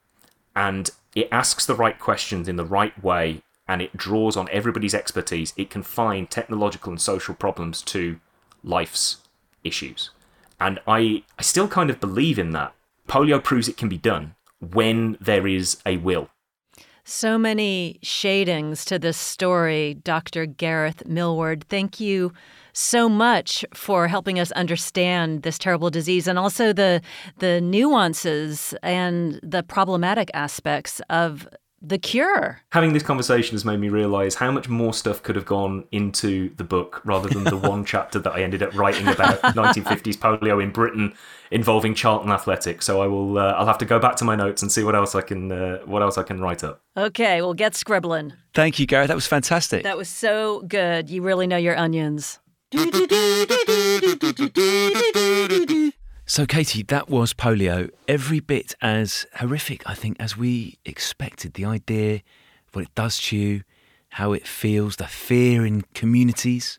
and 0.55 0.91
it 1.15 1.29
asks 1.33 1.67
the 1.67 1.75
right 1.75 1.99
questions 1.99 2.49
in 2.49 2.57
the 2.57 2.65
right 2.65 3.03
way 3.03 3.43
and 3.67 3.83
it 3.83 3.97
draws 3.97 4.37
on 4.37 4.49
everybody's 4.53 4.95
expertise, 4.95 5.53
it 5.57 5.71
can 5.71 5.83
find 5.83 6.31
technological 6.31 6.93
and 6.93 7.01
social 7.01 7.35
problems 7.35 7.83
to 7.83 8.21
life's 8.63 9.19
issues. 9.65 10.11
And 10.61 10.81
I, 10.87 11.23
I 11.39 11.43
still 11.43 11.69
kind 11.69 11.91
of 11.91 12.01
believe 12.01 12.39
in 12.39 12.53
that. 12.53 12.75
Polio 13.09 13.43
proves 13.43 13.69
it 13.69 13.77
can 13.77 13.89
be 13.89 13.99
done 13.99 14.35
when 14.61 15.17
there 15.21 15.47
is 15.47 15.79
a 15.85 15.97
will. 15.99 16.31
So 17.07 17.37
many 17.37 17.99
shadings 18.03 18.87
to 18.87 18.99
this 18.99 19.19
story, 19.19 19.95
Dr. 20.05 20.47
Gareth 20.47 21.07
Millward. 21.07 21.65
Thank 21.69 22.01
you 22.01 22.33
so 22.73 23.11
much 23.11 23.63
for 23.75 24.09
helping 24.09 24.41
us 24.41 24.51
understand 24.53 25.43
this 25.43 25.59
terrible 25.59 25.91
disease 25.91 26.27
and 26.27 26.39
also 26.39 26.73
the 26.73 27.03
the 27.39 27.61
nuances 27.61 28.75
and 28.83 29.39
the 29.43 29.63
problematic 29.63 30.31
aspects 30.33 31.01
of 31.11 31.47
the 31.89 31.99
cure. 31.99 32.61
Having 32.73 32.95
this 32.95 33.03
conversation 33.03 33.55
has 33.55 33.65
made 33.65 33.79
me 33.79 33.89
realize 33.89 34.37
how 34.37 34.51
much 34.51 34.69
more 34.69 34.95
stuff 34.95 35.23
could 35.23 35.37
have 35.37 35.45
gone 35.45 35.85
into 35.93 36.55
the 36.57 36.65
book 36.65 37.03
rather 37.05 37.29
than 37.29 37.45
the 37.45 37.57
one 37.57 37.85
chapter 37.95 38.19
that 38.19 38.33
I 38.33 38.43
ended 38.43 38.63
up 38.63 38.75
writing 38.75 39.07
about 39.07 39.41
1950s 39.43 40.17
polio 40.17 40.63
in 40.63 40.71
Britain 40.71 41.15
involving 41.51 41.95
Charlton 41.95 42.31
athletics. 42.31 42.87
So 42.87 43.03
I 43.03 43.07
will 43.07 43.39
uh, 43.39 43.53
I'll 43.53 43.67
have 43.67 43.79
to 43.79 43.85
go 43.85 43.99
back 43.99 44.17
to 44.17 44.25
my 44.25 44.35
notes 44.35 44.63
and 44.63 44.73
see 44.73 44.83
what 44.83 44.95
else 44.95 45.15
I 45.15 45.21
can 45.21 45.53
uh, 45.53 45.79
what 45.85 46.03
else 46.03 46.19
I 46.19 46.23
can 46.23 46.41
write 46.41 46.65
up. 46.65 46.83
Okay, 46.97 47.43
well 47.43 47.55
get 47.55 47.75
scribbling. 47.75 48.33
Thank 48.55 48.79
you, 48.79 48.87
Gareth. 48.87 49.09
That 49.09 49.15
was 49.15 49.27
fantastic. 49.27 49.83
That 49.83 49.97
was 49.97 50.09
so 50.09 50.63
good. 50.63 51.11
You 51.11 51.23
really 51.23 51.47
know 51.47 51.57
your 51.57 51.77
onions. 51.77 52.39
So, 56.27 56.47
Katie, 56.47 56.83
that 56.85 57.11
was 57.11 57.35
polio. 57.35 57.91
Every 58.09 58.41
bit 58.41 58.75
as 58.81 59.27
horrific, 59.35 59.83
I 59.85 59.93
think, 59.93 60.17
as 60.19 60.39
we 60.39 60.79
expected. 60.87 61.53
The 61.53 61.67
idea, 61.67 62.23
what 62.73 62.87
it 62.87 62.95
does 62.95 63.19
to 63.25 63.37
you, 63.37 63.63
how 64.09 64.33
it 64.33 64.47
feels, 64.47 64.97
the 64.97 65.07
fear 65.07 65.67
in 65.67 65.83
communities. 65.93 66.79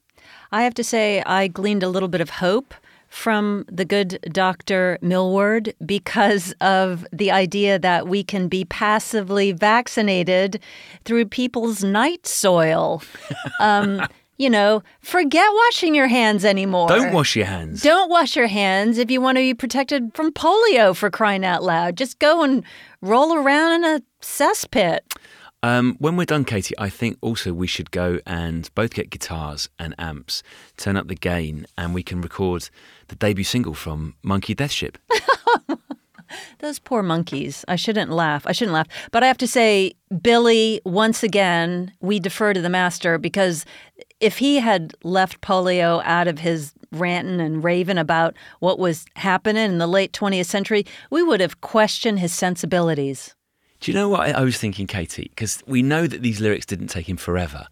I 0.51 0.63
have 0.63 0.73
to 0.73 0.83
say, 0.83 1.21
I 1.27 1.47
gleaned 1.47 1.83
a 1.83 1.89
little 1.89 2.09
bit 2.09 2.21
of 2.21 2.31
hope 2.31 2.73
from 3.07 3.65
the 3.71 3.85
good 3.85 4.17
Dr. 4.31 4.97
Millward 5.01 5.75
because 5.85 6.55
of 6.59 7.05
the 7.13 7.29
idea 7.29 7.77
that 7.77 8.07
we 8.07 8.23
can 8.23 8.47
be 8.47 8.65
passively 8.65 9.51
vaccinated 9.51 10.59
through 11.05 11.25
people's 11.27 11.83
night 11.83 12.25
soil. 12.25 13.03
Um, 13.59 14.01
you 14.37 14.49
know, 14.49 14.83
forget 14.99 15.47
washing 15.53 15.95
your 15.95 16.07
hands 16.07 16.43
anymore. 16.43 16.87
Don't 16.87 17.13
wash 17.13 17.35
your 17.35 17.45
hands. 17.45 17.81
Don't 17.81 18.09
wash 18.09 18.35
your 18.35 18.47
hands 18.47 18.97
if 18.97 19.09
you 19.09 19.21
want 19.21 19.37
to 19.37 19.41
be 19.41 19.53
protected 19.53 20.11
from 20.13 20.31
polio 20.31 20.95
for 20.95 21.09
crying 21.09 21.45
out 21.45 21.63
loud. 21.63 21.95
Just 21.97 22.19
go 22.19 22.43
and 22.43 22.63
roll 23.01 23.33
around 23.35 23.83
in 23.83 23.83
a 23.85 24.01
cesspit. 24.21 24.99
Um, 25.63 25.95
when 25.97 26.15
we're 26.15 26.25
done, 26.25 26.45
Katie, 26.45 26.75
I 26.77 26.89
think 26.89 27.17
also 27.21 27.51
we 27.51 27.65
should 27.65 27.89
go 27.89 28.19
and 28.27 28.69
both 28.75 28.93
get 28.93 29.09
guitars 29.09 29.67
and 29.79 29.95
amps, 29.97 30.43
turn 30.77 30.95
up 30.95 31.07
the 31.07 31.15
gain, 31.15 31.65
and 31.75 31.93
we 31.95 32.03
can 32.03 32.21
record 32.21 32.69
the 33.07 33.15
debut 33.15 33.43
single 33.43 33.73
from 33.73 34.13
Monkey 34.21 34.53
Death 34.53 34.71
Ship. 34.71 34.97
Those 36.59 36.79
poor 36.79 37.01
monkeys. 37.01 37.65
I 37.67 37.75
shouldn't 37.75 38.11
laugh. 38.11 38.45
I 38.45 38.51
shouldn't 38.51 38.73
laugh. 38.73 38.87
But 39.11 39.23
I 39.23 39.27
have 39.27 39.37
to 39.39 39.47
say, 39.47 39.93
Billy, 40.21 40.81
once 40.85 41.23
again, 41.23 41.91
we 41.99 42.19
defer 42.19 42.53
to 42.53 42.61
the 42.61 42.69
master 42.69 43.17
because 43.17 43.65
if 44.25 44.39
he 44.39 44.57
had 44.59 44.95
left 45.03 45.39
polio 45.41 46.01
out 46.03 46.27
of 46.27 46.39
his 46.39 46.73
ranting 46.91 47.39
and 47.39 47.63
raving 47.63 47.99
about 47.99 48.35
what 48.59 48.79
was 48.79 49.05
happening 49.15 49.63
in 49.63 49.77
the 49.77 49.85
late 49.85 50.13
20th 50.13 50.47
century, 50.47 50.83
we 51.11 51.21
would 51.21 51.39
have 51.39 51.61
questioned 51.61 52.19
his 52.19 52.33
sensibilities. 52.33 53.35
Do 53.81 53.91
you 53.91 53.95
know 53.95 54.09
what 54.09 54.35
I 54.35 54.41
was 54.41 54.57
thinking, 54.57 54.87
Katie? 54.87 55.29
Because 55.29 55.61
we 55.67 55.83
know 55.83 56.07
that 56.07 56.23
these 56.23 56.41
lyrics 56.41 56.65
didn't 56.65 56.87
take 56.87 57.07
him 57.07 57.17
forever. 57.17 57.67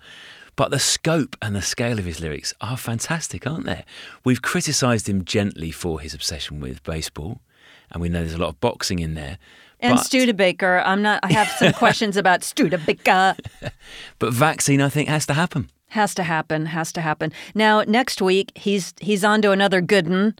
But 0.55 0.69
the 0.69 0.77
scope 0.77 1.35
and 1.41 1.55
the 1.55 1.63
scale 1.63 1.97
of 1.97 2.05
his 2.05 2.21
lyrics 2.21 2.53
are 2.61 2.77
fantastic, 2.77 3.47
aren't 3.47 3.65
they? 3.65 3.83
We've 4.23 4.43
criticised 4.43 5.09
him 5.09 5.25
gently 5.25 5.71
for 5.71 5.99
his 5.99 6.13
obsession 6.13 6.59
with 6.59 6.83
baseball, 6.83 7.41
and 7.89 7.99
we 7.99 8.09
know 8.09 8.19
there's 8.19 8.35
a 8.35 8.37
lot 8.37 8.49
of 8.49 8.59
boxing 8.59 8.99
in 8.99 9.15
there. 9.15 9.39
And 9.79 9.95
but, 9.95 10.03
Studebaker, 10.03 10.83
I'm 10.85 11.01
not. 11.01 11.21
I 11.23 11.33
have 11.33 11.47
some 11.57 11.73
questions 11.83 12.15
about 12.15 12.43
Studebaker. 12.43 13.35
but 14.19 14.33
vaccine, 14.33 14.81
I 14.81 14.89
think, 14.89 15.09
has 15.09 15.25
to 15.25 15.33
happen. 15.33 15.71
Has 15.93 16.15
to 16.15 16.23
happen. 16.23 16.65
Has 16.67 16.91
to 16.93 17.01
happen. 17.01 17.31
Now, 17.53 17.83
next 17.87 18.21
week 18.21 18.51
he's 18.55 18.93
he's 18.99 19.23
on 19.23 19.41
to 19.43 19.51
another 19.51 19.79
good 19.79 20.07
one. 20.09 20.35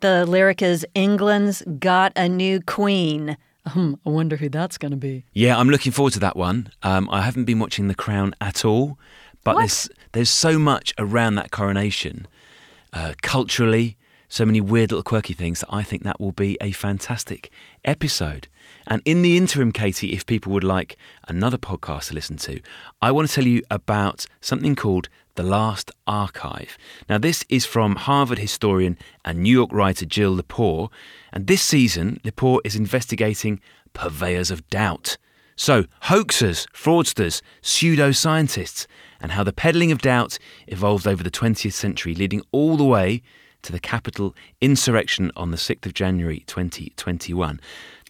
The 0.00 0.24
lyric 0.24 0.62
is 0.62 0.86
"England's 0.94 1.62
got 1.78 2.12
a 2.16 2.28
new 2.28 2.60
queen." 2.62 3.36
Um, 3.74 3.98
I 4.06 4.10
wonder 4.10 4.36
who 4.36 4.48
that's 4.48 4.76
going 4.78 4.90
to 4.92 4.96
be. 4.98 5.24
Yeah, 5.32 5.56
I'm 5.58 5.68
looking 5.70 5.92
forward 5.92 6.12
to 6.14 6.20
that 6.20 6.36
one. 6.36 6.68
Um, 6.82 7.08
I 7.10 7.20
haven't 7.22 7.44
been 7.44 7.58
watching 7.58 7.88
The 7.88 7.94
Crown 7.94 8.34
at 8.40 8.64
all, 8.64 8.98
but 9.42 9.54
What? 9.54 9.60
there's 9.60 9.88
there's 10.12 10.30
so 10.30 10.58
much 10.58 10.92
around 10.98 11.34
that 11.36 11.50
coronation, 11.50 12.26
uh, 12.92 13.12
culturally, 13.22 13.96
so 14.34 14.44
many 14.44 14.60
weird 14.60 14.90
little 14.90 15.04
quirky 15.04 15.32
things 15.32 15.60
that 15.60 15.72
I 15.72 15.84
think 15.84 16.02
that 16.02 16.18
will 16.18 16.32
be 16.32 16.58
a 16.60 16.72
fantastic 16.72 17.52
episode. 17.84 18.48
And 18.84 19.00
in 19.04 19.22
the 19.22 19.36
interim, 19.36 19.70
Katie, 19.70 20.12
if 20.12 20.26
people 20.26 20.52
would 20.52 20.64
like 20.64 20.96
another 21.28 21.56
podcast 21.56 22.08
to 22.08 22.14
listen 22.14 22.36
to, 22.38 22.58
I 23.00 23.12
want 23.12 23.28
to 23.28 23.32
tell 23.32 23.46
you 23.46 23.62
about 23.70 24.26
something 24.40 24.74
called 24.74 25.08
The 25.36 25.44
Last 25.44 25.92
Archive. 26.08 26.76
Now, 27.08 27.16
this 27.18 27.44
is 27.48 27.64
from 27.64 27.94
Harvard 27.94 28.40
historian 28.40 28.98
and 29.24 29.38
New 29.38 29.52
York 29.52 29.70
writer 29.72 30.04
Jill 30.04 30.36
Lepore. 30.36 30.90
And 31.32 31.46
this 31.46 31.62
season, 31.62 32.18
Lepore 32.24 32.58
is 32.64 32.74
investigating 32.74 33.60
purveyors 33.92 34.50
of 34.50 34.68
doubt. 34.68 35.16
So, 35.54 35.84
hoaxers, 36.06 36.66
fraudsters, 36.74 37.40
pseudoscientists, 37.62 38.88
and 39.20 39.30
how 39.30 39.44
the 39.44 39.52
peddling 39.52 39.92
of 39.92 40.02
doubt 40.02 40.40
evolved 40.66 41.06
over 41.06 41.22
the 41.22 41.30
20th 41.30 41.72
century, 41.72 42.16
leading 42.16 42.42
all 42.50 42.76
the 42.76 42.82
way 42.82 43.22
to 43.64 43.72
the 43.72 43.80
Capitol 43.80 44.34
insurrection 44.60 45.32
on 45.36 45.50
the 45.50 45.56
6th 45.56 45.84
of 45.86 45.94
January 45.94 46.44
2021. 46.46 47.60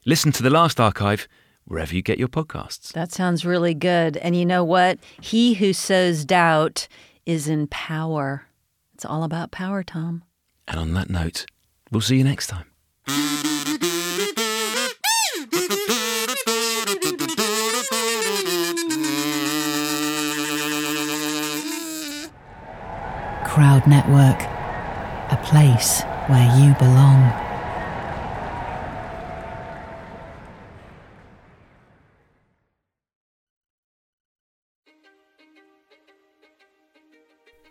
Listen 0.04 0.32
to 0.32 0.42
the 0.42 0.50
last 0.50 0.78
archive 0.78 1.26
wherever 1.64 1.94
you 1.94 2.02
get 2.02 2.18
your 2.18 2.28
podcasts. 2.28 2.92
That 2.92 3.10
sounds 3.10 3.44
really 3.44 3.74
good. 3.74 4.16
And 4.18 4.36
you 4.36 4.44
know 4.44 4.62
what? 4.62 4.98
He 5.20 5.54
who 5.54 5.72
sows 5.72 6.24
doubt 6.24 6.86
is 7.24 7.48
in 7.48 7.66
power. 7.68 8.46
It's 8.94 9.04
all 9.04 9.24
about 9.24 9.50
power, 9.50 9.82
Tom. 9.82 10.22
And 10.68 10.78
on 10.78 10.94
that 10.94 11.10
note, 11.10 11.46
we'll 11.90 12.00
see 12.00 12.16
you 12.16 12.24
next 12.24 12.48
time. 12.48 12.66
Crowd 23.44 23.86
Network, 23.86 24.40
a 25.30 25.36
place 25.44 26.02
where 26.28 26.58
you 26.58 26.74
belong. 26.74 27.32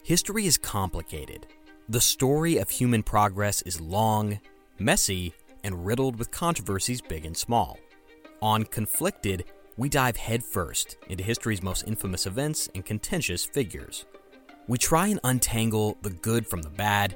History 0.04 0.45
is 0.45 0.58
complicated. 0.58 1.47
The 1.88 2.01
story 2.01 2.58
of 2.58 2.70
human 2.70 3.04
progress 3.04 3.62
is 3.62 3.80
long, 3.80 4.39
messy, 4.78 5.34
and 5.64 5.86
riddled 5.86 6.20
with 6.20 6.30
controversies 6.30 7.01
big 7.01 7.26
and 7.26 7.38
small. 7.38 7.80
On 8.41 8.66
Conflicted, 8.66 9.45
we 9.78 9.89
dive 9.89 10.18
headfirst 10.18 10.97
into 11.08 11.24
history's 11.24 11.64
most 11.64 11.88
infamous 11.88 12.26
events 12.26 12.68
and 12.76 12.86
contentious 12.86 13.45
figures. 13.45 14.06
We 14.68 14.78
try 14.78 15.08
and 15.08 15.20
untangle 15.24 15.97
the 16.01 16.10
good 16.10 16.47
from 16.47 16.62
the 16.62 16.70
bad, 16.70 17.16